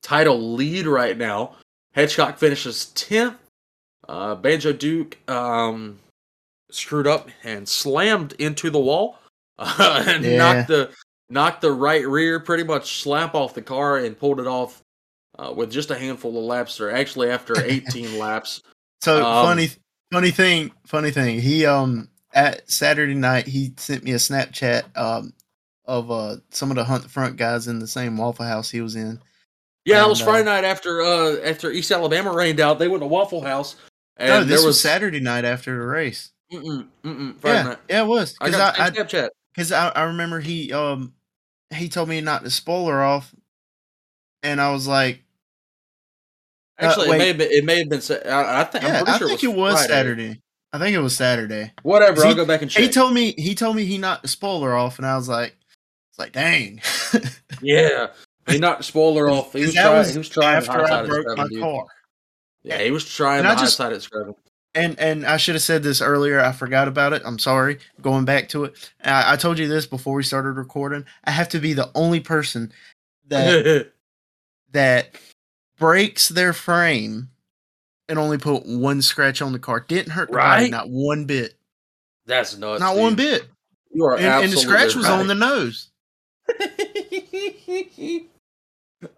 title 0.00 0.54
lead 0.54 0.86
right 0.86 1.18
now. 1.18 1.56
Hedgecock 1.94 2.38
finishes 2.38 2.90
10th. 2.94 3.36
Uh, 4.08 4.34
Banjo 4.34 4.72
Duke 4.72 5.18
um, 5.30 5.98
screwed 6.70 7.06
up 7.06 7.28
and 7.44 7.68
slammed 7.68 8.32
into 8.34 8.70
the 8.70 8.80
wall 8.80 9.18
uh, 9.58 10.04
and 10.08 10.24
Yeah. 10.24 10.36
knocked 10.38 10.68
the 10.68 10.90
knocked 11.30 11.60
the 11.62 11.72
right 11.72 12.06
rear 12.06 12.40
pretty 12.40 12.64
much 12.64 13.00
slap 13.02 13.34
off 13.34 13.54
the 13.54 13.62
car 13.62 13.96
and 13.96 14.18
pulled 14.18 14.38
it 14.40 14.46
off 14.46 14.82
uh, 15.38 15.52
with 15.56 15.70
just 15.70 15.90
a 15.90 15.98
handful 15.98 16.36
of 16.36 16.44
laps 16.44 16.78
or 16.80 16.90
actually 16.90 17.30
after 17.30 17.54
18 17.64 18.18
laps 18.18 18.60
So 19.00 19.24
Um, 19.24 19.46
funny, 19.46 19.70
funny 20.12 20.30
thing, 20.30 20.72
funny 20.86 21.10
thing. 21.10 21.40
He 21.40 21.64
um 21.64 22.08
at 22.34 22.68
Saturday 22.70 23.14
night 23.14 23.46
he 23.46 23.72
sent 23.76 24.02
me 24.04 24.12
a 24.12 24.16
Snapchat 24.16 24.82
um 24.96 25.32
of 25.86 26.10
uh 26.10 26.36
some 26.50 26.70
of 26.70 26.76
the 26.76 26.84
Hunt 26.84 27.04
the 27.04 27.08
Front 27.08 27.36
guys 27.36 27.66
in 27.68 27.78
the 27.78 27.86
same 27.86 28.16
Waffle 28.16 28.44
House 28.46 28.70
he 28.70 28.80
was 28.80 28.96
in. 28.96 29.20
Yeah 29.84 29.98
it 29.98 30.02
And, 30.02 30.10
was 30.10 30.20
uh, 30.20 30.24
friday 30.24 30.44
night 30.44 30.64
after 30.64 31.02
uh 31.02 31.36
after 31.44 31.70
east 31.70 31.90
alabama 31.90 32.32
rained 32.32 32.60
out 32.60 32.78
they 32.78 32.88
went 32.88 33.02
to 33.02 33.06
waffle 33.06 33.40
house 33.42 33.76
and 34.16 34.28
no, 34.28 34.40
this 34.40 34.48
there 34.48 34.56
was, 34.58 34.66
was 34.66 34.80
Saturday 34.80 35.20
night 35.20 35.44
after 35.44 35.72
the 35.78 35.84
race. 35.86 36.30
mm-mm, 36.52 36.86
mm-mm, 37.04 37.38
friday 37.40 37.58
Yeah, 37.58 37.68
night 37.70 37.78
yeah, 37.88 38.02
it 38.02 38.06
was 38.06 38.34
i 38.40 38.46
because 38.46 38.60
got 38.60 38.78
I, 38.78 38.90
same 38.90 39.04
snapchat 39.06 39.28
because 39.54 39.72
I, 39.72 39.88
I 39.88 40.02
remember 40.04 40.40
he 40.40 40.72
um 40.72 41.14
he 41.74 41.88
told 41.88 42.08
me 42.08 42.20
not 42.20 42.44
to 42.44 42.50
spoiler 42.50 43.00
off, 43.02 43.34
and 44.42 44.60
I 44.60 44.72
was 44.72 44.86
like, 44.86 45.22
uh, 46.78 46.84
actually 46.86 47.08
it 47.08 47.18
may 47.18 47.28
have 47.28 47.38
been 47.38 47.50
it 47.50 47.64
may 47.64 47.78
have 47.78 47.88
been 47.88 48.02
i, 48.30 48.60
I 48.60 48.64
think 48.64 48.84
yeah, 48.84 48.90
i'm 48.98 49.04
pretty 49.04 49.12
I 49.12 49.18
sure 49.18 49.28
think 49.28 49.42
it 49.42 49.46
it 49.46 49.48
was, 49.48 49.56
was, 49.56 49.72
Friday. 49.74 49.88
Saturday. 49.92 50.40
I 50.74 50.78
think 50.78 50.94
it 50.94 51.00
was 51.00 51.16
Saturday. 51.16 51.72
whatever 51.82 52.22
He- 52.22 52.28
i'll 52.28 52.34
go 52.36 52.44
back 52.44 52.62
and 52.62 52.70
check 52.70 52.82
He 52.82 52.90
told 52.90 53.12
me 53.14 53.32
he 53.38 53.54
told 53.54 53.76
me 53.76 53.84
he 53.84 53.98
knocked 53.98 54.22
the 54.22 54.28
spoiler 54.28 54.74
off, 54.74 54.98
and 54.98 55.06
I 55.06 55.16
was 55.16 55.28
like, 55.28 55.56
it's 56.10 56.18
like 56.18 56.32
dang. 56.32 56.80
yeah 57.62 58.08
he 58.48 58.58
knocked 58.58 58.78
the 58.78 58.84
spoiler 58.84 59.28
off 59.30 59.52
he 59.52 59.60
was, 59.62 59.74
that 59.74 59.82
trying, 59.82 59.98
was 59.98 60.12
he 60.12 60.18
was 60.18 60.28
trying 60.28 60.56
after 60.56 60.80
I 60.84 61.06
broke 61.06 61.36
my 61.38 61.46
dude. 61.48 61.60
car. 61.60 61.86
yeah 62.62 62.82
he 62.82 62.90
was 62.90 63.04
trying 63.04 63.38
And 63.40 63.46
the 63.46 63.50
I 63.52 63.54
just- 63.56 63.78
high 63.78 63.84
side 63.86 63.92
at 63.92 64.02
scrubbing 64.02 64.34
And 64.74 64.98
and 64.98 65.26
I 65.26 65.36
should 65.36 65.54
have 65.54 65.62
said 65.62 65.82
this 65.82 66.00
earlier. 66.00 66.40
I 66.40 66.52
forgot 66.52 66.88
about 66.88 67.12
it. 67.12 67.20
I'm 67.26 67.38
sorry. 67.38 67.78
Going 68.00 68.24
back 68.24 68.48
to 68.50 68.64
it, 68.64 68.92
I, 69.04 69.34
I 69.34 69.36
told 69.36 69.58
you 69.58 69.68
this 69.68 69.84
before 69.86 70.14
we 70.14 70.22
started 70.22 70.52
recording. 70.52 71.04
I 71.24 71.30
have 71.30 71.48
to 71.50 71.58
be 71.58 71.74
the 71.74 71.90
only 71.94 72.20
person 72.20 72.72
that 73.28 73.90
that 74.72 75.14
breaks 75.78 76.28
their 76.28 76.52
frame 76.54 77.28
and 78.08 78.18
only 78.18 78.38
put 78.38 78.64
one 78.66 79.02
scratch 79.02 79.42
on 79.42 79.52
the 79.52 79.58
car. 79.58 79.80
Didn't 79.80 80.12
hurt 80.12 80.30
the 80.30 80.36
body, 80.38 80.62
Right? 80.64 80.70
not 80.70 80.88
one 80.88 81.26
bit. 81.26 81.54
that's 82.26 82.56
nuts 82.56 82.80
not 82.80 82.94
dude. 82.94 83.02
one 83.02 83.14
bit. 83.14 83.44
you 83.92 84.04
are 84.04 84.16
And, 84.16 84.44
and 84.44 84.52
the 84.52 84.56
scratch 84.56 84.94
was 84.94 85.06
on 85.06 85.26
the 85.26 85.34
nose. 85.34 85.90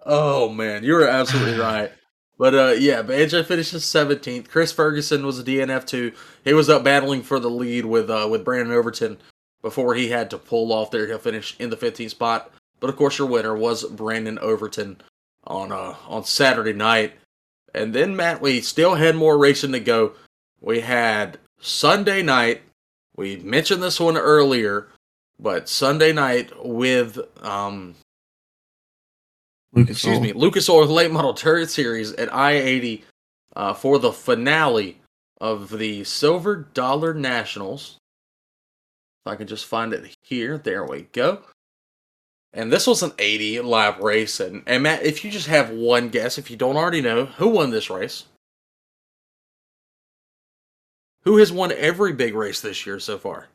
Oh 0.07 0.49
man, 0.49 0.85
you 0.85 0.95
were 0.95 1.07
absolutely 1.07 1.59
right. 1.59 1.93
But 2.39 2.55
uh, 2.55 2.75
yeah, 2.79 3.03
Banjo 3.03 3.43
finishes 3.43 3.85
seventeenth. 3.85 4.51
Chris 4.51 4.72
Ferguson 4.72 5.25
was 5.25 5.39
a 5.39 5.45
DNF 5.45 5.87
too. 5.87 6.12
He 6.45 6.53
was 6.53 6.68
up 6.68 6.83
battling 6.85 7.22
for 7.22 7.39
the 7.39 7.51
lead 7.51 7.85
with 7.85 8.11
uh, 8.11 8.27
with 8.31 8.45
Brandon 8.45 8.75
Overton 8.75 9.18
before 9.62 9.95
he 9.95 10.09
had 10.09 10.31
to 10.31 10.39
pull 10.39 10.72
off 10.72 10.91
there. 10.91 11.07
He'll 11.07 11.18
finish 11.18 11.57
in 11.59 11.70
the 11.70 11.77
15th 11.77 12.11
spot. 12.11 12.51
But 12.81 12.91
of 12.91 12.97
course, 12.97 13.18
your 13.18 13.29
winner 13.29 13.57
was 13.57 13.85
Brandon 13.85 14.39
Overton 14.39 15.01
on 15.45 15.72
uh, 15.72 15.97
on 16.07 16.25
Saturday 16.25 16.72
night. 16.72 17.14
And 17.75 17.95
then 17.95 18.14
Matt, 18.14 18.41
we 18.41 18.61
still 18.61 18.95
had 18.95 19.16
more 19.16 19.39
racing 19.39 19.72
to 19.72 19.81
go. 19.81 20.12
We 20.61 20.81
had 20.81 21.39
Sunday 21.61 22.22
night. 22.22 22.62
We 23.16 23.37
mentioned 23.37 23.83
this 23.83 23.99
one 23.99 24.16
earlier, 24.16 24.89
but 25.39 25.68
Sunday 25.68 26.12
night 26.12 26.51
with 26.64 27.18
um, 27.43 27.95
Lucas 29.72 29.97
excuse 29.97 30.20
me, 30.20 30.32
Lucas 30.32 30.68
Oil 30.68 30.87
Late 30.87 31.11
Model 31.11 31.32
Dirt 31.32 31.70
Series 31.70 32.12
at 32.12 32.32
I 32.32 32.53
eighty 32.53 33.05
uh, 33.57 33.74
for 33.74 33.99
the 33.99 34.12
finale 34.12 34.99
of 35.41 35.70
the 35.70 36.05
Silver 36.05 36.57
Dollar 36.74 37.14
Nationals. 37.14 37.99
If 39.24 39.32
I 39.32 39.37
can 39.37 39.47
just 39.47 39.66
find 39.66 39.93
it 39.93 40.14
here, 40.22 40.59
there 40.59 40.85
we 40.85 41.03
go. 41.12 41.43
And 42.53 42.72
this 42.72 42.87
was 42.87 43.03
an 43.03 43.12
80 43.18 43.62
lap 43.62 44.01
race. 44.01 44.39
And, 44.39 44.62
and 44.66 44.82
Matt, 44.85 45.03
if 45.03 45.24
you 45.24 45.30
just 45.30 45.49
have 45.49 45.70
one 45.70 46.09
guess, 46.09 46.39
if 46.39 46.51
you 46.51 46.57
don't 46.57 46.76
already 46.76 47.01
know, 47.01 47.26
who 47.26 47.49
won 47.49 47.70
this 47.70 47.91
race? 47.91 48.24
Who 51.22 51.39
has 51.39 51.51
won 51.51 51.72
every 51.72 52.12
big 52.12 52.35
race 52.35 52.61
this 52.61 52.87
year 52.87 53.01
so 53.01 53.18
far? 53.18 53.49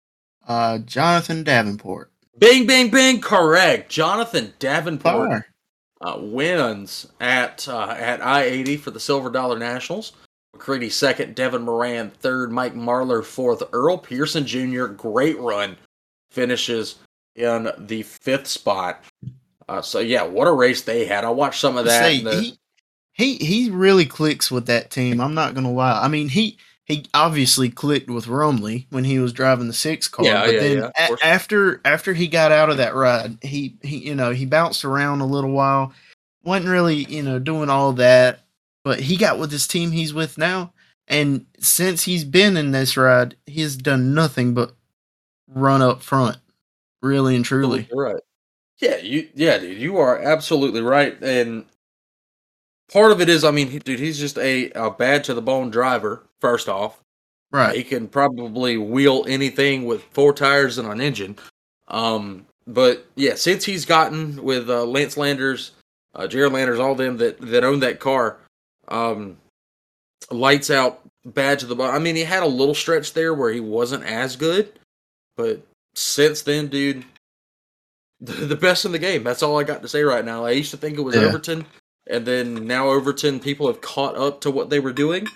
Uh, 0.50 0.80
Jonathan 0.80 1.44
Davenport. 1.44 2.12
Bing, 2.40 2.66
bing, 2.66 2.90
bing, 2.90 3.22
correct. 3.22 3.90
Jonathan 3.90 4.54
Davenport 4.58 5.44
uh, 6.02 6.18
wins 6.20 7.08
at 7.20 7.68
uh, 7.70 7.96
at 7.98 8.22
I 8.26 8.44
eighty 8.44 8.76
for 8.76 8.92
the 8.92 9.00
Silver 9.00 9.30
Dollar 9.30 9.60
Nationals. 9.60 10.14
McCreadie 10.56 10.92
second, 10.92 11.36
Devin 11.36 11.62
Moran 11.62 12.10
third, 12.10 12.52
Mike 12.52 12.74
Marlar 12.74 13.24
fourth, 13.24 13.62
Earl 13.72 13.98
Pearson 14.00 14.46
Jr. 14.48 14.86
Great 14.88 15.38
run 15.38 15.78
finishes 16.32 16.96
in 17.36 17.70
the 17.78 18.02
fifth 18.04 18.48
spot. 18.48 19.04
Uh, 19.68 19.82
so 19.82 20.00
yeah, 20.00 20.24
what 20.24 20.48
a 20.48 20.52
race 20.52 20.82
they 20.82 21.06
had! 21.06 21.24
I 21.26 21.30
watched 21.30 21.60
some 21.60 21.78
of 21.78 21.86
that. 21.86 22.02
Say, 22.02 22.24
the- 22.24 22.42
he, 22.42 22.58
he 23.14 23.36
he 23.36 23.70
really 23.70 24.06
clicks 24.06 24.50
with 24.50 24.66
that 24.66 24.90
team. 24.90 25.22
I'm 25.22 25.36
not 25.36 25.54
gonna 25.54 25.72
lie. 25.72 26.02
I 26.02 26.08
mean, 26.08 26.30
he 26.30 26.58
he 26.90 27.06
obviously 27.14 27.70
clicked 27.70 28.10
with 28.10 28.26
Rumley 28.26 28.88
when 28.90 29.04
he 29.04 29.20
was 29.20 29.32
driving 29.32 29.68
the 29.68 29.74
six 29.74 30.08
car. 30.08 30.26
Yeah, 30.26 30.46
but 30.46 30.54
yeah, 30.56 30.60
then 30.60 30.78
yeah, 30.78 30.90
a- 30.98 31.26
after 31.26 31.80
after 31.86 32.14
he 32.14 32.28
got 32.28 32.52
out 32.52 32.72
of 32.72 32.78
that 32.78 32.96
ride, 32.96 33.38
he 33.44 33.78
he 33.84 33.98
you 34.00 34.16
know 34.16 34.32
he 34.32 34.46
bounced 34.46 34.84
around 34.84 35.22
a 35.22 35.26
little 35.26 35.52
while. 35.52 35.94
wasn't 36.44 36.70
really 36.70 37.06
you 37.06 37.22
know 37.22 37.38
doing 37.38 37.70
all 37.70 37.94
that, 37.94 38.40
but 38.84 39.00
he 39.00 39.18
got 39.18 39.38
with 39.38 39.52
this 39.52 39.68
team 39.68 39.92
he's 39.92 40.16
with 40.16 40.40
now, 40.40 40.74
and 41.08 41.46
since 41.60 42.04
he's 42.04 42.24
been 42.24 42.58
in 42.58 42.72
this 42.72 42.98
ride, 42.98 43.36
he 43.46 43.62
has 43.62 43.78
done 43.78 44.16
nothing 44.16 44.56
but 44.56 44.74
run 45.48 45.84
up 45.84 46.02
front, 46.02 46.38
really 47.04 47.36
and 47.36 47.46
oh, 47.46 47.48
truly. 47.48 47.88
You're 47.94 48.04
right. 48.04 48.24
Yeah, 48.80 48.98
you 48.98 49.30
yeah, 49.36 49.60
dude, 49.60 49.78
you 49.78 49.98
are 49.98 50.18
absolutely 50.18 50.82
right. 50.82 51.22
And 51.22 51.66
part 52.92 53.12
of 53.12 53.22
it 53.22 53.30
is, 53.30 53.44
I 53.44 53.52
mean, 53.52 53.70
he, 53.70 53.80
dude, 53.80 54.00
he's 54.00 54.20
just 54.20 54.38
a, 54.38 54.70
a 54.72 54.92
bad 54.92 55.24
to 55.26 55.34
the 55.34 55.42
bone 55.42 55.70
driver. 55.70 56.24
First 56.42 56.70
off, 56.70 57.00
Right. 57.52 57.76
he 57.76 57.84
can 57.84 58.08
probably 58.08 58.78
wheel 58.78 59.26
anything 59.28 59.86
with 59.86 60.04
four 60.12 60.34
tires 60.34 60.78
and 60.78 60.88
an 60.88 61.02
engine. 61.02 61.38
Um, 61.88 62.46
but 62.68 63.06
yeah, 63.16 63.36
since 63.36 63.66
he's 63.66 63.86
gotten 63.86 64.44
with 64.44 64.70
uh, 64.70 64.86
Lance 64.86 65.18
Landers, 65.18 65.72
uh, 66.16 66.28
Jared 66.28 66.54
Landers, 66.54 66.80
all 66.80 66.94
them 66.96 67.18
that 67.18 67.40
that 67.42 67.64
own 67.64 67.80
that 67.80 68.00
car, 68.00 68.38
um, 68.88 69.38
lights 70.32 70.70
out, 70.70 71.02
bad 71.26 71.60
to 71.60 71.66
the 71.66 71.76
bone. 71.76 71.94
I 71.94 72.00
mean, 72.00 72.16
he 72.16 72.24
had 72.24 72.44
a 72.44 72.48
little 72.48 72.76
stretch 72.76 73.14
there 73.14 73.34
where 73.34 73.52
he 73.52 73.60
wasn't 73.60 74.04
as 74.04 74.36
good, 74.36 74.72
but 75.36 75.62
since 75.96 76.44
then, 76.44 76.68
dude, 76.68 77.04
the, 78.22 78.34
the 78.46 78.56
best 78.56 78.86
in 78.86 78.92
the 78.92 79.00
game. 79.00 79.24
That's 79.24 79.42
all 79.44 79.60
I 79.60 79.64
got 79.64 79.82
to 79.82 79.88
say 79.88 80.04
right 80.04 80.24
now. 80.24 80.46
I 80.46 80.52
used 80.52 80.72
to 80.72 80.78
think 80.78 80.98
it 80.98 81.02
was 81.02 81.16
Yeah. 81.16 81.24
Overton, 81.24 81.66
and 82.10 82.26
then 82.26 82.68
now 82.68 82.90
Overton 82.90 83.40
people 83.40 83.68
have 83.68 83.82
caught 83.82 84.18
up 84.18 84.42
to 84.42 84.52
what 84.52 84.70
they 84.70 84.80
were 84.80 84.92
doing, 84.92 85.28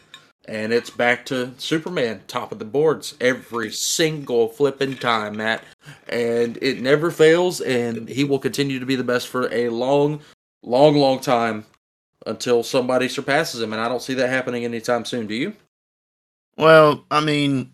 and 0.45 0.73
it's 0.73 0.89
back 0.89 1.25
to 1.27 1.51
Superman, 1.57 2.21
top 2.27 2.51
of 2.51 2.59
the 2.59 2.65
boards 2.65 3.15
every 3.21 3.71
single 3.71 4.49
flipping 4.49 4.97
time, 4.97 5.37
Matt. 5.37 5.63
And 6.09 6.57
it 6.61 6.81
never 6.81 7.11
fails, 7.11 7.61
and 7.61 8.09
he 8.09 8.23
will 8.23 8.39
continue 8.39 8.79
to 8.79 8.85
be 8.85 8.95
the 8.95 9.03
best 9.03 9.27
for 9.29 9.53
a 9.53 9.69
long, 9.69 10.19
long, 10.63 10.95
long 10.95 11.19
time 11.19 11.65
until 12.25 12.63
somebody 12.63 13.07
surpasses 13.07 13.61
him. 13.61 13.73
And 13.73 13.81
I 13.81 13.87
don't 13.87 14.01
see 14.01 14.13
that 14.15 14.29
happening 14.29 14.65
anytime 14.65 15.05
soon. 15.05 15.27
Do 15.27 15.35
you? 15.35 15.53
Well, 16.57 17.05
I 17.11 17.19
mean, 17.21 17.71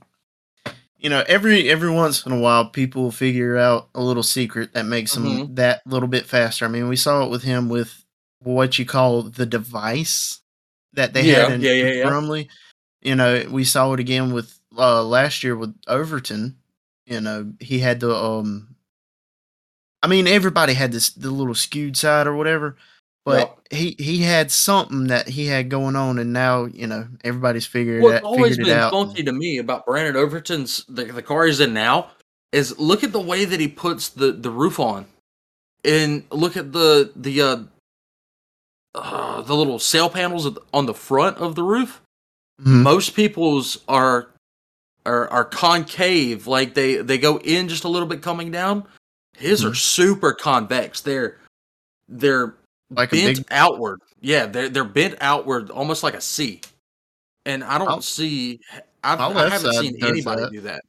you 0.98 1.10
know, 1.10 1.24
every 1.28 1.70
every 1.70 1.90
once 1.90 2.26
in 2.26 2.32
a 2.32 2.40
while, 2.40 2.70
people 2.70 3.12
figure 3.12 3.58
out 3.58 3.90
a 3.96 4.02
little 4.02 4.24
secret 4.24 4.74
that 4.74 4.86
makes 4.86 5.14
them 5.14 5.26
Mhm. 5.26 5.56
that 5.56 5.82
little 5.86 6.08
bit 6.08 6.26
faster. 6.26 6.66
I 6.66 6.68
mean, 6.68 6.88
we 6.88 6.96
saw 6.96 7.24
it 7.24 7.30
with 7.30 7.44
him 7.44 7.70
with 7.70 8.06
what 8.40 8.80
you 8.80 8.86
call 8.86 9.24
the 9.24 9.46
device 9.46 10.40
that 10.94 11.14
they 11.14 11.24
Yeah, 11.24 11.44
had 11.44 11.54
in 11.54 11.62
yeah, 11.62 11.72
yeah, 11.72 11.94
yeah. 11.94 12.08
Brumley. 12.08 12.50
You 13.02 13.16
know, 13.16 13.46
we 13.50 13.64
saw 13.64 13.94
it 13.94 14.00
again 14.00 14.34
with 14.34 14.60
uh, 14.78 15.04
last 15.04 15.44
year 15.44 15.56
with 15.56 15.76
Overton. 15.88 16.58
You 17.06 17.22
know, 17.22 17.54
he 17.60 17.80
had 17.80 18.00
the 18.00 18.16
um. 18.16 18.76
I 20.02 20.08
mean, 20.08 20.28
everybody 20.28 20.74
had 20.74 20.92
this 20.92 21.10
the 21.10 21.32
little 21.32 21.56
skewed 21.56 21.98
side 21.98 22.28
or 22.28 22.36
whatever, 22.36 22.78
but 23.26 23.58
he 23.70 23.96
he 24.00 24.20
had 24.20 24.52
something 24.52 25.08
that 25.08 25.28
he 25.28 25.48
had 25.48 25.70
going 25.70 25.96
on, 25.96 26.20
and 26.20 26.34
now 26.34 26.66
you 26.66 26.88
know 26.88 27.08
everybody's 27.24 27.66
figured 27.66 28.04
What's 28.04 28.18
it, 28.18 28.24
always 28.24 28.58
figured 28.58 28.68
it 28.68 28.70
been 28.72 28.80
out. 28.80 28.92
funky 28.92 29.24
to 29.24 29.32
me 29.32 29.58
about 29.58 29.86
Brandon 29.86 30.16
Overton's 30.16 30.86
the, 30.86 31.06
the 31.06 31.22
car 31.22 31.46
he's 31.46 31.60
in 31.60 31.74
now 31.74 32.12
is 32.52 32.80
look 32.80 33.04
at 33.04 33.12
the 33.12 33.20
way 33.20 33.46
that 33.46 33.60
he 33.60 33.68
puts 33.68 34.10
the, 34.10 34.32
the 34.32 34.50
roof 34.50 34.80
on, 34.80 35.06
and 35.84 36.24
look 36.32 36.58
at 36.58 36.72
the 36.72 37.12
the 37.16 37.42
uh, 37.42 37.58
uh 38.96 39.42
the 39.42 39.56
little 39.56 39.80
sail 39.80 40.10
panels 40.10 40.48
on 40.74 40.86
the 40.86 40.94
front 40.94 41.38
of 41.38 41.56
the 41.56 41.64
roof. 41.64 42.02
Mhm. 42.62 42.82
Most 42.84 43.16
people's 43.16 43.78
are 43.88 44.30
are 45.06 45.28
are 45.30 45.46
concave, 45.46 46.48
like 46.48 46.74
they 46.74 46.98
they 46.98 47.18
go 47.18 47.38
in 47.40 47.68
just 47.70 47.84
a 47.84 47.88
little 47.90 48.08
bit 48.08 48.22
coming 48.22 48.52
down. 48.52 48.86
His 49.38 49.64
Mhm. 49.64 49.72
are 49.72 49.76
super 49.76 50.34
convex. 50.34 51.02
They're 51.02 51.38
they're 52.08 52.56
Like 52.90 53.12
bent 53.12 53.38
big. 53.38 53.46
outward. 53.52 54.02
Yeah, 54.20 54.48
they're 54.48 54.70
they're 54.70 54.84
bent 54.84 55.16
outward, 55.22 55.70
almost 55.70 56.04
like 56.04 56.16
a 56.16 56.22
C. 56.22 56.62
And 57.46 57.64
I 57.64 57.78
don't 57.78 57.88
I'll- 57.88 58.02
see. 58.02 58.60
I've, 59.04 59.20
I 59.22 59.50
have 59.50 59.64
not 59.64 59.76
seen 59.76 60.04
anybody 60.04 60.42
that. 60.42 60.52
do 60.52 60.62
that. 60.62 60.82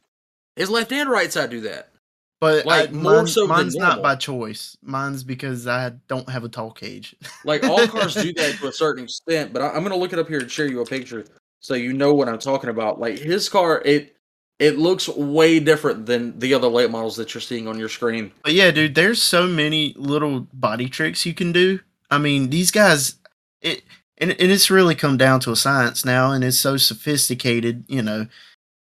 His 0.56 0.68
left 0.68 0.90
and 0.92 1.08
right 1.08 1.32
side 1.32 1.50
do 1.50 1.60
that. 1.60 1.89
But 2.40 2.64
like, 2.64 2.88
I, 2.88 2.92
more 2.92 3.16
mine- 3.16 3.26
so 3.26 3.46
mine's 3.46 3.76
not 3.76 4.02
by 4.02 4.16
choice. 4.16 4.76
Mine's 4.82 5.22
because 5.22 5.66
I 5.66 5.90
don't 6.08 6.28
have 6.28 6.44
a 6.44 6.48
tall 6.48 6.70
cage. 6.70 7.14
Like 7.44 7.64
all 7.64 7.86
cars 7.86 8.14
do 8.14 8.32
that 8.34 8.56
to 8.58 8.68
a 8.68 8.72
certain 8.72 9.04
extent. 9.04 9.52
But 9.52 9.62
I, 9.62 9.68
I'm 9.68 9.82
gonna 9.82 9.96
look 9.96 10.12
it 10.12 10.18
up 10.18 10.28
here 10.28 10.40
and 10.40 10.50
share 10.50 10.66
you 10.66 10.80
a 10.80 10.86
picture 10.86 11.24
so 11.60 11.74
you 11.74 11.92
know 11.92 12.14
what 12.14 12.28
I'm 12.28 12.38
talking 12.38 12.70
about. 12.70 12.98
Like 12.98 13.18
his 13.18 13.48
car, 13.48 13.82
it 13.84 14.16
it 14.58 14.78
looks 14.78 15.08
way 15.08 15.60
different 15.60 16.06
than 16.06 16.38
the 16.38 16.52
other 16.52 16.68
late 16.68 16.90
models 16.90 17.16
that 17.16 17.32
you're 17.32 17.40
seeing 17.40 17.66
on 17.66 17.78
your 17.78 17.88
screen. 17.88 18.32
But 18.42 18.52
yeah, 18.52 18.70
dude, 18.70 18.94
there's 18.94 19.22
so 19.22 19.46
many 19.46 19.94
little 19.96 20.46
body 20.52 20.88
tricks 20.88 21.24
you 21.24 21.34
can 21.34 21.52
do. 21.52 21.80
I 22.10 22.18
mean, 22.18 22.50
these 22.50 22.70
guys, 22.70 23.14
it 23.62 23.82
and, 24.18 24.32
and 24.32 24.50
it's 24.50 24.70
really 24.70 24.94
come 24.94 25.16
down 25.16 25.40
to 25.40 25.52
a 25.52 25.56
science 25.56 26.04
now, 26.04 26.32
and 26.32 26.44
it's 26.44 26.58
so 26.58 26.76
sophisticated, 26.76 27.84
you 27.88 28.02
know, 28.02 28.26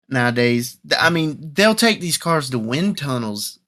nowadays. 0.09 0.79
I 0.99 1.11
mean, 1.11 1.53
they'll 1.55 1.75
take 1.75 2.01
these 2.01 2.19
cars 2.19 2.51
to 2.51 2.59
wind 2.59 2.99
tunnels, 2.99 3.59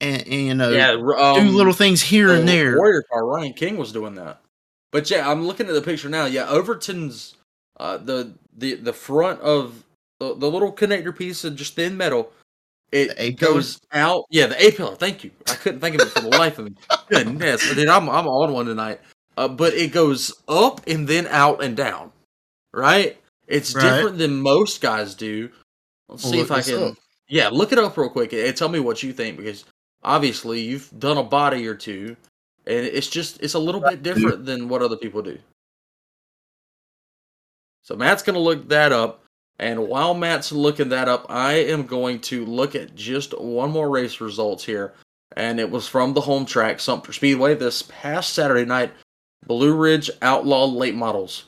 and, 0.00 0.22
and 0.22 0.32
you 0.32 0.54
know, 0.54 0.70
yeah, 0.70 0.92
do 0.92 1.14
um, 1.14 1.54
little 1.54 1.72
things 1.72 2.02
here 2.02 2.32
and 2.32 2.48
there. 2.48 2.76
Warrior 2.76 3.04
car, 3.10 3.26
Ryan 3.26 3.52
King 3.52 3.76
was 3.76 3.92
doing 3.92 4.14
that. 4.16 4.40
But 4.92 5.10
yeah, 5.10 5.30
I'm 5.30 5.46
looking 5.46 5.66
at 5.66 5.74
the 5.74 5.82
picture 5.82 6.08
now. 6.08 6.26
Yeah, 6.26 6.48
Overton's 6.48 7.34
uh, 7.78 7.98
the 7.98 8.32
the 8.56 8.74
the 8.74 8.92
front 8.92 9.40
of 9.40 9.84
the, 10.20 10.34
the 10.34 10.50
little 10.50 10.72
connector 10.72 11.16
piece 11.16 11.44
of 11.44 11.56
just 11.56 11.74
thin 11.74 11.96
metal. 11.96 12.32
It 12.92 13.38
goes 13.38 13.80
out. 13.92 14.24
Yeah, 14.30 14.46
the 14.46 14.64
A 14.64 14.70
pillar. 14.70 14.94
Thank 14.94 15.24
you. 15.24 15.32
I 15.48 15.54
couldn't 15.54 15.80
think 15.80 15.96
of 15.96 16.02
it 16.06 16.12
for 16.12 16.20
the 16.20 16.28
life 16.28 16.58
of 16.58 16.66
me. 16.66 16.76
Goodness, 17.08 17.74
dude, 17.74 17.88
I'm 17.88 18.08
I'm 18.08 18.26
on 18.28 18.52
one 18.52 18.66
tonight. 18.66 19.00
Uh, 19.36 19.48
but 19.48 19.74
it 19.74 19.92
goes 19.92 20.32
up 20.48 20.80
and 20.86 21.06
then 21.06 21.26
out 21.26 21.62
and 21.62 21.76
down. 21.76 22.12
Right? 22.72 23.18
It's 23.46 23.74
Right. 23.74 23.82
different 23.82 24.18
than 24.18 24.40
most 24.40 24.80
guys 24.80 25.14
do. 25.14 25.50
Let's 26.08 26.24
Well, 26.24 26.32
see 26.32 26.40
if 26.40 26.50
I 26.50 26.62
can. 26.62 26.82
up. 26.82 26.96
Yeah, 27.28 27.48
look 27.48 27.72
it 27.72 27.78
up 27.78 27.96
real 27.96 28.08
quick 28.08 28.32
and 28.32 28.56
tell 28.56 28.68
me 28.68 28.78
what 28.80 29.02
you 29.02 29.12
think 29.12 29.36
because 29.36 29.64
obviously 30.04 30.60
you've 30.60 30.90
done 30.98 31.18
a 31.18 31.22
body 31.22 31.66
or 31.66 31.74
two, 31.74 32.16
and 32.66 32.86
it's 32.86 33.08
just 33.08 33.42
it's 33.42 33.54
a 33.54 33.58
little 33.58 33.80
bit 33.80 34.02
different 34.02 34.44
than 34.46 34.68
what 34.68 34.82
other 34.82 34.96
people 34.96 35.22
do. 35.22 35.38
So 37.82 37.96
Matt's 37.96 38.22
gonna 38.22 38.38
look 38.38 38.68
that 38.68 38.92
up, 38.92 39.22
and 39.58 39.88
while 39.88 40.14
Matt's 40.14 40.52
looking 40.52 40.88
that 40.90 41.08
up, 41.08 41.26
I 41.28 41.54
am 41.54 41.86
going 41.86 42.20
to 42.22 42.44
look 42.44 42.74
at 42.74 42.94
just 42.94 43.38
one 43.40 43.70
more 43.70 43.88
race 43.90 44.20
results 44.20 44.64
here, 44.64 44.94
and 45.36 45.58
it 45.58 45.70
was 45.70 45.88
from 45.88 46.12
the 46.14 46.20
home 46.20 46.46
track 46.46 46.78
Sumter 46.78 47.12
Speedway 47.12 47.54
this 47.54 47.82
past 47.82 48.34
Saturday 48.34 48.64
night. 48.64 48.92
Blue 49.46 49.74
Ridge 49.74 50.10
Outlaw 50.22 50.64
late 50.66 50.94
models 50.94 51.44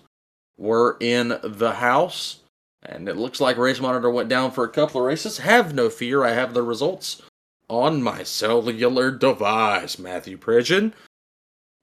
were 0.56 0.96
in 1.00 1.38
the 1.42 1.72
house. 1.72 2.40
And 2.88 3.08
it 3.08 3.16
looks 3.16 3.40
like 3.40 3.58
Race 3.58 3.80
Monitor 3.80 4.10
went 4.10 4.30
down 4.30 4.50
for 4.50 4.64
a 4.64 4.68
couple 4.68 5.00
of 5.00 5.06
races. 5.06 5.38
Have 5.38 5.74
no 5.74 5.90
fear, 5.90 6.24
I 6.24 6.32
have 6.32 6.54
the 6.54 6.62
results 6.62 7.20
on 7.68 8.02
my 8.02 8.22
cellular 8.22 9.10
device, 9.10 9.98
Matthew 9.98 10.38
Pridgeon. 10.38 10.94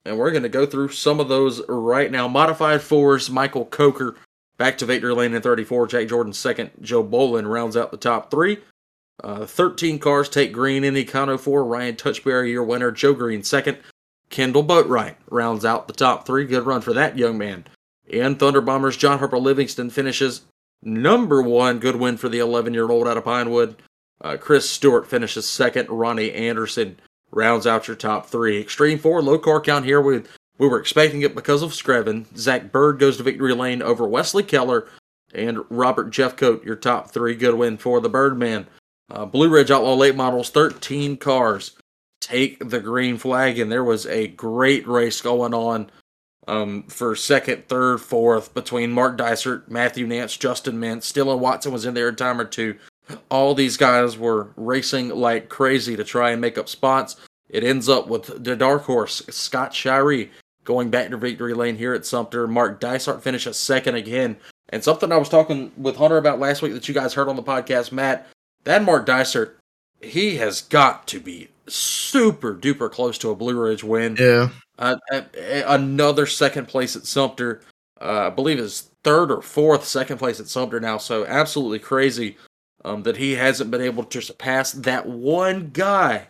And 0.04 0.18
we're 0.18 0.32
going 0.32 0.42
to 0.42 0.48
go 0.48 0.66
through 0.66 0.88
some 0.88 1.20
of 1.20 1.28
those 1.28 1.62
right 1.68 2.10
now. 2.10 2.26
Modified 2.26 2.82
fours, 2.82 3.30
Michael 3.30 3.64
Coker 3.64 4.16
back 4.56 4.78
to 4.78 4.86
victory 4.86 5.14
lane 5.14 5.34
in 5.34 5.42
34. 5.42 5.86
Jake 5.86 6.08
Jordan 6.08 6.32
second. 6.32 6.70
Joe 6.80 7.04
Bolin 7.04 7.48
rounds 7.48 7.76
out 7.76 7.90
the 7.90 7.96
top 7.96 8.30
three. 8.30 8.58
Uh, 9.22 9.46
13 9.46 9.98
cars 9.98 10.28
take 10.28 10.52
green 10.52 10.84
in 10.84 10.94
Econo 10.94 11.38
4. 11.38 11.64
Ryan 11.64 11.96
Touchberry, 11.96 12.50
your 12.50 12.64
winner. 12.64 12.90
Joe 12.90 13.14
Green 13.14 13.42
second. 13.42 13.78
Kendall 14.28 14.64
Boatwright 14.64 15.14
rounds 15.30 15.64
out 15.64 15.86
the 15.86 15.94
top 15.94 16.26
three. 16.26 16.46
Good 16.46 16.66
run 16.66 16.80
for 16.80 16.92
that 16.92 17.16
young 17.16 17.38
man. 17.38 17.66
And 18.12 18.38
Thunder 18.38 18.60
Bombers, 18.60 18.96
John 18.96 19.18
Harper 19.18 19.38
Livingston 19.38 19.90
finishes 19.90 20.42
number 20.82 21.42
one. 21.42 21.78
Good 21.78 21.96
win 21.96 22.16
for 22.16 22.28
the 22.28 22.38
11 22.38 22.74
year 22.74 22.90
old 22.90 23.08
out 23.08 23.16
of 23.16 23.24
Pinewood. 23.24 23.76
Uh, 24.20 24.36
Chris 24.36 24.68
Stewart 24.68 25.06
finishes 25.06 25.46
second. 25.46 25.88
Ronnie 25.88 26.32
Anderson 26.32 26.98
rounds 27.30 27.66
out 27.66 27.86
your 27.86 27.96
top 27.96 28.26
three. 28.26 28.60
Extreme 28.60 28.98
four, 28.98 29.20
low 29.22 29.38
car 29.38 29.60
count 29.60 29.84
here. 29.84 30.00
We, 30.00 30.22
we 30.58 30.68
were 30.68 30.80
expecting 30.80 31.22
it 31.22 31.34
because 31.34 31.62
of 31.62 31.72
Screven. 31.72 32.26
Zach 32.36 32.72
Bird 32.72 32.98
goes 32.98 33.18
to 33.18 33.22
victory 33.22 33.54
lane 33.54 33.82
over 33.82 34.06
Wesley 34.06 34.42
Keller 34.42 34.88
and 35.34 35.58
Robert 35.68 36.10
Jeffcoat, 36.10 36.64
your 36.64 36.76
top 36.76 37.10
three. 37.10 37.34
Good 37.34 37.54
win 37.54 37.76
for 37.76 38.00
the 38.00 38.08
Birdman. 38.08 38.66
Uh, 39.10 39.26
Blue 39.26 39.48
Ridge 39.48 39.70
Outlaw 39.70 39.94
Late 39.94 40.16
Models, 40.16 40.50
13 40.50 41.16
cars 41.18 41.76
take 42.20 42.68
the 42.68 42.80
green 42.80 43.18
flag, 43.18 43.58
and 43.58 43.70
there 43.70 43.84
was 43.84 44.06
a 44.06 44.28
great 44.28 44.86
race 44.88 45.20
going 45.20 45.54
on 45.54 45.90
um, 46.46 46.84
for 46.84 47.16
second, 47.16 47.68
third, 47.68 48.00
fourth 48.00 48.54
between 48.54 48.92
Mark 48.92 49.16
Dysart, 49.16 49.70
Matthew 49.70 50.06
Nance, 50.06 50.36
Justin 50.36 50.76
Mintz, 50.76 51.12
Dylan 51.12 51.38
Watson 51.38 51.72
was 51.72 51.84
in 51.84 51.94
there 51.94 52.08
a 52.08 52.14
time 52.14 52.40
or 52.40 52.44
two. 52.44 52.76
All 53.30 53.54
these 53.54 53.76
guys 53.76 54.18
were 54.18 54.50
racing 54.56 55.10
like 55.10 55.48
crazy 55.48 55.96
to 55.96 56.04
try 56.04 56.30
and 56.30 56.40
make 56.40 56.58
up 56.58 56.68
spots. 56.68 57.16
It 57.48 57.64
ends 57.64 57.88
up 57.88 58.08
with 58.08 58.44
the 58.44 58.56
dark 58.56 58.84
horse, 58.84 59.22
Scott 59.30 59.72
Shirey, 59.72 60.30
going 60.64 60.90
back 60.90 61.10
to 61.10 61.16
victory 61.16 61.54
lane 61.54 61.76
here 61.76 61.94
at 61.94 62.06
Sumter. 62.06 62.46
Mark 62.48 62.80
Dysart 62.80 63.22
finishes 63.22 63.56
second 63.56 63.94
again. 63.94 64.36
And 64.68 64.82
something 64.82 65.12
I 65.12 65.16
was 65.16 65.28
talking 65.28 65.70
with 65.76 65.96
Hunter 65.96 66.16
about 66.16 66.40
last 66.40 66.62
week 66.62 66.72
that 66.72 66.88
you 66.88 66.94
guys 66.94 67.14
heard 67.14 67.28
on 67.28 67.36
the 67.36 67.42
podcast, 67.42 67.92
Matt, 67.92 68.26
that 68.64 68.82
Mark 68.82 69.06
Dysart, 69.06 69.58
he 70.00 70.36
has 70.36 70.62
got 70.62 71.06
to 71.08 71.20
be 71.20 71.48
super 71.68 72.54
duper 72.54 72.90
close 72.90 73.18
to 73.18 73.30
a 73.30 73.34
Blue 73.36 73.60
Ridge 73.60 73.84
win. 73.84 74.16
Yeah, 74.18 74.50
Uh, 74.78 74.96
uh, 75.12 75.22
another 75.66 76.26
second 76.26 76.68
place 76.68 76.96
at 76.96 77.06
Sumter. 77.06 77.62
Uh, 78.00 78.26
I 78.26 78.30
believe 78.30 78.58
is 78.58 78.90
third 79.04 79.30
or 79.30 79.40
fourth 79.42 79.84
second 79.84 80.18
place 80.18 80.38
at 80.40 80.48
Sumter 80.48 80.80
now. 80.80 80.98
So 80.98 81.24
absolutely 81.26 81.78
crazy 81.78 82.36
um, 82.84 83.02
that 83.04 83.16
he 83.16 83.32
hasn't 83.32 83.70
been 83.70 83.80
able 83.80 84.04
to 84.04 84.20
surpass 84.20 84.72
that 84.72 85.06
one 85.06 85.70
guy 85.72 86.28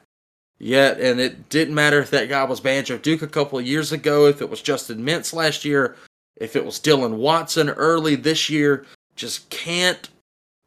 yet. 0.58 1.00
And 1.00 1.20
it 1.20 1.48
didn't 1.48 1.74
matter 1.74 1.98
if 1.98 2.10
that 2.10 2.28
guy 2.28 2.44
was 2.44 2.60
Banjo 2.60 2.98
Duke 2.98 3.22
a 3.22 3.26
couple 3.26 3.58
of 3.58 3.66
years 3.66 3.92
ago, 3.92 4.26
if 4.26 4.40
it 4.40 4.48
was 4.48 4.62
Justin 4.62 4.98
Mintz 5.04 5.32
last 5.34 5.64
year, 5.64 5.96
if 6.36 6.54
it 6.54 6.64
was 6.64 6.78
Dylan 6.78 7.16
Watson 7.16 7.68
early 7.70 8.14
this 8.14 8.48
year. 8.48 8.86
Just 9.16 9.48
can't 9.50 10.08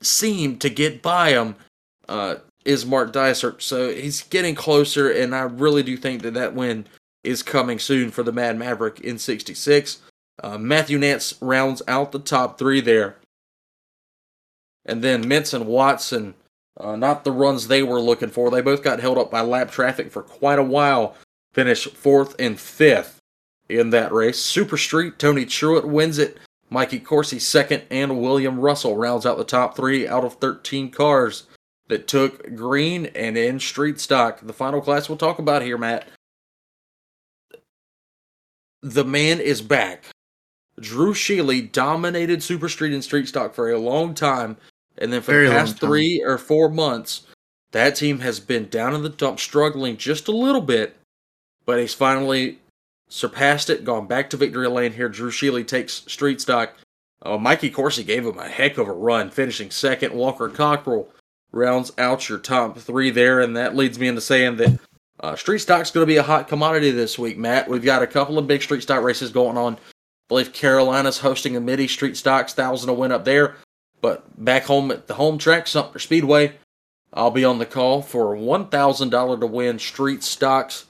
seem 0.01 0.57
to 0.57 0.70
get 0.70 1.01
by 1.01 1.30
him. 1.32 1.55
Uh, 2.07 2.36
is 2.66 2.86
Mark 2.86 3.12
Dysart. 3.14 3.62
So 3.62 3.93
he's 3.93 4.24
getting 4.24 4.55
closer, 4.55 5.10
and 5.10 5.36
I 5.36 5.41
really 5.41 5.84
do 5.84 5.97
think 5.97 6.22
that 6.24 6.34
that 6.34 6.53
win 6.53 6.86
is 7.24 7.43
coming 7.43 7.80
soon 7.80 8.12
for 8.12 8.24
the 8.24 8.32
Mad 8.32 8.57
Maverick 8.57 8.99
in 8.99 9.18
66. 9.18 9.99
Uh, 10.41 10.57
Matthew 10.57 10.97
Nance 10.97 11.36
rounds 11.41 11.82
out 11.88 12.12
the 12.12 12.20
top 12.20 12.57
three 12.57 12.82
there. 12.82 13.18
And 14.86 15.03
then 15.03 15.26
Mintz 15.26 15.53
and 15.53 15.68
Watson, 15.68 16.36
uh, 16.80 16.95
not 16.95 17.24
the 17.24 17.32
runs 17.32 17.68
they 17.68 17.84
were 17.84 17.99
looking 17.99 18.30
for. 18.30 18.49
They 18.49 18.62
both 18.62 18.84
got 18.84 19.01
held 19.01 19.18
up 19.18 19.30
by 19.30 19.41
lap 19.41 19.72
traffic 19.72 20.12
for 20.12 20.24
quite 20.24 20.60
a 20.60 20.64
while. 20.64 21.16
Finish 21.53 21.86
fourth 21.86 22.36
and 22.39 22.60
fifth 22.60 23.20
in 23.68 23.89
that 23.89 24.12
race. 24.12 24.39
Super 24.39 24.78
Street, 24.78 25.20
Tony 25.20 25.45
Truitt 25.45 25.86
wins 25.86 26.18
it. 26.18 26.38
Mikey 26.70 26.99
Corsi 26.99 27.39
second, 27.39 27.84
and 27.89 28.22
William 28.22 28.60
Russell 28.60 28.95
rounds 28.95 29.26
out 29.26 29.38
the 29.38 29.43
top 29.43 29.76
three 29.76 30.07
out 30.07 30.24
of 30.24 30.36
13 30.36 30.91
cars 30.91 31.47
that 31.90 32.08
took 32.08 32.56
green 32.56 33.08
and 33.08 33.38
in 33.38 33.60
street 33.60 34.00
stock. 34.00 34.40
The 34.42 34.54
final 34.54 34.80
class 34.80 35.10
we'll 35.10 35.18
talk 35.18 35.40
about 35.40 35.62
here, 35.62 35.78
Matt. 35.78 36.08
The 38.82 39.04
man 39.04 39.42
is 39.42 39.62
back. 39.62 40.06
Drew 40.80 41.14
Sheely 41.14 41.70
dominated 41.70 42.42
Super 42.42 42.70
Street 42.70 42.94
and 42.94 43.04
Street 43.04 43.28
Stock 43.28 43.54
for 43.54 43.70
a 43.70 43.78
long 43.78 44.14
time, 44.14 44.56
and 44.98 45.12
then 45.12 45.22
for 45.22 45.32
Very 45.32 45.48
the 45.48 45.54
past 45.54 45.80
three 45.80 46.24
or 46.24 46.38
four 46.38 46.70
months, 46.70 47.28
that 47.72 47.98
team 47.98 48.20
has 48.20 48.40
been 48.40 48.70
down 48.70 48.96
in 48.96 49.04
the 49.04 49.10
dump, 49.10 49.42
struggling 49.42 49.98
just 49.98 50.30
a 50.30 50.32
little 50.32 50.62
bit, 50.62 50.96
but 51.66 51.80
he's 51.80 51.94
finally 51.94 52.60
surpassed 53.10 53.70
it, 53.70 53.84
gone 53.84 54.08
back 54.08 54.30
to 54.30 54.38
victory 54.38 54.70
lane 54.70 54.94
here. 54.94 55.10
Drew 55.10 55.32
Sheely 55.32 55.68
takes 55.68 56.06
Street 56.08 56.40
Stock. 56.40 56.74
Uh, 57.22 57.38
Mikey 57.38 57.70
Corsi 57.70 58.06
gave 58.06 58.26
him 58.26 58.40
a 58.40 58.48
heck 58.48 58.78
of 58.78 58.88
a 58.88 58.94
run, 58.94 59.30
finishing 59.30 59.72
second. 59.72 60.14
Walker 60.14 60.48
Cockrell 60.48 61.10
rounds 61.52 61.91
out 61.97 62.30
your 62.30 62.39
top 62.39 62.78
three 62.78 63.10
there, 63.12 63.39
and 63.39 63.58
that 63.58 63.76
leads 63.76 63.97
me 64.00 64.08
into 64.08 64.22
saying 64.22 64.58
that 64.58 64.80
uh, 65.20 65.36
street 65.36 65.60
stock's 65.60 65.91
going 65.91 66.04
to 66.04 66.12
be 66.12 66.18
a 66.18 66.24
hot 66.24 66.47
commodity 66.47 66.91
this 66.91 67.20
week, 67.20 67.38
Matt. 67.38 67.70
We've 67.70 67.84
got 67.84 68.04
a 68.04 68.08
couple 68.08 68.38
of 68.38 68.47
big 68.47 68.62
street 68.62 68.84
stock 68.84 69.04
races 69.04 69.32
going 69.32 69.58
on. 69.58 69.76
I 69.76 69.80
believe 70.28 70.54
Carolina's 70.54 71.20
hosting 71.20 71.56
a 71.56 71.60
midi 71.60 71.88
street 71.88 72.16
stocks, 72.16 72.54
thousand 72.54 72.88
to 72.88 72.93
win 72.93 73.12
up 73.12 73.26
there. 73.26 73.56
But 74.02 74.43
back 74.43 74.64
home 74.64 74.91
at 74.91 75.08
the 75.08 75.16
home 75.16 75.38
track, 75.38 75.68
Sumter 75.68 76.00
Speedway, 76.00 76.54
I'll 77.12 77.32
be 77.32 77.43
on 77.43 77.60
the 77.60 77.66
call 77.66 78.02
for 78.02 78.36
one 78.36 78.68
thousand 78.68 79.10
dollar 79.10 79.38
to 79.39 79.47
win 79.47 79.80
street 79.80 80.24
stocks 80.24 80.86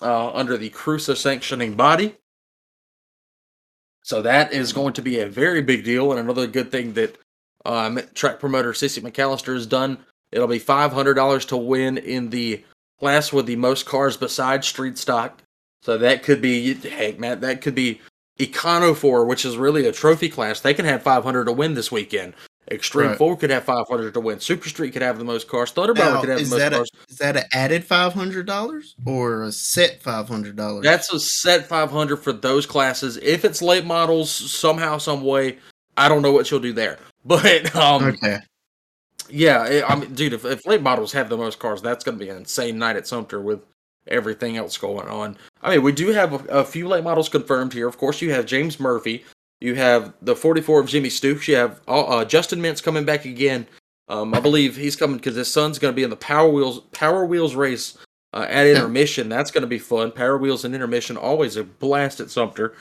uh, 0.00 0.30
under 0.32 0.56
the 0.56 0.68
Crusoe 0.68 1.14
sanctioning 1.14 1.74
body. 1.74 2.14
So 4.04 4.22
that 4.22 4.52
is 4.52 4.72
going 4.72 4.92
to 4.94 5.02
be 5.02 5.18
a 5.18 5.26
very 5.26 5.62
big 5.62 5.84
deal, 5.84 6.12
and 6.12 6.20
another 6.20 6.46
good 6.46 6.70
thing 6.70 6.92
that 6.92 7.18
um, 7.68 8.00
track 8.14 8.40
promoter 8.40 8.72
Sissy 8.72 9.02
McAllister 9.02 9.54
has 9.54 9.66
done. 9.66 9.98
It'll 10.32 10.48
be 10.48 10.58
five 10.58 10.92
hundred 10.92 11.14
dollars 11.14 11.44
to 11.46 11.56
win 11.56 11.98
in 11.98 12.30
the 12.30 12.64
class 12.98 13.32
with 13.32 13.46
the 13.46 13.56
most 13.56 13.86
cars 13.86 14.16
besides 14.16 14.66
street 14.66 14.98
stock. 14.98 15.42
So 15.82 15.96
that 15.98 16.24
could 16.24 16.42
be, 16.42 16.74
heck, 16.74 17.20
man, 17.20 17.40
that 17.40 17.62
could 17.62 17.74
be 17.74 18.00
Econo 18.40 18.96
4, 18.96 19.24
which 19.26 19.44
is 19.44 19.56
really 19.56 19.86
a 19.86 19.92
trophy 19.92 20.28
class. 20.28 20.60
They 20.60 20.74
can 20.74 20.84
have 20.84 21.02
500 21.02 21.44
to 21.44 21.52
win 21.52 21.74
this 21.74 21.92
weekend. 21.92 22.34
Extreme 22.70 23.10
Right. 23.10 23.18
4 23.18 23.36
could 23.36 23.50
have 23.50 23.64
500 23.64 24.12
to 24.14 24.20
win. 24.20 24.40
Super 24.40 24.68
Street 24.68 24.92
could 24.92 25.02
have 25.02 25.18
the 25.18 25.24
most 25.24 25.48
cars. 25.48 25.72
Thunderbird 25.72 26.20
could 26.20 26.28
have 26.28 26.40
is 26.40 26.50
the 26.50 26.56
most 26.56 26.70
that 26.70 26.72
a, 26.74 26.86
is 27.08 27.18
that 27.18 27.36
an 27.36 27.44
added 27.54 27.84
five 27.84 28.12
hundred 28.12 28.46
dollars 28.46 28.94
or 29.06 29.44
a 29.44 29.52
set 29.52 30.02
five 30.02 30.28
hundred 30.28 30.56
dollars? 30.56 30.82
That's 30.82 31.10
a 31.12 31.18
set 31.18 31.66
500 31.66 32.16
for 32.18 32.32
those 32.32 32.66
classes. 32.66 33.16
If 33.22 33.44
it's 33.44 33.62
late 33.62 33.86
models, 33.86 34.30
somehow, 34.30 34.98
some 34.98 35.22
way, 35.22 35.58
I 35.96 36.08
don't 36.08 36.20
know 36.20 36.32
what 36.32 36.50
you'll 36.50 36.60
do 36.60 36.74
there. 36.74 36.98
But 37.28 37.76
um, 37.76 38.04
okay. 38.04 38.38
yeah, 39.28 39.66
it, 39.66 39.84
I 39.86 39.96
mean, 39.96 40.14
dude, 40.14 40.32
if, 40.32 40.46
if 40.46 40.66
late 40.66 40.80
models 40.82 41.12
have 41.12 41.28
the 41.28 41.36
most 41.36 41.58
cars, 41.58 41.82
that's 41.82 42.02
going 42.02 42.18
to 42.18 42.24
be 42.24 42.30
an 42.30 42.38
insane 42.38 42.78
night 42.78 42.96
at 42.96 43.06
Sumter 43.06 43.40
with 43.40 43.60
everything 44.06 44.56
else 44.56 44.78
going 44.78 45.08
on. 45.08 45.36
I 45.62 45.72
mean, 45.74 45.82
we 45.82 45.92
do 45.92 46.08
have 46.08 46.32
a, 46.48 46.60
a 46.60 46.64
few 46.64 46.88
late 46.88 47.04
models 47.04 47.28
confirmed 47.28 47.74
here. 47.74 47.86
Of 47.86 47.98
course, 47.98 48.22
you 48.22 48.32
have 48.32 48.46
James 48.46 48.80
Murphy. 48.80 49.24
You 49.60 49.74
have 49.74 50.14
the 50.22 50.34
44 50.34 50.80
of 50.80 50.88
Jimmy 50.88 51.10
Stoops. 51.10 51.46
You 51.48 51.56
have 51.56 51.80
uh, 51.86 52.04
uh, 52.04 52.24
Justin 52.24 52.60
Mintz 52.60 52.82
coming 52.82 53.04
back 53.04 53.24
again. 53.24 53.66
Um, 54.08 54.32
I 54.32 54.40
believe 54.40 54.76
he's 54.76 54.96
coming 54.96 55.18
because 55.18 55.34
his 55.34 55.52
son's 55.52 55.78
going 55.78 55.92
to 55.92 55.96
be 55.96 56.04
in 56.04 56.10
the 56.10 56.16
Power 56.16 56.48
Wheels 56.48 56.80
Power 56.92 57.26
Wheels 57.26 57.54
race 57.54 57.98
uh, 58.32 58.46
at 58.48 58.66
intermission. 58.66 59.28
That's 59.28 59.50
going 59.50 59.62
to 59.62 59.68
be 59.68 59.78
fun. 59.78 60.12
Power 60.12 60.38
Wheels 60.38 60.64
and 60.64 60.74
intermission 60.74 61.16
always 61.16 61.56
a 61.56 61.64
blast 61.64 62.20
at 62.20 62.30
Sumter. 62.30 62.74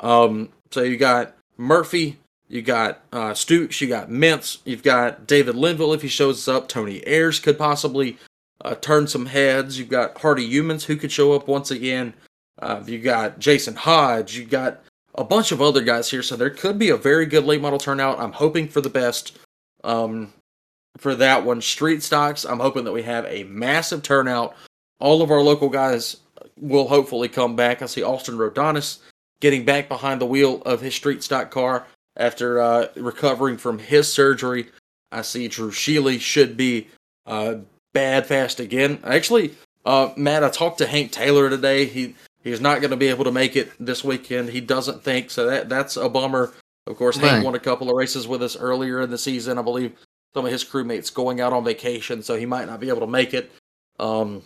Um, 0.00 0.50
so 0.70 0.82
you 0.82 0.96
got 0.96 1.34
Murphy, 1.56 2.18
you 2.48 2.62
got 2.62 3.00
uh, 3.12 3.34
Stoops, 3.34 3.80
you 3.80 3.88
got 3.88 4.08
Mintz, 4.08 4.58
you've 4.64 4.82
got 4.82 5.26
David 5.26 5.54
Linville 5.54 5.92
if 5.92 6.02
he 6.02 6.08
shows 6.08 6.48
up. 6.48 6.68
Tony 6.68 7.02
Ayers 7.06 7.38
could 7.38 7.58
possibly 7.58 8.18
uh, 8.64 8.74
turn 8.74 9.06
some 9.06 9.26
heads. 9.26 9.78
You've 9.78 9.90
got 9.90 10.18
Hardy 10.20 10.46
Humans 10.46 10.84
who 10.84 10.96
could 10.96 11.12
show 11.12 11.32
up 11.32 11.46
once 11.46 11.70
again. 11.70 12.14
Uh, 12.60 12.82
you 12.86 12.98
got 12.98 13.38
Jason 13.38 13.74
Hodge. 13.74 14.36
You 14.36 14.44
got 14.44 14.80
a 15.14 15.24
bunch 15.24 15.52
of 15.52 15.60
other 15.60 15.82
guys 15.82 16.10
here, 16.10 16.22
so 16.22 16.36
there 16.36 16.50
could 16.50 16.78
be 16.78 16.90
a 16.90 16.96
very 16.96 17.26
good 17.26 17.44
late 17.44 17.60
model 17.60 17.78
turnout. 17.78 18.18
I'm 18.18 18.32
hoping 18.32 18.68
for 18.68 18.80
the 18.80 18.90
best 18.90 19.38
um, 19.84 20.32
for 20.96 21.14
that 21.14 21.44
one. 21.44 21.60
Street 21.60 22.02
stocks. 22.02 22.44
I'm 22.44 22.60
hoping 22.60 22.84
that 22.84 22.92
we 22.92 23.02
have 23.02 23.26
a 23.26 23.44
massive 23.44 24.02
turnout. 24.02 24.56
All 25.00 25.22
of 25.22 25.30
our 25.30 25.42
local 25.42 25.68
guys 25.68 26.16
will 26.56 26.88
hopefully 26.88 27.28
come 27.28 27.54
back. 27.54 27.82
I 27.82 27.86
see 27.86 28.02
Austin 28.02 28.36
Rodonis 28.36 28.98
getting 29.40 29.64
back 29.64 29.88
behind 29.88 30.20
the 30.20 30.26
wheel 30.26 30.62
of 30.62 30.80
his 30.80 30.94
street 30.94 31.22
stock 31.22 31.50
car 31.50 31.86
after 32.18 32.60
uh, 32.60 32.88
recovering 32.96 33.56
from 33.56 33.78
his 33.78 34.12
surgery. 34.12 34.68
I 35.10 35.22
see 35.22 35.48
Drew 35.48 35.70
Sheely 35.70 36.20
should 36.20 36.56
be 36.56 36.88
uh, 37.24 37.56
bad 37.94 38.26
fast 38.26 38.60
again. 38.60 38.98
Actually, 39.04 39.54
uh, 39.86 40.12
Matt, 40.16 40.44
I 40.44 40.50
talked 40.50 40.78
to 40.78 40.86
Hank 40.86 41.12
Taylor 41.12 41.48
today. 41.48 41.86
He 41.86 42.14
he's 42.42 42.60
not 42.60 42.80
going 42.80 42.90
to 42.90 42.96
be 42.96 43.08
able 43.08 43.24
to 43.24 43.32
make 43.32 43.56
it 43.56 43.70
this 43.80 44.04
weekend. 44.04 44.50
He 44.50 44.60
doesn't 44.60 45.02
think 45.02 45.30
so. 45.30 45.46
That 45.46 45.68
that's 45.68 45.96
a 45.96 46.08
bummer. 46.08 46.52
Of 46.86 46.96
course, 46.96 47.16
Hank 47.16 47.44
won 47.44 47.54
a 47.54 47.60
couple 47.60 47.90
of 47.90 47.96
races 47.96 48.26
with 48.26 48.42
us 48.42 48.56
earlier 48.56 49.00
in 49.00 49.10
the 49.10 49.18
season. 49.18 49.58
I 49.58 49.62
believe 49.62 49.92
some 50.34 50.44
of 50.44 50.52
his 50.52 50.64
crewmates 50.64 51.12
going 51.12 51.40
out 51.40 51.52
on 51.52 51.64
vacation, 51.64 52.22
so 52.22 52.36
he 52.36 52.46
might 52.46 52.66
not 52.66 52.80
be 52.80 52.88
able 52.88 53.00
to 53.00 53.06
make 53.06 53.34
it. 53.34 53.50
Um, 53.98 54.42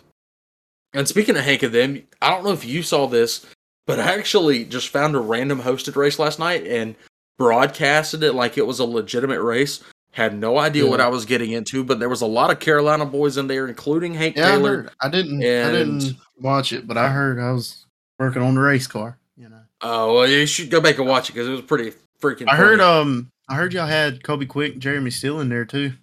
and 0.93 1.07
speaking 1.07 1.37
of 1.37 1.43
Hank 1.43 1.63
and 1.63 1.73
them, 1.73 2.03
I 2.21 2.29
don't 2.29 2.43
know 2.43 2.51
if 2.51 2.65
you 2.65 2.83
saw 2.83 3.07
this, 3.07 3.45
but 3.87 3.99
I 3.99 4.15
actually 4.17 4.65
just 4.65 4.89
found 4.89 5.15
a 5.15 5.19
random 5.19 5.61
hosted 5.61 5.95
race 5.95 6.19
last 6.19 6.37
night 6.37 6.65
and 6.67 6.95
broadcasted 7.37 8.23
it 8.23 8.33
like 8.33 8.57
it 8.57 8.65
was 8.65 8.79
a 8.79 8.85
legitimate 8.85 9.41
race. 9.41 9.83
Had 10.11 10.37
no 10.37 10.59
idea 10.59 10.85
what 10.85 11.01
I 11.01 11.07
was 11.07 11.25
getting 11.25 11.51
into, 11.51 11.83
but 11.83 11.97
there 11.99 12.07
was 12.09 12.21
a 12.21 12.27
lot 12.27 12.51
of 12.51 12.59
Carolina 12.59 13.03
boys 13.03 13.37
in 13.37 13.47
there, 13.47 13.67
including 13.67 14.13
Hank 14.13 14.35
Yeah, 14.35 14.51
Taylor. 14.51 14.75
heard, 14.83 14.91
I 15.01 15.09
didn't. 15.09 15.37
I 15.41 15.71
didn't 15.71 16.15
watch 16.39 16.71
it, 16.71 16.85
but 16.85 16.97
I 16.97 17.09
heard 17.09 17.39
I 17.39 17.51
was 17.51 17.87
working 18.19 18.43
on 18.43 18.53
the 18.53 18.61
race 18.61 18.85
car. 18.85 19.17
You 19.35 19.49
know, 19.49 19.61
Oh, 19.81 20.13
well, 20.13 20.27
you 20.27 20.45
should 20.45 20.69
go 20.69 20.79
back 20.79 20.99
and 20.99 21.07
watch 21.07 21.29
it 21.29 21.33
because 21.33 21.47
it 21.47 21.51
was 21.51 21.61
pretty 21.61 21.93
freaking. 22.21 22.47
I 22.47 22.55
heard. 22.55 22.79
Um, 22.79 23.31
I 23.49 23.55
heard 23.55 23.73
y'all 23.73 23.87
had 23.87 24.23
Kobe 24.23 24.45
Quick, 24.45 24.77
Jeremy 24.77 25.09
Steele 25.09 25.39
in 25.41 25.49
there 25.49 25.65
too. 25.65 25.93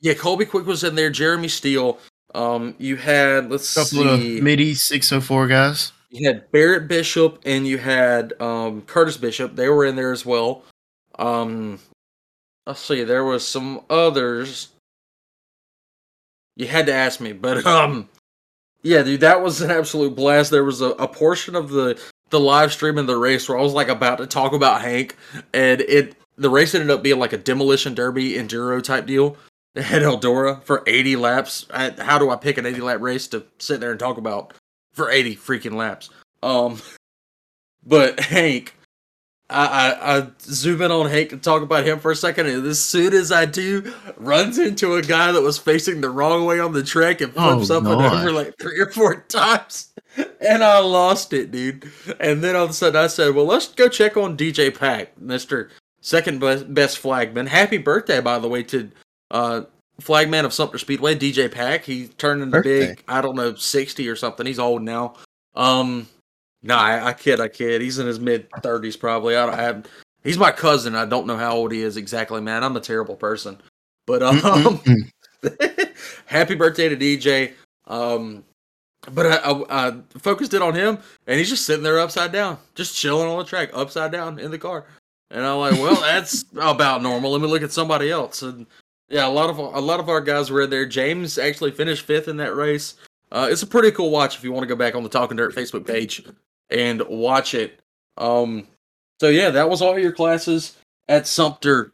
yeah, 0.00 0.14
Colby 0.14 0.46
Quick 0.46 0.64
was 0.66 0.82
in 0.82 0.94
there. 0.94 1.10
Jeremy 1.10 1.48
Steele. 1.48 1.98
Um, 2.34 2.74
you 2.78 2.96
had 2.96 3.50
let's 3.50 3.76
A 3.76 3.80
couple 3.80 4.16
see, 4.16 4.38
of 4.38 4.42
midi 4.42 4.72
six 4.74 5.12
oh 5.12 5.20
four 5.20 5.46
guys. 5.48 5.92
you 6.08 6.26
had 6.26 6.50
Barrett 6.50 6.88
Bishop 6.88 7.40
and 7.44 7.66
you 7.66 7.76
had 7.76 8.32
um 8.40 8.80
Curtis 8.82 9.18
Bishop. 9.18 9.54
They 9.54 9.68
were 9.68 9.84
in 9.84 9.96
there 9.96 10.12
as 10.12 10.24
well. 10.24 10.64
Um, 11.20 11.78
let's 12.66 12.80
see, 12.80 13.04
there 13.04 13.24
was 13.24 13.46
some 13.46 13.82
others. 13.90 14.68
You 16.56 16.66
had 16.66 16.86
to 16.86 16.92
ask 16.92 17.20
me, 17.20 17.32
but 17.32 17.64
um, 17.66 18.08
yeah, 18.82 19.02
dude, 19.02 19.20
that 19.20 19.42
was 19.42 19.60
an 19.60 19.70
absolute 19.70 20.16
blast. 20.16 20.50
There 20.50 20.64
was 20.64 20.80
a, 20.80 20.90
a 20.90 21.06
portion 21.06 21.54
of 21.54 21.70
the 21.70 22.00
the 22.30 22.40
live 22.40 22.72
stream 22.72 22.96
in 22.96 23.06
the 23.06 23.16
race 23.16 23.48
where 23.48 23.58
I 23.58 23.62
was 23.62 23.72
like 23.72 23.88
about 23.88 24.18
to 24.18 24.26
talk 24.26 24.52
about 24.52 24.80
Hank, 24.80 25.16
and 25.52 25.80
it 25.82 26.16
the 26.36 26.50
race 26.50 26.74
ended 26.74 26.90
up 26.90 27.02
being 27.02 27.18
like 27.18 27.34
a 27.34 27.38
demolition 27.38 27.94
derby 27.94 28.32
enduro 28.32 28.82
type 28.82 29.06
deal. 29.06 29.36
They 29.74 29.82
had 29.82 30.02
Eldora 30.02 30.62
for 30.64 30.82
80 30.86 31.16
laps. 31.16 31.66
I, 31.70 31.90
how 31.90 32.18
do 32.18 32.30
I 32.30 32.36
pick 32.36 32.58
an 32.58 32.66
80 32.66 32.80
lap 32.80 33.00
race 33.00 33.28
to 33.28 33.44
sit 33.58 33.78
there 33.78 33.92
and 33.92 34.00
talk 34.00 34.16
about 34.16 34.54
for 34.92 35.10
80 35.10 35.36
freaking 35.36 35.74
laps? 35.74 36.10
Um, 36.42 36.80
but 37.86 38.18
Hank, 38.18 38.74
I, 39.50 39.66
I, 39.90 40.18
I 40.18 40.26
zoom 40.40 40.80
in 40.82 40.90
on 40.90 41.08
Hank 41.10 41.32
and 41.32 41.42
talk 41.42 41.62
about 41.62 41.84
him 41.86 41.98
for 42.00 42.10
a 42.10 42.16
second, 42.16 42.46
and 42.46 42.66
as 42.66 42.82
soon 42.82 43.12
as 43.12 43.32
I 43.32 43.44
do, 43.46 43.92
runs 44.16 44.58
into 44.58 44.94
a 44.94 45.02
guy 45.02 45.32
that 45.32 45.42
was 45.42 45.58
facing 45.58 46.00
the 46.00 46.10
wrong 46.10 46.44
way 46.46 46.60
on 46.60 46.72
the 46.72 46.82
track 46.82 47.20
and 47.20 47.32
Oh, 47.36 47.56
flips 47.56 47.70
up 47.70 47.84
and 47.84 47.98
God. 47.98 48.20
over 48.20 48.32
like 48.32 48.54
three 48.58 48.78
or 48.80 48.90
four 48.90 49.22
times. 49.28 49.92
And 50.40 50.64
I 50.64 50.78
lost 50.80 51.32
it, 51.32 51.50
dude. 51.52 51.90
And 52.18 52.42
then 52.42 52.56
all 52.56 52.64
of 52.64 52.70
a 52.70 52.72
sudden 52.72 53.00
I 53.02 53.06
said, 53.06 53.34
Well, 53.34 53.44
let's 53.44 53.68
go 53.68 53.88
check 53.88 54.16
on 54.16 54.36
DJ 54.36 54.76
Pack, 54.76 55.16
Mr. 55.20 55.70
Second 56.00 56.40
best, 56.40 56.72
best 56.72 56.98
flagman. 56.98 57.46
Happy 57.46 57.78
birthday, 57.78 58.20
by 58.20 58.38
the 58.38 58.48
way, 58.48 58.62
to 58.64 58.90
uh, 59.30 59.62
flagman 60.00 60.44
of 60.44 60.52
Sumter 60.52 60.78
Speedway, 60.78 61.14
DJ 61.14 61.50
Pack. 61.50 61.84
He 61.84 62.08
turned 62.08 62.42
into 62.42 62.52
Birthday. 62.58 62.86
big, 62.88 63.04
I 63.06 63.20
don't 63.20 63.36
know, 63.36 63.54
60 63.54 64.08
or 64.08 64.16
something. 64.16 64.46
He's 64.46 64.58
old 64.58 64.82
now. 64.82 65.14
Um, 65.54 66.08
Nah, 66.62 66.78
I, 66.78 67.08
I 67.08 67.12
kid, 67.12 67.40
I 67.40 67.48
kid. 67.48 67.80
He's 67.80 67.98
in 67.98 68.06
his 68.06 68.20
mid 68.20 68.50
30s 68.50 68.98
probably. 68.98 69.36
I 69.36 69.46
don't 69.46 69.54
have. 69.54 69.86
He's 70.22 70.38
my 70.38 70.52
cousin. 70.52 70.94
I 70.94 71.06
don't 71.06 71.26
know 71.26 71.36
how 71.36 71.56
old 71.56 71.72
he 71.72 71.82
is 71.82 71.96
exactly, 71.96 72.40
man. 72.40 72.62
I'm 72.62 72.76
a 72.76 72.80
terrible 72.80 73.16
person. 73.16 73.58
But 74.06 74.22
um, 74.22 74.80
happy 76.26 76.54
birthday 76.54 76.88
to 76.88 76.96
DJ. 76.96 77.52
Um, 77.86 78.44
but 79.12 79.26
I, 79.26 79.36
I, 79.36 79.88
I 79.88 79.94
focused 80.18 80.52
it 80.52 80.60
on 80.60 80.74
him, 80.74 80.98
and 81.26 81.38
he's 81.38 81.48
just 81.48 81.64
sitting 81.64 81.82
there 81.82 81.98
upside 81.98 82.32
down, 82.32 82.58
just 82.74 82.94
chilling 82.94 83.28
on 83.28 83.38
the 83.38 83.44
track, 83.44 83.70
upside 83.72 84.12
down 84.12 84.38
in 84.38 84.50
the 84.50 84.58
car. 84.58 84.84
And 85.30 85.44
I'm 85.44 85.58
like, 85.58 85.72
well, 85.74 86.00
that's 86.00 86.44
about 86.56 87.02
normal. 87.02 87.32
Let 87.32 87.40
me 87.40 87.48
look 87.48 87.62
at 87.62 87.72
somebody 87.72 88.10
else. 88.10 88.42
And 88.42 88.66
yeah, 89.08 89.26
a 89.26 89.30
lot 89.30 89.48
of 89.48 89.58
a 89.58 89.80
lot 89.80 90.00
of 90.00 90.08
our 90.10 90.20
guys 90.20 90.50
were 90.50 90.62
in 90.62 90.70
there. 90.70 90.84
James 90.84 91.38
actually 91.38 91.70
finished 91.70 92.04
fifth 92.04 92.28
in 92.28 92.36
that 92.38 92.54
race. 92.54 92.96
Uh, 93.32 93.48
it's 93.50 93.62
a 93.62 93.66
pretty 93.66 93.92
cool 93.92 94.10
watch 94.10 94.36
if 94.36 94.44
you 94.44 94.52
want 94.52 94.64
to 94.64 94.68
go 94.68 94.76
back 94.76 94.94
on 94.94 95.02
the 95.02 95.08
Talking 95.08 95.36
Dirt 95.36 95.54
Facebook 95.54 95.86
page 95.86 96.24
and 96.70 97.02
watch 97.02 97.54
it. 97.54 97.80
Um, 98.16 98.66
so 99.20 99.28
yeah, 99.28 99.50
that 99.50 99.68
was 99.68 99.82
all 99.82 99.98
your 99.98 100.12
classes 100.12 100.76
at 101.08 101.26
Sumter, 101.26 101.92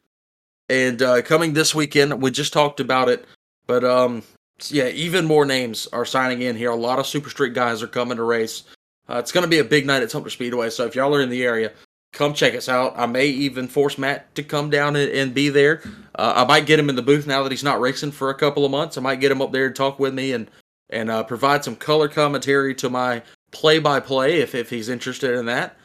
and 0.68 1.00
uh, 1.02 1.22
coming 1.22 1.52
this 1.52 1.74
weekend, 1.74 2.20
we 2.20 2.30
just 2.30 2.52
talked 2.52 2.80
about 2.80 3.08
it, 3.08 3.24
but 3.66 3.84
um, 3.84 4.22
yeah, 4.68 4.88
even 4.88 5.26
more 5.26 5.44
names 5.44 5.86
are 5.92 6.04
signing 6.04 6.42
in 6.42 6.56
here. 6.56 6.70
A 6.70 6.76
lot 6.76 6.98
of 6.98 7.06
Super 7.06 7.30
Street 7.30 7.54
guys 7.54 7.82
are 7.82 7.88
coming 7.88 8.16
to 8.16 8.22
race. 8.22 8.64
Uh, 9.08 9.18
it's 9.18 9.32
going 9.32 9.44
to 9.44 9.50
be 9.50 9.60
a 9.60 9.64
big 9.64 9.86
night 9.86 10.02
at 10.02 10.10
Sumter 10.10 10.30
Speedway, 10.30 10.70
so 10.70 10.84
if 10.84 10.94
y'all 10.94 11.14
are 11.14 11.20
in 11.20 11.30
the 11.30 11.44
area, 11.44 11.72
come 12.12 12.34
check 12.34 12.54
us 12.54 12.68
out. 12.68 12.94
I 12.96 13.06
may 13.06 13.26
even 13.26 13.68
force 13.68 13.98
Matt 13.98 14.34
to 14.34 14.42
come 14.42 14.70
down 14.70 14.96
and, 14.96 15.10
and 15.12 15.34
be 15.34 15.48
there. 15.48 15.82
Uh, 16.14 16.32
I 16.36 16.44
might 16.44 16.66
get 16.66 16.78
him 16.78 16.88
in 16.88 16.96
the 16.96 17.02
booth 17.02 17.26
now 17.26 17.42
that 17.42 17.52
he's 17.52 17.62
not 17.62 17.80
racing 17.80 18.12
for 18.12 18.30
a 18.30 18.34
couple 18.34 18.64
of 18.64 18.70
months. 18.70 18.96
I 18.96 19.02
might 19.02 19.20
get 19.20 19.30
him 19.30 19.42
up 19.42 19.52
there 19.52 19.66
and 19.66 19.76
talk 19.76 19.98
with 19.98 20.14
me 20.14 20.32
and 20.32 20.50
and 20.90 21.10
uh, 21.10 21.24
provide 21.24 21.64
some 21.64 21.74
color 21.74 22.08
commentary 22.08 22.72
to 22.76 22.88
my 22.88 23.20
play-by-play 23.56 24.40
if 24.40 24.54
if 24.54 24.70
he's 24.70 24.88
interested 24.88 25.34
in 25.34 25.46
that. 25.46 25.76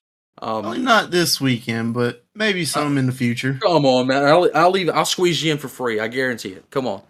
Um, 0.42 0.84
not 0.84 1.12
this 1.12 1.40
weekend, 1.40 1.94
but 1.94 2.26
maybe 2.36 2.66
some 2.66 2.98
in 2.98 3.06
the 3.06 3.12
future. 3.12 3.60
come 3.62 3.86
on, 3.86 4.08
man! 4.08 4.26
I'll 4.26 4.50
I'll 4.56 4.72
leave. 4.72 4.90
I'll 4.90 5.06
squeeze 5.06 5.44
you 5.44 5.52
in 5.52 5.58
for 5.58 5.68
free. 5.68 6.00
I 6.00 6.08
guarantee 6.08 6.54
it. 6.54 6.70
Come 6.70 6.88
on. 6.88 7.02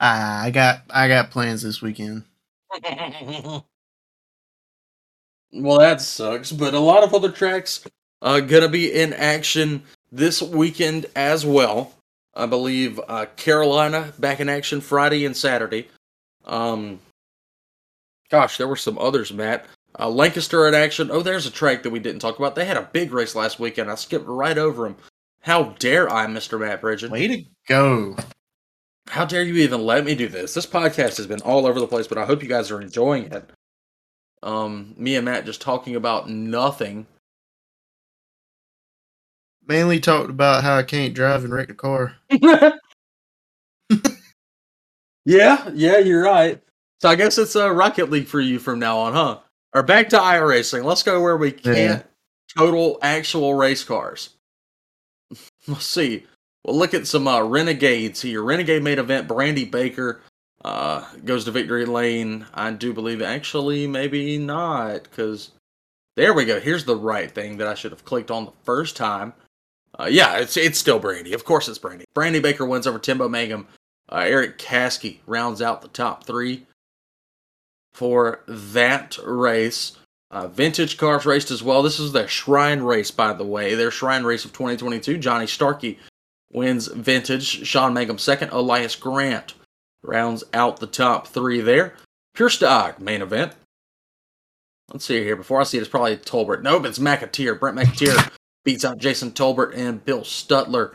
Ah, 0.00 0.42
I 0.42 0.50
got 0.50 0.82
I 0.90 1.08
got 1.08 1.30
plans 1.30 1.62
this 1.62 1.82
weekend. 1.82 2.24
well, 2.82 3.66
that 5.78 6.00
sucks. 6.00 6.52
But 6.52 6.74
a 6.74 6.78
lot 6.78 7.04
of 7.04 7.14
other 7.14 7.30
tracks 7.30 7.84
are 8.20 8.40
gonna 8.40 8.68
be 8.68 8.92
in 8.92 9.12
action 9.12 9.82
this 10.10 10.40
weekend 10.40 11.06
as 11.16 11.44
well. 11.44 11.92
I 12.34 12.46
believe 12.46 13.00
uh, 13.08 13.26
Carolina 13.36 14.12
back 14.18 14.40
in 14.40 14.48
action 14.48 14.80
Friday 14.80 15.26
and 15.26 15.36
Saturday. 15.36 15.88
Um, 16.44 17.00
gosh, 18.30 18.56
there 18.56 18.68
were 18.68 18.76
some 18.76 18.98
others, 18.98 19.32
Matt. 19.32 19.66
Uh, 19.98 20.08
Lancaster 20.08 20.66
in 20.66 20.74
action. 20.74 21.10
Oh, 21.10 21.20
there's 21.20 21.46
a 21.46 21.50
track 21.50 21.82
that 21.82 21.90
we 21.90 21.98
didn't 21.98 22.20
talk 22.20 22.38
about. 22.38 22.54
They 22.54 22.64
had 22.64 22.76
a 22.76 22.88
big 22.92 23.12
race 23.12 23.34
last 23.34 23.60
weekend. 23.60 23.90
I 23.90 23.94
skipped 23.96 24.26
right 24.26 24.56
over 24.56 24.84
them. 24.84 24.96
How 25.40 25.74
dare 25.78 26.10
I, 26.10 26.26
Mr. 26.26 26.58
Matt 26.58 26.80
Bridgen? 26.80 27.10
Way 27.10 27.28
to 27.28 27.44
go! 27.68 28.16
How 29.08 29.24
dare 29.24 29.42
you 29.42 29.56
even 29.56 29.84
let 29.84 30.04
me 30.04 30.14
do 30.14 30.28
this? 30.28 30.54
This 30.54 30.66
podcast 30.66 31.16
has 31.16 31.26
been 31.26 31.42
all 31.42 31.66
over 31.66 31.80
the 31.80 31.86
place, 31.86 32.06
but 32.06 32.16
I 32.16 32.24
hope 32.24 32.42
you 32.42 32.48
guys 32.48 32.70
are 32.70 32.80
enjoying 32.80 33.24
it. 33.32 33.50
Um, 34.42 34.94
me 34.96 35.16
and 35.16 35.24
Matt 35.24 35.44
just 35.44 35.60
talking 35.60 35.96
about 35.96 36.30
nothing. 36.30 37.06
Mainly 39.66 40.00
talked 40.00 40.30
about 40.30 40.64
how 40.64 40.76
I 40.76 40.82
can't 40.82 41.14
drive 41.14 41.44
and 41.44 41.52
wreck 41.52 41.68
a 41.68 41.74
car. 41.74 42.16
yeah, 45.24 45.68
yeah, 45.72 45.98
you're 45.98 46.22
right. 46.22 46.62
So 47.00 47.08
I 47.08 47.16
guess 47.16 47.36
it's 47.38 47.56
a 47.56 47.66
uh, 47.66 47.70
Rocket 47.70 48.10
League 48.10 48.28
for 48.28 48.40
you 48.40 48.58
from 48.58 48.78
now 48.78 48.98
on, 48.98 49.12
huh? 49.12 49.38
Or 49.74 49.82
back 49.82 50.10
to 50.10 50.18
iRacing. 50.18 50.84
Let's 50.84 51.02
go 51.02 51.20
where 51.20 51.36
we 51.36 51.52
can't 51.52 51.76
yeah. 51.76 52.02
total 52.56 52.98
actual 53.02 53.54
race 53.54 53.84
cars. 53.84 54.30
Let's 55.66 55.86
see. 55.86 56.26
We'll 56.64 56.76
look 56.76 56.94
at 56.94 57.06
some 57.06 57.26
uh, 57.26 57.42
renegades 57.42 58.22
here. 58.22 58.42
Renegade 58.42 58.82
main 58.82 58.98
event. 58.98 59.28
Brandy 59.28 59.64
Baker 59.64 60.20
uh, 60.64 61.04
goes 61.24 61.44
to 61.44 61.50
victory 61.50 61.86
lane. 61.86 62.46
I 62.54 62.70
do 62.70 62.92
believe 62.92 63.22
actually 63.22 63.86
maybe 63.86 64.38
not 64.38 65.04
because 65.04 65.50
there 66.16 66.34
we 66.34 66.44
go. 66.44 66.60
Here's 66.60 66.84
the 66.84 66.96
right 66.96 67.30
thing 67.30 67.56
that 67.56 67.66
I 67.66 67.74
should 67.74 67.90
have 67.90 68.04
clicked 68.04 68.30
on 68.30 68.44
the 68.44 68.52
first 68.64 68.96
time. 68.96 69.32
Uh, 69.98 70.08
yeah, 70.10 70.36
it's 70.36 70.56
it's 70.56 70.78
still 70.78 70.98
Brandy. 70.98 71.32
Of 71.32 71.44
course, 71.44 71.68
it's 71.68 71.78
Brandy. 71.78 72.04
Brandy 72.14 72.40
Baker 72.40 72.64
wins 72.64 72.86
over 72.86 72.98
Timbo 72.98 73.28
Mangum. 73.28 73.66
Uh, 74.08 74.24
Eric 74.26 74.58
Caskey 74.58 75.18
rounds 75.26 75.62
out 75.62 75.82
the 75.82 75.88
top 75.88 76.24
three 76.24 76.66
for 77.94 78.40
that 78.46 79.18
race. 79.24 79.96
Uh, 80.30 80.48
vintage 80.48 80.96
cars 80.96 81.26
raced 81.26 81.50
as 81.50 81.62
well. 81.62 81.82
This 81.82 82.00
is 82.00 82.12
their 82.12 82.28
Shrine 82.28 82.80
race, 82.80 83.10
by 83.10 83.34
the 83.34 83.44
way. 83.44 83.74
Their 83.74 83.90
Shrine 83.90 84.24
race 84.24 84.44
of 84.44 84.52
2022. 84.52 85.18
Johnny 85.18 85.46
Starkey 85.46 85.98
wins 86.52 86.86
vintage. 86.86 87.66
Sean 87.66 87.92
Mangum 87.92 88.18
second. 88.18 88.50
Elias 88.50 88.96
Grant 88.96 89.54
rounds 90.02 90.42
out 90.54 90.80
the 90.80 90.86
top 90.86 91.26
three 91.26 91.60
there. 91.60 91.94
Pure 92.34 92.50
Stock 92.50 92.98
main 92.98 93.20
event. 93.20 93.52
Let's 94.90 95.04
see 95.04 95.22
here. 95.22 95.36
Before 95.36 95.60
I 95.60 95.64
see 95.64 95.78
it, 95.78 95.82
it's 95.82 95.90
probably 95.90 96.16
Tolbert. 96.16 96.62
Nope, 96.62 96.86
it's 96.86 96.98
McAteer. 96.98 97.58
Brent 97.58 97.78
McAteer 97.78 98.30
beats 98.64 98.84
out 98.84 98.98
Jason 98.98 99.32
Tolbert 99.32 99.76
and 99.76 100.04
Bill 100.04 100.20
Stutler. 100.20 100.94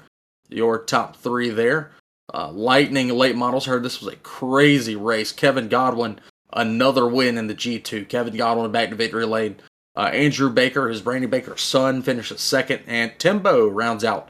Your 0.50 0.80
top 0.80 1.16
three 1.16 1.50
there. 1.50 1.92
Uh, 2.34 2.52
Lightning 2.52 3.10
late 3.10 3.36
models 3.36 3.66
heard 3.66 3.84
this 3.84 4.02
was 4.02 4.14
a 4.14 4.18
crazy 4.18 4.96
race. 4.96 5.32
Kevin 5.32 5.68
Godwin 5.68 6.20
another 6.54 7.08
win 7.08 7.38
in 7.38 7.48
the 7.48 7.56
G2. 7.56 8.08
Kevin 8.08 8.36
Godwin 8.36 8.72
back 8.72 8.90
to 8.90 8.96
victory 8.96 9.26
lane. 9.26 9.58
Uh, 9.96 10.10
Andrew 10.14 10.50
Baker, 10.50 10.90
his 10.90 11.02
Brandy 11.02 11.28
Baker's 11.28 11.62
son, 11.62 12.02
finishes 12.02 12.40
second, 12.40 12.82
and 12.86 13.18
Timbo 13.18 13.68
rounds 13.68 14.04
out 14.04 14.30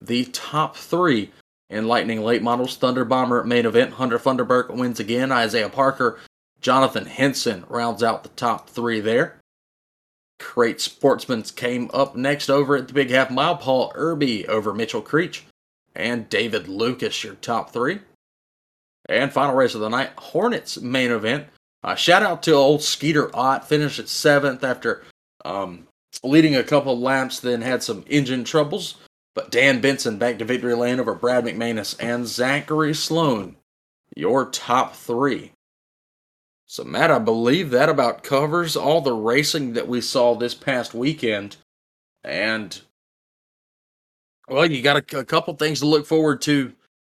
the 0.00 0.24
top 0.26 0.76
three 0.76 1.30
in 1.68 1.86
Lightning 1.86 2.22
late 2.22 2.42
models. 2.42 2.76
Thunder 2.76 3.04
Bomber 3.04 3.44
main 3.44 3.66
event. 3.66 3.94
Hunter 3.94 4.18
Funderburk 4.18 4.74
wins 4.74 5.00
again. 5.00 5.30
Isaiah 5.30 5.68
Parker, 5.68 6.18
Jonathan 6.60 7.06
Henson 7.06 7.64
rounds 7.68 8.02
out 8.02 8.22
the 8.22 8.28
top 8.30 8.70
three 8.70 9.00
there. 9.00 9.38
Great 10.38 10.80
Sportsman's 10.80 11.50
came 11.50 11.90
up 11.94 12.16
next 12.16 12.50
over 12.50 12.76
at 12.76 12.88
the 12.88 12.94
Big 12.94 13.10
Half 13.10 13.30
Mile. 13.30 13.56
Paul 13.56 13.92
Irby 13.94 14.46
over 14.48 14.74
Mitchell 14.74 15.02
Creech 15.02 15.44
and 15.94 16.28
David 16.28 16.68
Lucas, 16.68 17.22
your 17.22 17.34
top 17.34 17.70
three. 17.70 18.00
And 19.08 19.32
final 19.32 19.54
race 19.54 19.74
of 19.74 19.80
the 19.80 19.88
night, 19.88 20.10
Hornets 20.16 20.80
main 20.80 21.10
event. 21.10 21.46
Uh, 21.82 21.94
shout 21.94 22.22
out 22.22 22.42
to 22.44 22.52
old 22.52 22.82
Skeeter 22.82 23.34
Ott, 23.34 23.68
finished 23.68 23.98
at 23.98 24.08
seventh 24.08 24.62
after 24.62 25.02
um, 25.44 25.88
leading 26.22 26.54
a 26.54 26.62
couple 26.62 26.98
laps, 26.98 27.40
then 27.40 27.62
had 27.62 27.82
some 27.82 28.04
engine 28.08 28.44
troubles. 28.44 28.96
But 29.34 29.50
Dan 29.50 29.80
Benson 29.80 30.18
back 30.18 30.38
to 30.38 30.44
victory 30.44 30.74
lane 30.74 31.00
over 31.00 31.14
Brad 31.14 31.44
McManus 31.44 31.96
and 31.98 32.26
Zachary 32.26 32.94
Sloan, 32.94 33.56
your 34.14 34.44
top 34.46 34.94
three. 34.94 35.52
So, 36.66 36.84
Matt, 36.84 37.10
I 37.10 37.18
believe 37.18 37.70
that 37.70 37.88
about 37.88 38.22
covers 38.22 38.76
all 38.76 39.00
the 39.00 39.12
racing 39.12 39.72
that 39.72 39.88
we 39.88 40.00
saw 40.00 40.34
this 40.34 40.54
past 40.54 40.94
weekend. 40.94 41.56
And, 42.22 42.80
well, 44.48 44.70
you 44.70 44.80
got 44.80 45.12
a, 45.12 45.18
a 45.18 45.24
couple 45.24 45.54
things 45.54 45.80
to 45.80 45.86
look 45.86 46.06
forward 46.06 46.40
to 46.42 46.72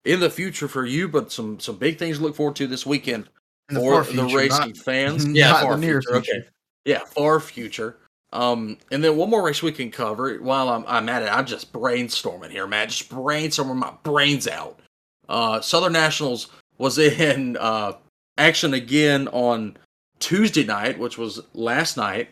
in 0.09 0.21
the 0.21 0.31
future 0.31 0.69
for 0.69 0.87
you, 0.87 1.07
but 1.07 1.31
some 1.31 1.61
some 1.61 1.77
big 1.77 1.99
things 1.99 2.17
to 2.17 2.25
look 2.25 2.35
forward 2.35 2.57
to 2.57 2.67
this 2.67 2.87
weekend 2.87 3.29
the 3.69 3.79
for 3.79 4.03
future, 4.03 4.27
the 4.27 4.35
racing 4.35 4.69
not, 4.69 4.77
fans. 4.79 5.25
Not 5.27 5.37
yeah, 5.37 5.61
far 5.61 5.75
the 5.75 5.81
near 5.81 6.01
future. 6.01 6.23
future. 6.23 6.39
Okay. 6.41 6.49
Yeah, 6.87 7.05
far 7.05 7.39
future. 7.39 7.99
Um, 8.33 8.79
and 8.91 9.05
then 9.05 9.17
one 9.17 9.31
more 9.31 9.45
race 9.45 9.63
we 9.63 9.73
can 9.73 9.91
cover 9.91 10.37
while 10.37 10.71
I'm, 10.71 10.85
I'm 10.87 11.09
at 11.09 11.23
it. 11.23 11.27
I'm 11.27 11.47
just 11.47 11.73
brainstorming 11.73 12.51
here, 12.51 12.67
Matt. 12.67 12.89
Just 12.89 13.11
brainstorming 13.11 13.77
my 13.77 13.93
brains 14.03 14.49
out. 14.49 14.81
Uh, 15.29 15.61
Southern 15.61 15.93
Nationals 15.93 16.49
was 16.79 16.99
in 16.99 17.57
uh, 17.61 17.93
action 18.39 18.73
again 18.73 19.29
on 19.29 19.77
Tuesday 20.21 20.65
night, 20.65 20.99
which 20.99 21.19
was 21.19 21.41
last 21.53 21.99
night. 21.99 22.31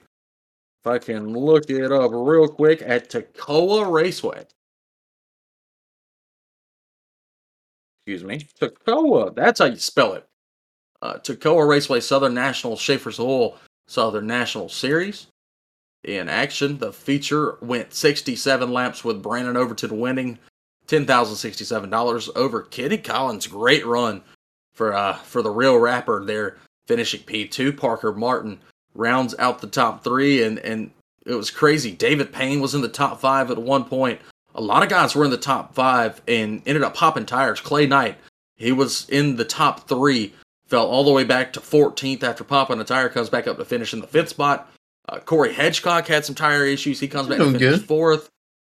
If 0.85 0.91
I 0.91 0.99
can 0.99 1.35
look 1.35 1.69
it 1.69 1.93
up 1.93 2.11
real 2.13 2.49
quick 2.49 2.83
at 2.85 3.11
Toccoa 3.11 3.91
Raceway. 3.91 4.47
Excuse 8.07 8.23
me, 8.23 8.47
Toccoa. 8.61 9.35
That's 9.35 9.59
how 9.59 9.67
you 9.67 9.79
spell 9.79 10.13
it. 10.13 10.25
Uh, 11.03 11.15
Toccoa 11.15 11.69
Raceway 11.69 11.99
Southern 11.99 12.35
National 12.35 12.77
Schaeffer's 12.77 13.19
Oil 13.19 13.57
Southern 13.89 14.29
National 14.29 14.69
Series. 14.69 15.27
In 16.05 16.29
action, 16.29 16.79
the 16.79 16.93
feature 16.93 17.59
went 17.61 17.93
67 17.93 18.73
laps 18.73 19.03
with 19.03 19.25
Brandon 19.25 19.57
Overton 19.57 19.99
winning 19.99 20.39
$10,067 20.87 22.29
over 22.37 22.63
Kenny 22.63 22.99
Collins. 22.99 23.49
Great 23.49 23.85
run 23.85 24.23
for 24.73 24.95
uh, 24.95 25.15
for 25.15 25.43
the 25.43 25.51
real 25.51 25.77
rapper 25.77 26.25
there, 26.25 26.59
finishing 26.87 27.23
P2. 27.23 27.77
Parker 27.77 28.13
Martin 28.13 28.61
rounds 28.95 29.35
out 29.41 29.61
the 29.61 29.67
top 29.67 30.05
three, 30.05 30.45
and, 30.45 30.61
and 30.61 30.93
it 31.25 31.35
was 31.35 31.51
crazy. 31.51 31.91
David 31.91 32.33
Payne 32.33 32.61
was 32.61 32.73
in 32.73 32.83
the 32.83 32.89
top 32.89 33.21
five 33.21 33.51
at 33.51 33.59
one 33.59 33.83
point 33.83 34.21
a 34.57 34.61
lot 34.61 34.83
of 34.83 34.89
guys 34.89 35.15
were 35.15 35.25
in 35.25 35.31
the 35.31 35.37
top 35.37 35.75
five 35.75 36.21
and 36.27 36.63
ended 36.67 36.83
up 36.83 36.95
popping 36.95 37.27
tires. 37.27 37.61
Clay 37.61 37.87
Knight, 37.87 38.17
he 38.57 38.73
was 38.73 39.09
in 39.09 39.37
the 39.37 39.45
top 39.45 39.87
three, 39.89 40.33
fell 40.67 40.87
all 40.87 41.05
the 41.05 41.13
way 41.13 41.25
back 41.25 41.53
to 41.53 41.61
14th 41.61 42.23
after 42.23 42.43
popping 42.43 42.81
a 42.81 42.85
tire, 42.85 43.09
comes 43.09 43.29
back 43.31 43.47
up 43.47 43.59
to 43.59 43.65
finish 43.65 43.93
in 43.93 44.01
the 44.01 44.07
fifth 44.07 44.31
spot. 44.31 44.73
Uh, 45.09 45.21
Corey 45.21 45.53
Hedgecock 45.55 46.07
had 46.09 46.25
some 46.25 46.35
tire 46.35 46.65
issues. 46.65 46.99
He 46.99 47.07
comes 47.07 47.29
back 47.29 47.39
to 47.39 47.45
finish 47.45 47.61
good. 47.61 47.85
fourth. 47.87 48.29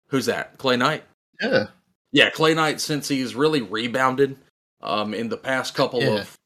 Who's 0.07 0.27
that? 0.27 0.57
Clay 0.57 0.77
Knight? 0.77 1.03
Yeah. 1.41 1.65
Yeah, 2.13 2.29
Clay 2.29 2.53
Knight, 2.53 2.79
since 2.79 3.07
he's 3.07 3.35
really 3.35 3.61
rebounded 3.61 4.37
um, 4.81 5.13
in 5.13 5.29
the 5.29 5.37
past 5.37 5.73
couple 5.75 6.01
Yeah. 6.01 6.19
of 6.19 6.37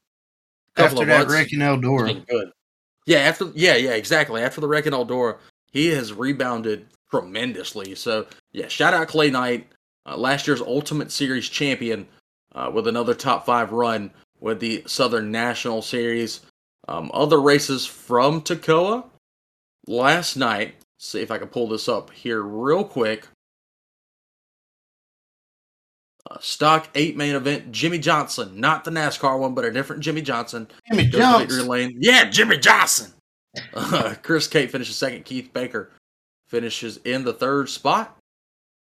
couple 0.76 1.00
After 1.00 1.02
of 1.04 1.08
that 1.08 1.18
months, 1.20 1.34
wreck 1.34 1.54
in 1.54 1.60
Eldora. 1.60 2.28
good. 2.28 2.52
Yeah, 3.06 3.20
after 3.20 3.52
yeah, 3.56 3.76
yeah, 3.76 3.92
exactly. 3.94 4.42
After 4.42 4.60
the 4.62 4.68
wreck 4.68 4.86
in 4.88 4.94
Eldora, 4.94 5.38
he 5.72 5.88
has 5.90 6.12
rebounded 6.14 6.88
tremendously. 7.20 7.96
So 7.96 8.26
yeah, 8.52 8.68
shout 8.68 8.94
out 8.94 9.08
Clay 9.08 9.30
Knight, 9.30 9.68
uh, 10.06 10.18
last 10.18 10.48
year's 10.48 10.62
Ultimate 10.62 11.12
Series 11.12 11.48
champion, 11.50 12.08
uh, 12.54 12.72
with 12.74 12.88
another 12.88 13.14
top 13.14 13.46
five 13.46 13.72
run 13.72 14.12
with 14.40 14.60
the 14.60 14.84
Southern 14.86 15.32
National 15.32 15.82
Series. 15.82 16.42
Um, 16.88 17.10
other 17.14 17.42
races 17.42 17.86
from 17.86 18.42
Toccoa 18.42 19.06
last 19.88 20.36
night. 20.36 20.76
See 20.98 21.22
if 21.22 21.32
I 21.32 21.38
can 21.38 21.48
pull 21.48 21.68
this 21.68 21.90
up 21.90 22.12
here 22.12 22.42
real 22.42 22.84
quick. 22.84 23.28
Uh, 26.30 26.38
stock 26.40 26.90
eight 26.96 27.16
main 27.16 27.36
event. 27.36 27.72
Jimmy 27.72 28.00
Johnson, 28.00 28.60
not 28.60 28.84
the 28.84 28.92
NASCAR 28.92 29.40
one, 29.40 29.54
but 29.54 29.66
a 29.66 29.72
different 29.72 30.02
Jimmy 30.02 30.22
Johnson. 30.22 30.68
Jimmy 30.90 31.08
Johnson. 31.08 31.48
victory 31.48 31.68
lane. 31.68 31.98
Yeah, 32.00 32.30
Jimmy 32.30 32.58
Johnson. 32.58 33.12
Uh, 33.74 34.14
Chris 34.22 34.50
Kate 34.50 34.70
finishes 34.70 34.98
second. 34.98 35.24
Keith 35.24 35.54
Baker 35.54 35.94
finishes 36.48 36.98
in 37.06 37.24
the 37.24 37.34
third 37.34 37.70
spot. 37.70 38.18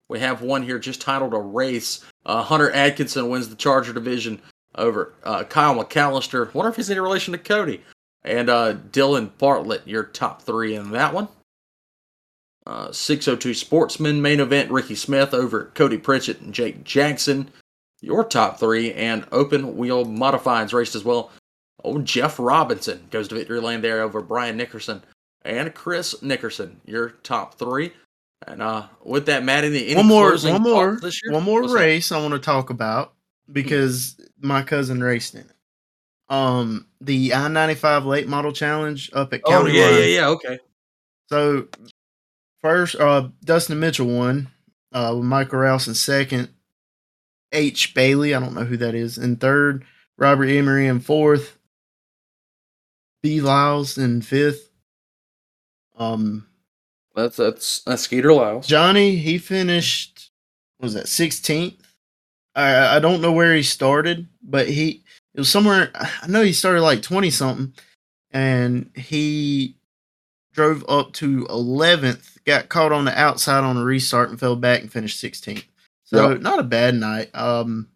We 0.09 0.19
have 0.19 0.43
one 0.43 0.65
here 0.65 0.79
just 0.79 1.01
titled 1.01 1.35
a 1.35 1.39
race. 1.39 2.05
Uh, 2.27 2.43
Hunter 2.43 2.71
Atkinson 2.71 3.29
wins 3.29 3.49
the 3.49 3.55
Charger 3.55 3.93
division 3.93 4.43
over 4.75 5.15
uh, 5.23 5.45
Kyle 5.45 5.75
McAllister. 5.75 6.53
Wonder 6.53 6.71
if 6.71 6.77
he's 6.77 6.91
any 6.91 7.01
relation 7.01 7.33
to 7.33 7.39
Cody. 7.39 7.83
And 8.25 8.51
uh, 8.51 8.75
Dylan 8.75 9.31
Bartlett, 9.39 9.87
your 9.87 10.03
top 10.03 10.43
three 10.43 10.75
in 10.75 10.91
that 10.91 11.15
one. 11.15 11.29
Uh, 12.67 12.93
602 12.93 13.55
Sportsman 13.55 14.21
main 14.21 14.41
event 14.41 14.71
Ricky 14.71 14.95
Smith 14.95 15.33
over 15.33 15.71
Cody 15.75 15.97
Pritchett 15.97 16.41
and 16.41 16.53
Jake 16.53 16.85
Jackson. 16.85 17.51
Your 18.01 18.25
top 18.25 18.59
three 18.59 18.93
and 18.93 19.27
open 19.33 19.77
wheel 19.77 20.05
modifieds 20.05 20.73
raced 20.73 20.95
as 20.95 21.05
well. 21.05 21.31
Oh, 21.85 21.99
Jeff 22.01 22.39
Robinson 22.39 23.07
goes 23.11 23.29
to 23.29 23.35
victory 23.35 23.61
lane 23.61 23.81
there 23.81 24.03
over 24.03 24.21
Brian 24.21 24.57
Nickerson 24.57 25.03
and 25.43 25.75
Chris 25.75 26.23
Nickerson. 26.23 26.81
Your 26.85 27.11
top 27.23 27.55
three. 27.59 27.93
And 28.47 28.63
uh, 28.63 28.87
with 29.05 29.27
that, 29.27 29.45
Matt, 29.45 29.65
any, 29.65 29.95
one 29.95 30.07
more, 30.07 30.37
one 30.37 30.63
more, 30.63 30.99
one 31.29 31.43
more 31.43 31.61
What's 31.61 31.75
that? 31.75 31.79
race 31.79 32.11
I 32.11 32.19
want 32.19 32.33
to 32.33 32.39
talk 32.39 32.71
about 32.71 33.13
because 33.53 34.19
my 34.41 34.63
cousin 34.63 35.03
raced 35.03 35.35
in 35.35 35.43
it. 35.43 35.53
Um, 36.31 36.87
the 37.01 37.35
I 37.35 37.49
ninety 37.49 37.75
five 37.75 38.07
late 38.07 38.29
model 38.29 38.53
challenge 38.53 39.11
up 39.13 39.33
at 39.35 39.43
Oh 39.45 39.51
County 39.51 39.73
yeah, 39.77 39.85
Line. 39.85 39.95
yeah, 39.95 40.05
yeah. 40.05 40.29
Okay. 40.29 40.59
So 41.29 41.69
first, 42.63 42.95
uh, 42.97 43.29
Dustin 43.45 43.79
Mitchell 43.79 44.07
won, 44.07 44.49
uh, 44.93 45.13
with 45.17 45.25
Michael 45.25 45.59
Rouse 45.59 45.87
in 45.89 45.95
second. 45.95 46.49
H. 47.53 47.95
Bailey. 47.95 48.35
I 48.35 48.41
don't 48.41 48.55
know 48.55 48.65
who 48.65 48.77
that 48.77 48.95
is. 48.95 49.19
In 49.19 49.37
third, 49.37 49.85
Robert 50.17 50.47
Emery 50.47 50.87
in 50.87 51.01
fourth. 51.01 51.59
B. 53.23 53.41
Lyles 53.41 53.99
in 53.99 54.23
fifth. 54.23 54.70
Um, 56.01 56.47
That's 57.15 57.37
that's 57.37 57.83
that's 57.83 58.03
Skeeter 58.03 58.33
Lyles. 58.33 58.67
Johnny, 58.67 59.17
he 59.17 59.39
finished, 59.39 60.31
what 60.79 60.87
was 60.87 60.95
that, 60.95 61.07
16th? 61.07 61.77
I, 62.55 62.97
I 62.97 62.99
don't 63.01 63.21
know 63.21 63.33
where 63.33 63.55
he 63.55 63.63
started, 63.63 64.27
but 64.43 64.69
he, 64.69 65.05
it 65.35 65.41
was 65.41 65.49
somewhere, 65.51 65.91
I 65.95 66.27
know 66.27 66.43
he 66.43 66.53
started 66.53 66.83
like 66.83 67.03
20 67.03 67.31
something, 67.31 67.75
and 68.33 68.91
he 68.97 69.77
drove 70.53 70.85
up 70.89 71.13
to 71.15 71.47
11th, 71.47 72.39
got 72.45 72.69
caught 72.69 72.93
on 72.93 73.05
the 73.05 73.19
outside 73.21 73.63
on 73.63 73.77
a 73.77 73.85
restart 73.85 74.31
and 74.31 74.41
fell 74.41 74.57
back 74.57 74.81
and 74.81 74.91
finished 74.93 75.23
16th. 75.23 75.65
So 76.05 76.31
Yep. 76.31 76.41
not 76.41 76.59
a 76.59 76.65
bad 76.65 76.95
night. 76.97 77.31
Um, 77.35 77.89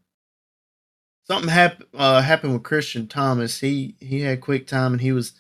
something 1.27 1.49
happened 1.49 1.89
uh, 1.95 2.21
happened 2.23 2.53
with 2.53 2.63
Christian 2.63 3.09
Thomas. 3.09 3.59
He 3.61 3.97
he 3.99 4.21
had 4.21 4.41
quick 4.41 4.67
time 4.69 4.93
and 4.93 5.01
he 5.01 5.11
was, 5.13 5.33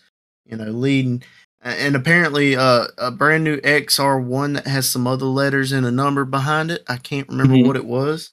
you 0.44 0.56
know, 0.56 0.64
leading. 0.70 1.22
A- 1.64 1.68
And 1.68 1.96
apparently, 1.96 2.56
uh, 2.56 2.86
a 2.98 3.10
brand 3.10 3.42
new 3.44 3.58
XR1 3.62 4.52
that 4.54 4.66
has 4.66 4.88
some 4.88 5.06
other 5.06 5.26
letters 5.26 5.72
and 5.72 5.84
a 5.86 5.90
number 5.90 6.24
behind 6.24 6.70
it. 6.70 6.84
I 6.88 6.96
can't 6.98 7.28
remember 7.28 7.54
Mhm. 7.54 7.66
what 7.66 7.76
it 7.76 7.86
was, 7.86 8.30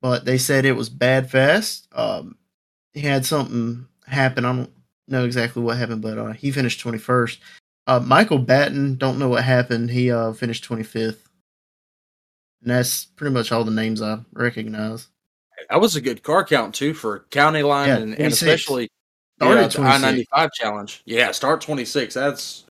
but 0.00 0.24
they 0.24 0.38
said 0.38 0.64
it 0.64 0.76
was 0.76 0.88
bad 0.88 1.30
fast. 1.30 1.88
Um, 1.92 2.36
he 2.92 3.00
had 3.00 3.26
something 3.26 3.86
happen. 4.06 4.44
I 4.44 4.52
don't 4.52 4.70
know 5.08 5.24
exactly 5.24 5.62
what 5.62 5.76
happened, 5.78 6.02
but 6.02 6.16
uh, 6.18 6.32
he 6.32 6.50
finished 6.50 6.80
21st. 6.80 7.38
Uh, 7.86 8.00
Michael 8.00 8.38
Batten, 8.38 8.96
don't 8.96 9.18
know 9.18 9.28
what 9.28 9.42
happened. 9.42 9.90
He 9.90 10.10
uh, 10.12 10.32
finished 10.32 10.64
25th. 10.64 11.26
And 12.62 12.70
that's 12.70 13.06
pretty 13.06 13.32
much 13.32 13.52
all 13.52 13.64
the 13.64 13.70
names 13.70 14.02
I 14.02 14.20
recognize. 14.32 15.08
That 15.70 15.80
was 15.80 15.96
a 15.96 16.00
good 16.00 16.22
car 16.22 16.44
count 16.44 16.74
too 16.74 16.94
for 16.94 17.20
county 17.30 17.62
line 17.62 17.88
Yeah, 17.88 17.96
and, 17.96 18.14
and 18.14 18.32
especially 18.32 18.90
Started 19.42 19.60
yeah, 19.60 19.66
the 19.68 19.80
I 19.82 19.98
ninety 19.98 20.26
five 20.30 20.50
challenge. 20.52 21.02
Yeah, 21.06 21.30
start 21.32 21.60
twenty 21.60 21.84
six. 21.84 22.14
That's 22.14 22.64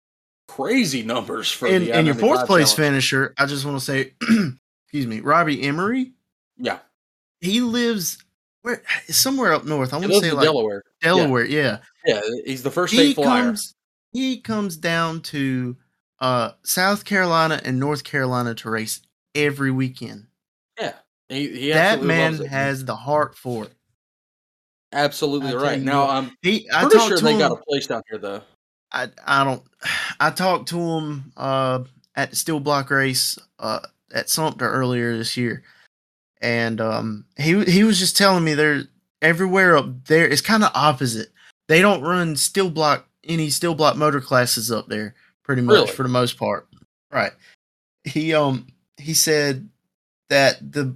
crazy 0.49 1.03
numbers 1.03 1.51
for 1.51 1.67
And, 1.69 1.87
the 1.87 1.93
and 1.93 2.07
your 2.07 2.17
I-95 2.17 2.21
fourth 2.21 2.47
place 2.47 2.75
challenge. 2.75 2.77
finisher, 2.95 3.35
I 3.39 3.47
just 3.47 3.65
want 3.65 3.79
to 3.79 3.85
say, 3.85 4.15
excuse 4.85 5.07
me, 5.07 5.21
Robbie 5.21 5.63
Emery. 5.63 6.13
Yeah, 6.59 6.79
He 7.41 7.61
lives 7.61 8.19
where 8.63 8.83
somewhere 9.09 9.53
up 9.53 9.65
north. 9.65 9.93
I 9.95 9.99
want 9.99 10.11
to 10.13 10.21
say 10.21 10.33
like 10.33 10.45
Delaware. 10.45 10.83
Delaware. 11.01 11.45
Yeah. 11.45 11.79
Yeah, 12.05 12.21
he's 12.45 12.63
the 12.63 12.71
first 12.71 12.93
He 12.93 12.99
state 13.13 13.15
flyer. 13.15 13.45
comes. 13.45 13.75
He 14.13 14.41
comes 14.41 14.77
down 14.77 15.21
to 15.23 15.77
uh, 16.21 16.53
South 16.65 17.05
Carolina 17.05 17.61
and 17.65 17.79
North 17.79 18.03
Carolina 18.05 18.55
to 18.57 18.71
race 18.71 19.01
every 19.35 19.71
weekend. 19.71 20.27
yeah, 20.81 20.95
he, 21.29 21.49
he 21.49 21.73
that 21.73 22.03
man 22.03 22.33
loves 22.33 22.41
it. 22.45 22.49
has 22.49 22.85
the 22.85 22.97
heart 22.97 23.37
for 23.37 23.65
it. 23.65 23.73
Absolutely 24.93 25.51
I 25.51 25.55
right. 25.55 25.81
Now 25.81 26.09
I'm 26.09 26.31
He, 26.43 26.69
I 26.73 26.83
pretty 26.85 26.99
sure 27.07 27.19
they 27.21 27.33
him. 27.33 27.39
got 27.39 27.53
a 27.53 27.57
place 27.57 27.87
down 27.87 28.03
here 28.09 28.19
though. 28.19 28.43
I 28.93 29.09
I 29.27 29.45
don't. 29.45 29.63
I 30.21 30.31
talked 30.31 30.69
to 30.71 30.79
him 30.81 31.33
uh, 31.37 31.81
at 32.17 32.31
the 32.31 32.37
steel 32.37 32.61
block 32.61 32.91
race 32.91 33.39
uh, 33.59 33.81
at 34.13 34.29
Sumter 34.31 34.69
earlier 34.71 35.17
this 35.17 35.37
year, 35.37 35.63
and 36.41 36.81
um, 36.81 37.25
he 37.37 37.63
he 37.65 37.85
was 37.85 37.99
just 37.99 38.17
telling 38.17 38.45
me 38.45 38.55
there 38.55 38.83
everywhere 39.23 39.77
up 39.77 40.05
there 40.07 40.27
is 40.27 40.41
kind 40.41 40.65
of 40.65 40.71
opposite. 40.75 41.29
They 41.69 41.81
don't 41.83 42.03
run 42.03 42.35
steel 42.37 42.71
block 42.71 43.07
any 43.25 43.51
steel 43.51 43.75
block 43.75 43.97
motor 43.97 44.21
classes 44.23 44.73
up 44.73 44.89
there, 44.89 45.15
pretty 45.43 45.61
much 45.63 45.75
Really? 45.75 45.87
for 45.89 46.03
the 46.03 46.09
most 46.09 46.39
part. 46.39 46.67
Right. 47.13 47.33
He 48.05 48.33
um 48.33 48.67
he 48.97 49.13
said 49.15 49.69
that 50.31 50.73
the 50.73 50.95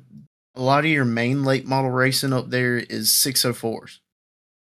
a 0.55 0.63
lot 0.63 0.85
of 0.85 0.91
your 0.91 1.05
main 1.05 1.45
late 1.45 1.67
model 1.67 1.91
racing 1.91 2.33
up 2.33 2.51
there 2.51 2.77
is 2.77 3.09
604s. 3.09 3.99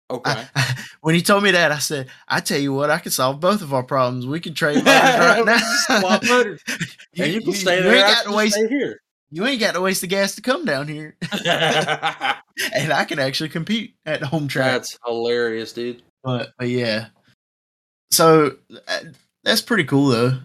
Okay. 0.09 0.45
I, 0.55 0.75
when 1.01 1.15
he 1.15 1.21
told 1.21 1.43
me 1.43 1.51
that, 1.51 1.71
I 1.71 1.79
said, 1.79 2.07
"I 2.27 2.39
tell 2.39 2.59
you 2.59 2.73
what, 2.73 2.89
I 2.89 2.99
can 2.99 3.11
solve 3.11 3.39
both 3.39 3.61
of 3.61 3.73
our 3.73 3.83
problems. 3.83 4.25
We 4.25 4.39
can 4.39 4.53
trade 4.53 4.83
motors 4.83 4.85
right 5.19 5.45
now. 5.45 5.57
Swap 5.99 6.23
motors. 6.23 6.61
and 7.17 7.33
you 7.33 7.41
can 7.41 7.53
stay 7.53 7.81
there. 7.81 7.93
You 7.93 7.99
ain't 7.99 8.15
got 8.15 8.25
to 8.25 8.35
waste. 8.35 8.57
here. 8.57 9.01
You 9.29 9.45
ain't 9.45 9.59
got 9.59 9.73
to 9.73 9.81
waste 9.81 9.99
the 9.99 10.07
gas 10.07 10.35
to 10.35 10.41
come 10.41 10.63
down 10.63 10.88
here, 10.88 11.17
and 11.43 12.93
I 12.93 13.05
can 13.05 13.19
actually 13.19 13.49
compete 13.49 13.95
at 14.05 14.21
the 14.21 14.27
home 14.27 14.47
track. 14.47 14.71
That's 14.71 14.97
hilarious, 15.05 15.73
dude. 15.73 16.01
But, 16.23 16.53
but 16.57 16.69
yeah, 16.69 17.07
so 18.11 18.55
uh, 18.88 18.99
that's 19.43 19.61
pretty 19.61 19.83
cool 19.83 20.07
though. 20.07 20.39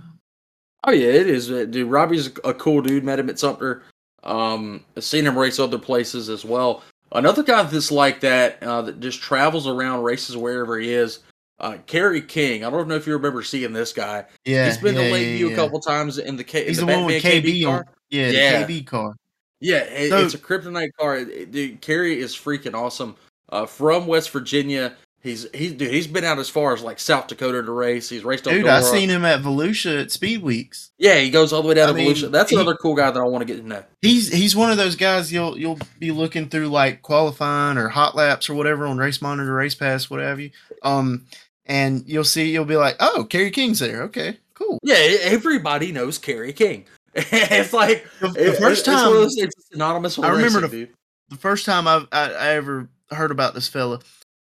Oh 0.84 0.90
yeah, 0.90 1.08
it 1.08 1.28
is, 1.28 1.50
uh, 1.50 1.64
dude. 1.64 1.88
Robbie's 1.88 2.26
a 2.42 2.52
cool 2.54 2.82
dude. 2.82 3.04
Met 3.04 3.20
him 3.20 3.30
at 3.30 3.38
Sumter. 3.38 3.84
Um, 4.24 4.84
I've 4.96 5.04
seen 5.04 5.26
him 5.26 5.38
race 5.38 5.58
other 5.58 5.78
places 5.78 6.28
as 6.28 6.44
well. 6.44 6.82
Another 7.12 7.42
guy 7.42 7.62
that's 7.64 7.90
like 7.90 8.20
that, 8.20 8.62
uh, 8.62 8.82
that 8.82 9.00
just 9.00 9.20
travels 9.20 9.66
around, 9.66 10.02
races 10.02 10.36
wherever 10.36 10.78
he 10.78 10.92
is. 10.92 11.18
Uh, 11.60 11.76
Kerry 11.86 12.22
King. 12.22 12.64
I 12.64 12.70
don't 12.70 12.88
know 12.88 12.94
if 12.96 13.06
you 13.06 13.12
remember 13.12 13.42
seeing 13.42 13.72
this 13.72 13.92
guy. 13.92 14.24
Yeah, 14.44 14.66
He's 14.66 14.78
been 14.78 14.96
yeah, 14.96 15.04
to 15.04 15.12
Lakeview 15.12 15.46
yeah. 15.48 15.52
a 15.52 15.56
couple 15.56 15.80
times 15.80 16.18
in 16.18 16.36
the 16.36 16.44
K. 16.44 16.66
He's 16.66 16.78
the, 16.78 16.86
the, 16.86 16.92
one 16.92 17.04
with 17.04 17.22
Batman 17.22 17.42
KB, 17.42 17.64
car. 17.64 17.86
Yeah, 18.10 18.30
Yeah. 18.30 18.64
the 18.64 18.80
KB 18.80 18.86
car. 18.86 19.14
Yeah, 19.60 19.78
it, 19.78 20.10
So- 20.10 20.24
it's 20.24 20.34
a 20.34 20.38
kryptonite 20.38 20.90
car. 20.98 21.24
Dude, 21.24 21.80
Kerry 21.80 22.18
is 22.18 22.34
freaking 22.34 22.74
awesome. 22.74 23.16
Uh, 23.50 23.66
from 23.66 24.06
West 24.06 24.30
Virginia. 24.30 24.94
He's 25.22 25.46
he's 25.54 25.72
dude. 25.74 25.92
He's 25.92 26.08
been 26.08 26.24
out 26.24 26.38
as 26.40 26.48
far 26.48 26.74
as 26.74 26.82
like 26.82 26.98
South 26.98 27.28
Dakota 27.28 27.62
to 27.62 27.70
race. 27.70 28.08
He's 28.08 28.24
raced 28.24 28.42
Dude, 28.44 28.66
I 28.66 28.80
seen 28.80 29.08
him 29.08 29.24
at 29.24 29.40
Volusia 29.40 30.02
at 30.02 30.10
Speed 30.10 30.42
Weeks. 30.42 30.90
Yeah, 30.98 31.18
he 31.20 31.30
goes 31.30 31.52
all 31.52 31.62
the 31.62 31.68
way 31.68 31.74
down 31.74 31.90
I 31.90 31.92
to 31.92 31.98
mean, 31.98 32.12
Volusia. 32.12 32.30
That's 32.32 32.50
he- 32.50 32.56
another 32.56 32.74
cool 32.74 32.96
guy 32.96 33.10
that 33.10 33.20
I 33.20 33.22
want 33.24 33.46
to 33.46 33.52
get 33.54 33.60
to 33.62 33.66
know. 33.68 33.84
He's 34.00 34.32
he's 34.32 34.56
one 34.56 34.72
of 34.72 34.78
those 34.78 34.96
guys 34.96 35.32
you'll 35.32 35.56
you'll 35.56 35.78
be 36.00 36.10
looking 36.10 36.48
through 36.48 36.68
like 36.68 37.02
qualifying 37.02 37.78
or 37.78 37.88
hot 37.88 38.16
laps 38.16 38.50
or 38.50 38.54
whatever 38.54 38.84
on 38.86 38.98
Race 38.98 39.22
Monitor, 39.22 39.54
Race 39.54 39.76
Pass, 39.76 40.10
whatever 40.10 40.40
you. 40.40 40.50
Um, 40.82 41.26
and 41.66 42.02
you'll 42.08 42.24
see 42.24 42.50
you'll 42.50 42.64
be 42.64 42.76
like, 42.76 42.96
oh, 42.98 43.24
Kerry 43.30 43.52
King's 43.52 43.78
there. 43.78 44.02
Okay, 44.02 44.38
cool. 44.54 44.80
Yeah, 44.82 44.96
everybody 44.96 45.92
knows 45.92 46.18
Kerry 46.18 46.52
King. 46.52 46.86
it's 47.14 47.72
like 47.72 48.06
The, 48.20 48.28
the 48.28 48.52
first 48.54 48.80
it's 48.80 48.82
time, 48.86 49.12
those 49.12 49.34
things 49.36 49.54
that's 49.54 49.68
synonymous 49.70 50.16
with 50.18 50.26
I 50.26 50.30
remember 50.32 50.60
racing, 50.62 50.80
the- 50.80 50.88
the 51.28 51.36
first 51.36 51.64
time 51.64 51.86
I've, 51.86 52.08
I 52.10 52.32
I 52.32 52.48
ever 52.54 52.88
heard 53.10 53.30
about 53.30 53.54
this 53.54 53.68
fella, 53.68 54.00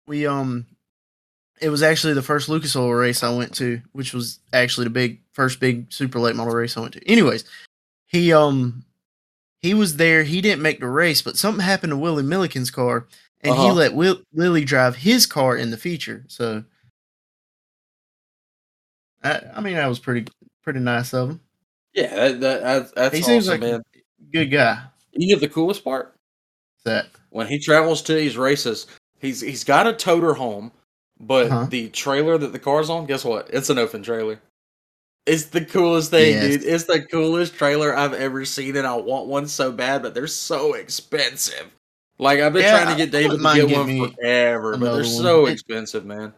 we 0.07 0.25
um, 0.25 0.65
it 1.61 1.69
was 1.69 1.83
actually 1.83 2.13
the 2.13 2.21
first 2.21 2.49
Lucas 2.49 2.75
Oil 2.75 2.91
race 2.93 3.23
I 3.23 3.35
went 3.35 3.53
to, 3.55 3.81
which 3.91 4.13
was 4.13 4.39
actually 4.53 4.85
the 4.85 4.91
big 4.91 5.21
first 5.33 5.59
big 5.59 5.91
super 5.91 6.19
late 6.19 6.35
model 6.35 6.53
race 6.53 6.77
I 6.77 6.81
went 6.81 6.93
to. 6.93 7.07
Anyways, 7.07 7.43
he 8.07 8.33
um, 8.33 8.85
he 9.61 9.73
was 9.73 9.97
there. 9.97 10.23
He 10.23 10.41
didn't 10.41 10.61
make 10.61 10.79
the 10.79 10.87
race, 10.87 11.21
but 11.21 11.37
something 11.37 11.63
happened 11.63 11.91
to 11.91 11.97
Willie 11.97 12.23
Milliken's 12.23 12.71
car, 12.71 13.07
and 13.41 13.55
he 13.55 13.61
Uh-huh. 13.61 13.73
let 13.73 13.93
Will, 13.93 14.21
Willie 14.33 14.65
drive 14.65 14.97
his 14.97 15.25
car 15.25 15.55
in 15.57 15.71
the 15.71 15.77
feature. 15.77 16.23
So, 16.27 16.63
I, 19.23 19.41
I 19.55 19.61
mean, 19.61 19.75
that 19.75 19.87
was 19.87 19.99
pretty 19.99 20.27
pretty 20.63 20.79
nice 20.79 21.13
of 21.13 21.31
him. 21.31 21.41
Yeah, 21.93 22.15
that, 22.15 22.39
that, 22.41 22.61
that's, 22.61 22.91
that's 22.91 23.15
He 23.15 23.21
awesome, 23.21 23.33
seems 23.33 23.47
like 23.47 23.59
man. 23.61 23.81
Good 24.31 24.47
guy. 24.51 24.83
You 25.13 25.33
know 25.33 25.39
the 25.39 25.49
coolest 25.49 25.83
part? 25.83 26.13
That 26.85 27.07
When 27.31 27.47
he 27.47 27.57
travels 27.59 28.01
to 28.03 28.13
these 28.13 28.37
races, 28.37 28.85
he's 29.19 29.41
he's 29.41 29.63
got 29.63 29.87
a 29.87 29.93
toter 29.93 30.33
home, 30.35 30.71
but 31.19 31.47
Uh-huh. 31.47 31.65
the 31.69 31.89
trailer 31.89 32.37
that 32.37 32.51
the 32.53 32.59
car's 32.59 32.89
on, 32.89 33.05
guess 33.05 33.23
what? 33.25 33.49
It's 33.51 33.69
an 33.69 33.77
open 33.77 34.03
trailer. 34.03 34.39
It's 35.25 35.45
the 35.45 35.65
coolest 35.65 36.09
thing, 36.11 36.33
Yes. 36.33 36.43
dude. 36.57 36.63
It's 36.63 36.83
the 36.85 37.01
coolest 37.01 37.55
trailer 37.55 37.95
I've 37.95 38.13
ever 38.13 38.45
seen, 38.45 38.77
and 38.77 38.87
I 38.87 38.95
want 38.95 39.27
one 39.27 39.47
so 39.47 39.71
bad, 39.73 40.01
but 40.01 40.13
they're 40.13 40.25
so 40.27 40.73
expensive. 40.75 41.67
Like 42.17 42.39
I've 42.39 42.53
been 42.53 42.63
Yeah, 42.63 42.81
trying 42.83 42.97
to 42.97 43.03
get 43.05 43.11
David 43.11 43.39
to 43.41 43.67
get 43.67 43.77
one 43.77 44.13
forever, 44.15 44.77
but 44.77 44.93
they're 44.93 45.03
so 45.03 45.45
It- 45.47 45.51
expensive, 45.53 46.05
man. 46.05 46.33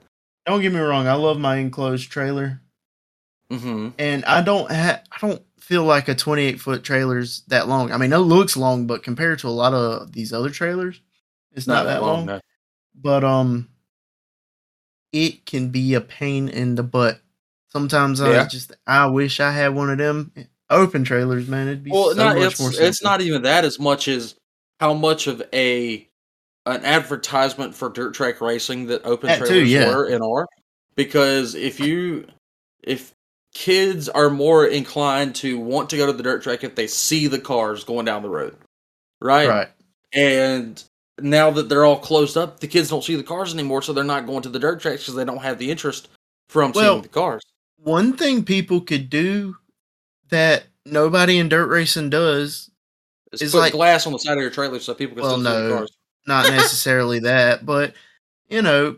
don't 0.45 0.61
get 0.61 0.73
me 0.73 0.79
wrong. 0.79 1.07
I 1.07 1.13
love 1.13 1.39
my 1.39 1.57
enclosed 1.57 2.09
trailer. 2.11 2.61
hmm 3.51 3.89
and 3.97 4.23
I 4.25 4.41
don't 4.41 4.71
ha- 4.71 5.01
I 5.11 5.27
don't 5.27 5.41
feel 5.59 5.83
like 5.83 6.07
a 6.07 6.13
28 6.15 6.59
foot 6.59 6.83
trailer's 6.83 7.41
that 7.47 7.67
long. 7.67 7.91
I 7.91 7.97
mean, 7.97 8.13
it 8.13 8.17
looks 8.19 8.55
long, 8.57 8.85
but 8.87 9.01
compared 9.03 9.39
to 9.39 9.47
a 9.47 9.49
lot 9.49 9.73
of 9.73 10.11
these 10.11 10.31
other 10.33 10.49
trailers, 10.51 11.01
it's 11.53 11.65
not, 11.67 11.85
that 11.85 12.01
long. 12.03 12.25
no. 12.25 12.39
But 13.01 13.23
um, 13.23 13.69
it 15.11 15.45
can 15.45 15.69
be 15.69 15.93
a 15.93 16.01
pain 16.01 16.49
in 16.49 16.75
the 16.75 16.83
butt. 16.83 17.19
Sometimes 17.69 18.19
I 18.19 18.45
just 18.47 18.73
I 18.87 19.05
wish 19.07 19.39
I 19.39 19.51
had 19.51 19.75
one 19.75 19.89
of 19.91 19.97
them 19.97 20.31
open 20.69 21.03
trailers, 21.03 21.47
man. 21.47 21.67
It'd 21.67 21.83
be 21.83 21.91
Well, 21.91 22.11
so 22.11 22.15
not, 22.15 22.35
much 22.37 22.51
it's 22.53 22.59
more. 22.59 22.71
it's 22.73 23.03
not 23.03 23.21
even 23.21 23.43
that 23.43 23.63
as 23.63 23.79
much 23.79 24.07
as 24.07 24.35
how 24.79 24.93
much 24.93 25.27
of 25.27 25.41
a 25.53 26.07
an 26.65 26.83
advertisement 26.83 27.75
for 27.75 27.89
dirt 27.89 28.13
track 28.13 28.41
racing 28.41 28.87
that 28.87 29.05
open 29.05 29.27
That 29.27 29.39
too, 29.39 29.45
trailers 29.45 29.71
yeah. 29.71 29.95
were 29.95 30.05
and 30.05 30.23
are. 30.23 30.47
Because 30.95 31.55
if 31.55 31.79
you 31.79 32.27
if 32.83 33.13
kids 33.53 34.09
are 34.09 34.29
more 34.29 34.65
inclined 34.65 35.35
to 35.35 35.59
want 35.59 35.89
to 35.91 35.97
go 35.97 36.05
to 36.05 36.13
the 36.13 36.23
dirt 36.23 36.43
track 36.43 36.63
if 36.63 36.75
they 36.75 36.87
see 36.87 37.27
the 37.27 37.39
cars 37.39 37.83
going 37.83 38.05
down 38.05 38.21
the 38.21 38.29
road, 38.29 38.55
right? 39.21 39.47
right. 39.47 39.67
And 40.13 40.83
now 41.23 41.51
that 41.51 41.69
they're 41.69 41.85
all 41.85 41.99
closed 41.99 42.37
up, 42.37 42.59
the 42.59 42.67
kids 42.67 42.89
don't 42.89 43.03
see 43.03 43.15
the 43.15 43.23
cars 43.23 43.53
anymore, 43.53 43.81
so 43.81 43.93
they're 43.93 44.03
not 44.03 44.25
going 44.25 44.41
to 44.43 44.49
the 44.49 44.59
dirt 44.59 44.81
tracks 44.81 45.03
because 45.03 45.15
they 45.15 45.25
don't 45.25 45.41
have 45.41 45.57
the 45.59 45.69
interest 45.71 46.07
from 46.49 46.71
Well, 46.73 46.93
seeing 46.95 47.01
the 47.03 47.07
cars. 47.09 47.43
One 47.77 48.13
thing 48.17 48.43
people 48.43 48.81
could 48.81 49.09
do 49.09 49.55
that 50.29 50.63
nobody 50.85 51.37
in 51.39 51.49
dirt 51.49 51.67
racing 51.67 52.09
does 52.09 52.69
It's, 53.31 53.41
It's 53.41 53.51
put 53.51 53.59
like- 53.59 53.73
glass 53.73 54.05
on 54.07 54.13
the 54.13 54.19
side 54.19 54.37
of 54.37 54.41
your 54.41 54.49
trailer 54.51 54.79
so 54.79 54.93
people 54.93 55.15
can 55.15 55.23
Well, 55.23 55.39
still 55.39 55.51
see 55.53 55.57
the 55.63 55.69
no. 55.69 55.77
cars. 55.77 55.91
not 56.27 56.49
necessarily 56.51 57.19
that, 57.19 57.65
but 57.65 57.93
you 58.49 58.61
know, 58.61 58.97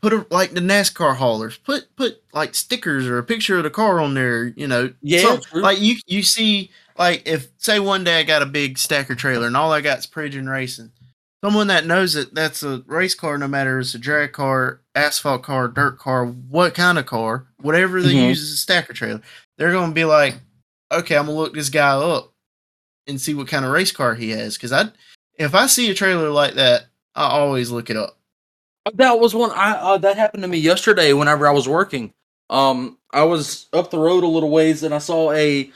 put 0.00 0.12
a, 0.12 0.26
like 0.30 0.52
the 0.52 0.60
NASCAR 0.60 1.16
haulers, 1.16 1.56
put 1.58 1.94
put 1.96 2.22
like 2.32 2.54
stickers 2.54 3.06
or 3.06 3.18
a 3.18 3.22
picture 3.22 3.56
of 3.56 3.64
the 3.64 3.70
car 3.70 4.00
on 4.00 4.14
there. 4.14 4.44
You 4.56 4.66
know, 4.68 4.92
Yeah, 5.00 5.38
some- 5.40 5.62
like 5.62 5.80
you 5.80 5.96
you 6.06 6.22
see 6.22 6.70
like 6.98 7.22
if 7.26 7.48
say 7.58 7.78
one 7.78 8.04
day 8.04 8.20
I 8.20 8.22
got 8.22 8.42
a 8.42 8.46
big 8.46 8.78
stacker 8.78 9.14
trailer 9.14 9.46
and 9.46 9.56
all 9.56 9.72
I 9.72 9.80
got 9.80 9.98
is 9.98 10.06
Pridgeon 10.06 10.48
Racing. 10.50 10.92
Someone 11.44 11.66
that 11.68 11.86
knows 11.86 12.14
it, 12.14 12.32
that's 12.34 12.62
a 12.62 12.84
race 12.86 13.14
car, 13.16 13.36
no 13.36 13.48
matter 13.48 13.80
it's 13.80 13.94
a 13.94 13.98
drag 13.98 14.32
car, 14.32 14.80
asphalt 14.94 15.42
car, 15.42 15.66
dirt 15.66 15.98
car, 15.98 16.24
what 16.24 16.74
kind 16.74 16.98
of 16.98 17.06
car, 17.06 17.46
whatever 17.60 18.00
they 18.00 18.14
Mhm. 18.14 18.28
use 18.28 18.42
as 18.42 18.50
a 18.52 18.56
stacker 18.56 18.92
trailer, 18.92 19.20
they're 19.58 19.72
gonna 19.72 19.92
be 19.92 20.04
like, 20.04 20.36
okay, 20.92 21.16
I'm 21.16 21.26
gonna 21.26 21.36
look 21.38 21.54
this 21.54 21.68
guy 21.68 21.88
up 21.96 22.32
and 23.08 23.20
see 23.20 23.34
what 23.34 23.48
kind 23.48 23.64
of 23.64 23.72
race 23.72 23.90
car 23.90 24.14
he 24.14 24.30
has. 24.30 24.56
Because 24.56 24.70
I, 24.72 24.90
if 25.36 25.54
I 25.54 25.66
see 25.66 25.90
a 25.90 25.94
trailer 25.94 26.30
like 26.30 26.54
that, 26.54 26.86
I 27.16 27.24
always 27.24 27.70
look 27.70 27.90
it 27.90 27.96
up. 27.96 28.16
That 28.94 29.18
was 29.18 29.34
one 29.34 29.50
I 29.50 29.72
uh, 29.72 29.98
that 29.98 30.16
happened 30.16 30.42
to 30.44 30.48
me 30.48 30.58
yesterday 30.58 31.12
whenever 31.12 31.46
I 31.48 31.52
was 31.52 31.68
working. 31.68 32.12
Um, 32.50 32.98
I 33.12 33.24
was 33.24 33.66
up 33.72 33.90
the 33.90 33.98
road 33.98 34.24
a 34.24 34.28
little 34.28 34.50
ways 34.50 34.82
and 34.82 34.94
I 34.94 34.98
saw 34.98 35.32
a 35.32 35.70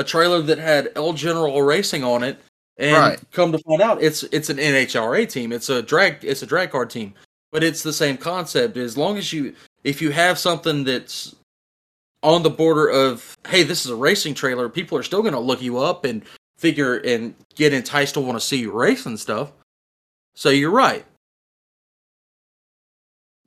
a 0.00 0.04
trailer 0.04 0.40
that 0.42 0.58
had 0.58 0.90
El 0.96 1.12
General 1.12 1.62
Racing 1.62 2.02
on 2.02 2.22
it, 2.24 2.38
and 2.78 2.96
Right. 2.96 3.20
come 3.32 3.52
to 3.52 3.58
find 3.58 3.82
out, 3.82 4.02
it's 4.02 4.22
it's 4.24 4.48
an 4.48 4.58
NHRA 4.58 5.26
team. 5.28 5.52
It's 5.52 5.68
a 5.68 5.82
drag 5.82 6.24
it's 6.24 6.42
a 6.42 6.46
drag 6.46 6.70
car 6.70 6.86
team, 6.86 7.14
but 7.52 7.62
it's 7.62 7.82
the 7.82 7.92
same 7.92 8.16
concept. 8.16 8.76
As 8.76 8.96
long 8.96 9.18
as 9.18 9.32
you 9.32 9.54
if 9.84 10.00
you 10.02 10.10
have 10.10 10.38
something 10.38 10.84
that's 10.84 11.34
on 12.22 12.42
the 12.42 12.50
border 12.50 12.88
of 12.88 13.36
hey, 13.46 13.62
this 13.62 13.84
is 13.84 13.90
a 13.90 13.96
racing 13.96 14.34
trailer, 14.34 14.68
people 14.68 14.96
are 14.96 15.02
still 15.02 15.20
going 15.22 15.34
to 15.34 15.40
look 15.40 15.60
you 15.62 15.78
up 15.78 16.04
and 16.04 16.22
figure 16.56 16.96
and 16.98 17.34
get 17.54 17.72
enticed 17.72 18.14
to 18.14 18.20
want 18.20 18.38
to 18.40 18.44
see 18.44 18.58
you 18.58 18.70
race 18.72 19.04
and 19.06 19.20
stuff. 19.20 19.52
So 20.34 20.48
you're 20.50 20.70
right. 20.70 21.04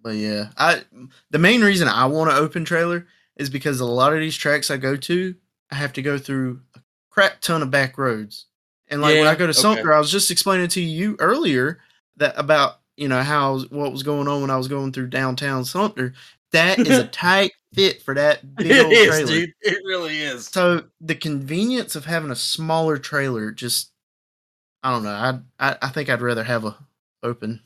But 0.02 0.16
yeah, 0.16 0.50
I 0.58 0.84
the 1.32 1.40
main 1.40 1.62
reason 1.62 1.88
I 1.88 2.06
want 2.06 2.30
to 2.30 2.38
open 2.38 2.66
trailer 2.66 3.08
is 3.38 3.50
because 3.50 3.80
a 3.80 3.86
lot 3.86 4.14
of 4.14 4.20
these 4.20 4.36
tracks 4.38 4.70
I 4.70 4.78
go 4.78 4.96
to, 4.96 5.34
I 5.72 5.76
have 5.76 5.94
to 5.94 6.02
go 6.02 6.18
through 6.18 6.62
a 6.76 6.80
crap 7.10 7.42
ton 7.42 7.62
of 7.62 7.72
back 7.72 7.98
roads. 7.98 8.46
And 8.88 9.02
like 9.02 9.16
when 9.16 9.28
I 9.28 9.36
go 9.36 9.46
to 9.48 9.52
okay. 9.52 9.60
Sumter, 9.60 9.94
I 9.94 10.00
was 10.00 10.12
just 10.12 10.30
explaining 10.30 10.68
to 10.70 10.82
you 10.82 11.16
earlier 11.20 11.80
that 12.18 12.38
about 12.38 12.80
you 12.98 13.08
know 13.08 13.24
how 13.24 13.60
what 13.70 13.92
was 13.92 14.04
going 14.04 14.28
on 14.28 14.42
when 14.42 14.52
I 14.52 14.58
was 14.58 14.68
going 14.68 14.92
through 14.92 15.08
downtown 15.08 15.66
Sumter. 15.66 16.14
That 16.52 16.78
is 16.80 17.00
a 17.00 17.08
tight 17.08 17.54
fit 17.74 18.04
for 18.04 18.14
that 18.14 18.56
big 18.56 18.72
It 18.72 18.84
old 18.86 18.94
is, 18.94 19.08
trailer. 19.08 19.26
dude. 19.28 19.54
It 19.62 19.80
really 19.86 20.20
is. 20.20 20.46
So 20.48 20.84
the 21.02 21.16
convenience 21.16 21.96
of 21.96 22.06
having 22.06 22.30
a 22.30 22.36
smaller 22.36 22.98
trailer 22.98 23.52
just 23.52 23.92
I 24.84 24.92
don't 24.92 25.04
know. 25.04 25.10
I 25.10 25.40
I, 25.60 25.78
I 25.82 25.90
think 25.90 26.10
I'd 26.10 26.22
rather 26.22 26.44
have 26.44 26.66
a 26.66 26.78
open. 27.24 27.62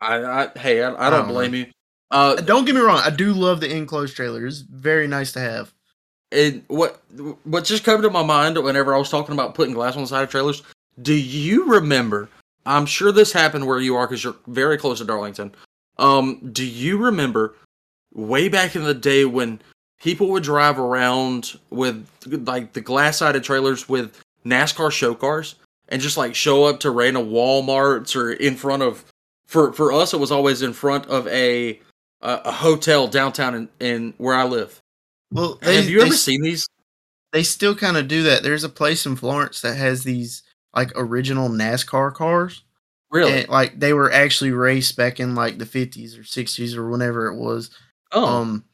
I, 0.00 0.22
I 0.24 0.58
hey, 0.58 0.82
I, 0.82 0.92
I 0.92 1.06
I 1.06 1.10
don't 1.10 1.20
don't 1.20 1.28
blame 1.28 1.54
you. 1.54 1.66
Uh, 2.10 2.36
Don't 2.36 2.64
get 2.64 2.74
me 2.74 2.80
wrong, 2.80 3.00
I 3.04 3.10
do 3.10 3.34
love 3.34 3.60
the 3.60 3.70
enclosed 3.74 4.16
trailer. 4.16 4.46
It's 4.46 4.60
very 4.60 5.06
nice 5.06 5.32
to 5.32 5.40
have. 5.40 5.74
And 6.32 6.62
what 6.68 7.02
what 7.44 7.64
just 7.64 7.84
came 7.84 8.02
to 8.02 8.10
my 8.10 8.22
mind 8.22 8.62
whenever 8.62 8.94
I 8.94 8.98
was 8.98 9.10
talking 9.10 9.32
about 9.32 9.54
putting 9.54 9.74
glass 9.74 9.96
on 9.96 10.02
the 10.02 10.08
side 10.08 10.24
of 10.24 10.30
trailers. 10.30 10.62
Do 11.00 11.14
you 11.14 11.70
remember? 11.70 12.28
I'm 12.66 12.86
sure 12.86 13.12
this 13.12 13.32
happened 13.32 13.66
where 13.66 13.80
you 13.80 13.96
are 13.96 14.06
because 14.06 14.22
you're 14.22 14.36
very 14.46 14.76
close 14.76 14.98
to 14.98 15.04
Darlington. 15.04 15.54
Um, 15.96 16.50
do 16.52 16.66
you 16.66 16.98
remember 16.98 17.54
way 18.12 18.48
back 18.48 18.76
in 18.76 18.84
the 18.84 18.94
day 18.94 19.24
when 19.24 19.60
people 20.00 20.28
would 20.28 20.42
drive 20.42 20.78
around 20.78 21.58
with 21.70 22.06
like 22.26 22.72
the 22.72 22.80
glass 22.80 23.18
sided 23.18 23.42
trailers 23.42 23.88
with 23.88 24.20
NASCAR 24.44 24.92
show 24.92 25.14
cars 25.14 25.56
and 25.88 26.02
just 26.02 26.16
like 26.16 26.34
show 26.34 26.64
up 26.64 26.80
to 26.80 26.90
random 26.90 27.30
WalMarts 27.30 28.14
or 28.14 28.32
in 28.32 28.54
front 28.54 28.82
of 28.82 29.04
for 29.46 29.72
for 29.72 29.92
us 29.92 30.12
it 30.12 30.20
was 30.20 30.30
always 30.30 30.62
in 30.62 30.72
front 30.72 31.06
of 31.06 31.26
a 31.28 31.80
a, 32.20 32.40
a 32.44 32.52
hotel 32.52 33.06
downtown 33.08 33.54
in, 33.54 33.68
in 33.80 34.14
where 34.18 34.34
I 34.34 34.44
live. 34.44 34.80
Well, 35.30 35.58
Have 35.62 35.88
you 35.88 36.00
they, 36.00 36.06
ever 36.06 36.14
seen 36.14 36.42
these? 36.42 36.66
They 37.32 37.42
still 37.42 37.74
kind 37.74 37.96
of 37.96 38.08
do 38.08 38.22
that. 38.24 38.42
There's 38.42 38.64
a 38.64 38.68
place 38.68 39.04
in 39.06 39.16
Florence 39.16 39.60
that 39.62 39.76
has 39.76 40.02
these 40.02 40.42
like 40.74 40.92
original 40.96 41.48
NASCAR 41.48 42.14
cars. 42.14 42.64
Really? 43.10 43.40
And, 43.40 43.48
like 43.48 43.78
they 43.78 43.92
were 43.92 44.12
actually 44.12 44.52
raced 44.52 44.96
back 44.96 45.18
in 45.20 45.34
like 45.34 45.58
the 45.58 45.64
50s 45.64 46.18
or 46.18 46.22
60s 46.22 46.76
or 46.76 46.88
whenever 46.90 47.26
it 47.26 47.36
was. 47.36 47.70
oh, 48.12 48.24
Um, 48.26 48.64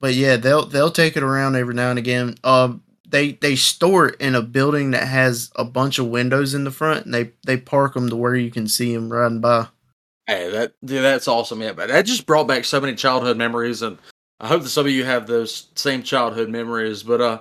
but 0.00 0.14
yeah, 0.14 0.36
they'll 0.36 0.66
they'll 0.66 0.90
take 0.90 1.16
it 1.16 1.22
around 1.22 1.56
every 1.56 1.74
now 1.74 1.90
and 1.90 1.98
again. 1.98 2.34
Um, 2.42 2.82
they 3.06 3.32
they 3.32 3.54
store 3.56 4.08
it 4.08 4.20
in 4.20 4.34
a 4.34 4.42
building 4.42 4.90
that 4.92 5.06
has 5.06 5.50
a 5.56 5.64
bunch 5.64 5.98
of 5.98 6.06
windows 6.08 6.54
in 6.54 6.64
the 6.64 6.70
front, 6.70 7.04
and 7.04 7.14
they 7.14 7.30
they 7.46 7.56
park 7.56 7.94
them 7.94 8.08
to 8.08 8.16
where 8.16 8.34
you 8.34 8.50
can 8.50 8.66
see 8.66 8.94
them 8.94 9.12
riding 9.12 9.40
by. 9.40 9.68
hey, 10.26 10.50
that 10.50 10.72
dude, 10.84 11.02
that's 11.04 11.28
awesome. 11.28 11.60
Yeah, 11.62 11.72
but 11.72 11.88
that 11.88 12.06
just 12.06 12.26
brought 12.26 12.48
back 12.48 12.64
so 12.64 12.80
many 12.80 12.94
childhood 12.94 13.36
memories, 13.36 13.82
and 13.82 13.98
I 14.42 14.48
hope 14.48 14.62
that 14.62 14.68
some 14.68 14.86
of 14.86 14.92
you 14.92 15.04
have 15.04 15.26
those 15.26 15.68
same 15.76 16.02
childhood 16.02 16.50
memories. 16.50 17.02
But 17.04 17.20
uh, 17.20 17.40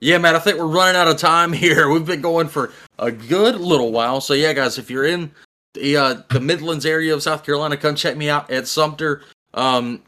yeah, 0.00 0.18
man, 0.18 0.34
I 0.34 0.38
think 0.38 0.58
we're 0.58 0.66
running 0.66 0.96
out 0.96 1.06
of 1.06 1.18
time 1.18 1.52
here. 1.64 1.88
We've 1.90 2.06
been 2.06 2.22
going 2.22 2.48
for 2.48 2.72
a 2.98 3.12
good 3.12 3.56
little 3.60 3.92
while, 3.92 4.20
so 4.20 4.34
yeah, 4.34 4.52
guys, 4.54 4.78
if 4.78 4.90
you're 4.90 5.04
in 5.04 5.30
the 5.74 5.96
uh, 5.96 6.14
the 6.30 6.40
Midlands 6.40 6.86
area 6.86 7.14
of 7.14 7.22
South 7.22 7.44
Carolina, 7.44 7.76
come 7.76 7.94
check 7.94 8.16
me 8.16 8.28
out 8.30 8.50
at 8.50 8.66
Sumter. 8.66 9.22
Um, 9.54 10.02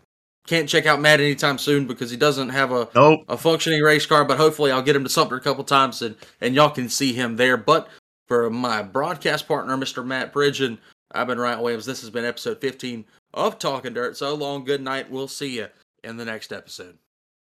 can't 0.46 0.68
check 0.68 0.86
out 0.86 1.00
Matt 1.00 1.20
anytime 1.20 1.58
soon 1.58 1.86
because 1.86 2.10
he 2.10 2.16
doesn't 2.16 2.48
have 2.48 2.72
a 2.72 2.88
Nope. 2.94 3.24
a 3.28 3.36
functioning 3.36 3.82
race 3.82 4.06
car, 4.06 4.24
but 4.24 4.38
hopefully 4.38 4.72
I'll 4.72 4.82
get 4.82 4.96
him 4.96 5.04
to 5.04 5.10
Sumter 5.10 5.36
a 5.36 5.40
couple 5.40 5.62
times 5.64 6.02
and, 6.02 6.16
and 6.40 6.54
y'all 6.54 6.70
can 6.70 6.88
see 6.88 7.12
him 7.12 7.36
there. 7.36 7.56
But 7.56 7.88
for 8.26 8.50
my 8.50 8.82
broadcast 8.82 9.46
partner, 9.46 9.76
Mr. 9.76 10.04
Matt 10.04 10.32
Pridgeon, 10.32 10.78
I've 11.12 11.26
been 11.28 11.38
Ryan 11.38 11.60
Williams. 11.60 11.86
This 11.86 12.00
has 12.00 12.10
been 12.10 12.24
episode 12.24 12.60
15 12.60 13.04
of 13.34 13.58
Talkin' 13.58 13.92
Dirt. 13.92 14.16
So 14.16 14.34
long, 14.34 14.64
good 14.64 14.80
night. 14.80 15.10
We'll 15.10 15.28
see 15.28 15.56
you 15.56 15.68
in 16.04 16.16
the 16.16 16.24
next 16.24 16.52
episode. 16.52 16.98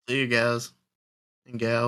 See 0.07 0.19
you 0.19 0.27
guys 0.27 0.71
and 1.45 1.59
gals. 1.59 1.87